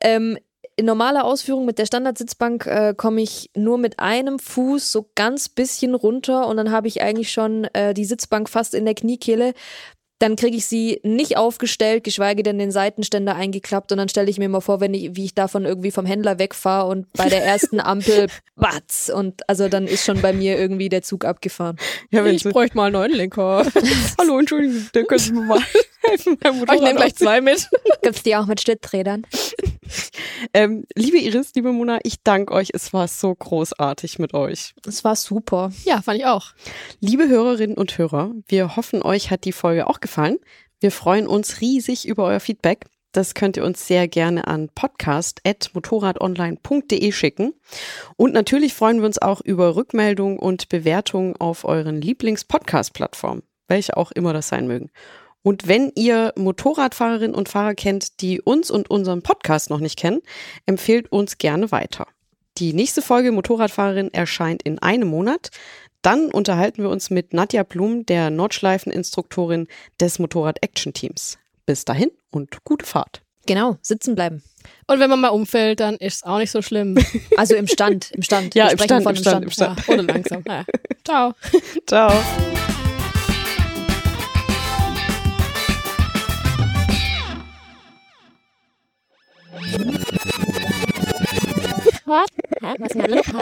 Ähm, 0.00 0.38
in 0.78 0.86
normaler 0.86 1.24
Ausführung 1.24 1.64
mit 1.66 1.78
der 1.78 1.86
Standardsitzbank 1.86 2.66
äh, 2.66 2.94
komme 2.96 3.20
ich 3.20 3.50
nur 3.56 3.78
mit 3.78 3.98
einem 3.98 4.38
Fuß 4.38 4.92
so 4.92 5.10
ganz 5.16 5.48
bisschen 5.48 5.96
runter 5.96 6.46
und 6.46 6.56
dann 6.56 6.70
habe 6.70 6.86
ich 6.86 7.02
eigentlich 7.02 7.32
schon 7.32 7.64
äh, 7.74 7.94
die 7.94 8.04
Sitzbank 8.04 8.48
fast 8.48 8.74
in 8.74 8.84
der 8.84 8.94
Kniekehle. 8.94 9.54
Dann 10.20 10.36
kriege 10.36 10.56
ich 10.56 10.66
sie 10.66 11.00
nicht 11.02 11.36
aufgestellt, 11.36 12.04
geschweige 12.04 12.44
denn 12.44 12.58
den 12.58 12.70
Seitenständer 12.70 13.34
eingeklappt 13.34 13.90
und 13.90 13.98
dann 13.98 14.08
stelle 14.08 14.30
ich 14.30 14.38
mir 14.38 14.48
mal 14.48 14.60
vor, 14.60 14.80
wenn 14.80 14.94
ich, 14.94 15.16
wie 15.16 15.24
ich 15.24 15.34
davon 15.34 15.64
irgendwie 15.64 15.90
vom 15.90 16.06
Händler 16.06 16.38
wegfahre 16.38 16.88
und 16.88 17.12
bei 17.12 17.28
der 17.28 17.44
ersten 17.44 17.80
Ampel 17.80 18.28
batz 18.54 19.10
und 19.12 19.48
also 19.48 19.68
dann 19.68 19.88
ist 19.88 20.04
schon 20.04 20.22
bei 20.22 20.32
mir 20.32 20.58
irgendwie 20.58 20.88
der 20.88 21.02
Zug 21.02 21.24
abgefahren. 21.24 21.76
Ja, 22.10 22.24
wenn 22.24 22.36
Ich 22.36 22.44
bräuchte 22.44 22.76
mal 22.76 22.84
einen 22.84 22.92
neuen 22.92 23.12
Lenker. 23.14 23.66
Hallo, 24.20 24.38
Entschuldigung, 24.38 24.86
da 24.92 25.02
können 25.02 25.18
Sie 25.18 25.32
mir 25.32 25.40
mal 25.40 25.60
helfen. 26.02 26.38
ich 26.40 26.80
nehme 26.80 26.94
gleich 26.94 27.16
zwei 27.16 27.40
mit. 27.40 27.68
Gibt's 28.02 28.22
die 28.22 28.36
auch 28.36 28.46
mit 28.46 28.60
Stützrädern? 28.60 29.26
Ähm, 30.54 30.84
liebe 30.94 31.18
Iris, 31.18 31.52
liebe 31.56 31.72
Mona, 31.72 31.98
ich 32.04 32.22
danke 32.22 32.54
euch. 32.54 32.68
Es 32.72 32.92
war 32.92 33.08
so 33.08 33.34
großartig 33.34 34.20
mit 34.20 34.34
euch. 34.34 34.72
Das 34.82 35.02
war 35.02 35.16
super. 35.16 35.72
Ja, 35.84 36.00
fand 36.00 36.18
ich 36.18 36.26
auch. 36.26 36.52
Liebe 37.00 37.28
Hörerinnen 37.28 37.76
und 37.76 37.98
Hörer, 37.98 38.32
wir 38.46 38.76
hoffen, 38.76 39.02
euch 39.02 39.30
hat 39.30 39.44
die 39.44 39.52
Folge 39.52 39.88
auch 39.88 40.00
gefallen. 40.00 40.38
Wir 40.80 40.92
freuen 40.92 41.26
uns 41.26 41.60
riesig 41.60 42.06
über 42.06 42.24
euer 42.24 42.40
Feedback. 42.40 42.86
Das 43.12 43.34
könnt 43.34 43.56
ihr 43.56 43.64
uns 43.64 43.86
sehr 43.86 44.06
gerne 44.06 44.46
an 44.46 44.68
podcast.motorradonline.de 44.74 47.10
schicken. 47.12 47.54
Und 48.16 48.34
natürlich 48.34 48.74
freuen 48.74 48.98
wir 48.98 49.06
uns 49.06 49.20
auch 49.20 49.40
über 49.40 49.76
Rückmeldungen 49.76 50.38
und 50.38 50.68
Bewertungen 50.68 51.34
auf 51.36 51.64
euren 51.64 52.00
Lieblings-Podcast-Plattformen, 52.00 53.42
welche 53.66 53.96
auch 53.96 54.12
immer 54.12 54.34
das 54.34 54.46
sein 54.48 54.68
mögen. 54.68 54.90
Und 55.42 55.68
wenn 55.68 55.92
ihr 55.94 56.32
Motorradfahrerinnen 56.36 57.34
und 57.34 57.48
Fahrer 57.48 57.74
kennt, 57.74 58.20
die 58.20 58.40
uns 58.40 58.70
und 58.70 58.90
unseren 58.90 59.22
Podcast 59.22 59.70
noch 59.70 59.80
nicht 59.80 59.98
kennen, 59.98 60.20
empfehlt 60.66 61.10
uns 61.10 61.38
gerne 61.38 61.70
weiter. 61.72 62.06
Die 62.58 62.72
nächste 62.72 63.02
Folge 63.02 63.30
Motorradfahrerin 63.30 64.12
erscheint 64.12 64.62
in 64.62 64.78
einem 64.80 65.08
Monat. 65.08 65.50
Dann 66.02 66.30
unterhalten 66.30 66.82
wir 66.82 66.90
uns 66.90 67.10
mit 67.10 67.32
Nadja 67.32 67.62
Blum, 67.62 68.04
der 68.06 68.30
Nordschleifeninstruktorin 68.30 69.68
des 70.00 70.18
Motorrad-Action-Teams. 70.18 71.38
Bis 71.66 71.84
dahin 71.84 72.10
und 72.30 72.64
gute 72.64 72.86
Fahrt. 72.86 73.22
Genau, 73.46 73.78
sitzen 73.80 74.14
bleiben. 74.14 74.42
Und 74.86 75.00
wenn 75.00 75.08
man 75.08 75.20
mal 75.20 75.28
umfällt, 75.28 75.80
dann 75.80 75.96
ist 75.96 76.16
es 76.16 76.22
auch 76.22 76.38
nicht 76.38 76.50
so 76.50 76.60
schlimm. 76.62 76.98
Also 77.36 77.54
im 77.54 77.66
Stand, 77.66 78.10
im 78.10 78.22
Stand. 78.22 78.54
Ja, 78.54 78.66
Wir 78.66 78.72
im 78.72 78.78
sprechen 78.78 78.86
Stand, 78.88 79.04
von 79.04 79.14
im 79.16 79.22
Stand, 79.22 79.44
im 79.44 79.50
Stand. 79.50 79.86
Ja, 79.86 79.94
oder 79.94 80.02
langsam. 80.02 80.44
Ja. 80.46 80.64
Ciao. 81.04 81.34
Ciao. 81.86 82.12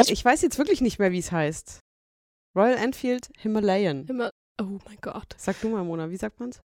Ich 0.09 0.25
weiß 0.25 0.43
jetzt 0.43 0.59
wirklich 0.59 0.81
nicht 0.81 0.99
mehr, 0.99 1.13
wie 1.13 1.19
es 1.19 1.33
heißt. 1.33 1.81
Royal 2.57 2.75
Enfield 2.77 3.29
Himalayan. 3.39 4.07
Himmel 4.07 4.31
oh 4.61 4.79
mein 4.87 4.97
Gott. 5.01 5.35
Sag 5.37 5.61
du 5.61 5.69
mal, 5.69 5.85
Mona, 5.85 6.11
wie 6.11 6.17
sagt 6.17 6.41
man's? 6.41 6.61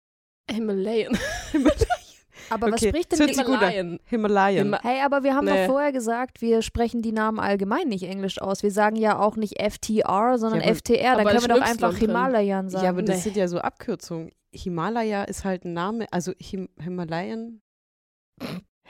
Himalayan. 0.49 1.18
Aber 2.49 2.68
was 2.72 2.82
Okay, 2.82 2.89
spricht 2.89 3.12
das 3.12 3.20
denn. 3.20 3.30
Himalayan. 3.30 3.99
Himalayan. 4.06 4.68
Hima- 4.68 4.82
Hey, 4.84 5.02
aber 5.02 5.24
wir 5.24 5.36
haben 5.36 5.45
Nee. 5.45 5.66
doch 5.68 5.72
vorher 5.74 5.91
gesagt, 5.93 6.41
wir 6.41 6.62
sprechen 6.62 7.02
die 7.02 7.12
Namen 7.14 7.39
allgemein 7.39 7.88
nicht 7.88 8.04
englisch 8.04 8.41
aus. 8.41 8.62
Wir 8.64 8.72
sagen 8.72 8.95
ja 8.97 9.20
auch 9.20 9.38
nicht 9.38 9.62
FTR, 9.62 10.38
sondern 10.38 10.60
Ja, 10.62 10.66
aber- 10.66 10.76
FTR. 10.76 11.12
Dann 11.16 11.20
aber 11.22 11.30
können 11.32 11.41
wir 11.43 11.56
doch 11.56 11.62
einfach 11.62 11.91
drin. 11.91 11.99
Himalayan 12.08 12.70
sagen. 12.70 12.84
ja, 12.84 12.89
aber 12.89 13.04
das 13.04 13.18
Nee. 13.18 13.22
sind 13.24 13.38
ja 13.38 13.47
so 13.47 13.60
Abkürzungen. 13.60 14.32
Himalaya 14.54 15.24
ist 15.24 15.45
halt 15.45 15.64
ein 15.64 15.74
Name, 15.74 16.08
also 16.12 16.34
Him 16.39 16.68
Himalayan. 16.80 17.62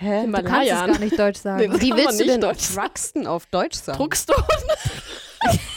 Hä? 0.01 0.25
Du 0.25 0.31
kannst 0.31 0.71
es 0.71 0.77
gar 0.79 0.99
nicht 0.99 1.19
Deutsch 1.19 1.39
sagen. 1.41 1.71
Nee, 1.71 1.79
Wie 1.81 1.91
willst 1.95 2.19
du 2.19 2.25
denn 2.25 2.41
Truxton 2.41 3.27
auf 3.27 3.45
Deutsch 3.45 3.77
sagen? 3.77 3.97
Truxton. 3.97 4.35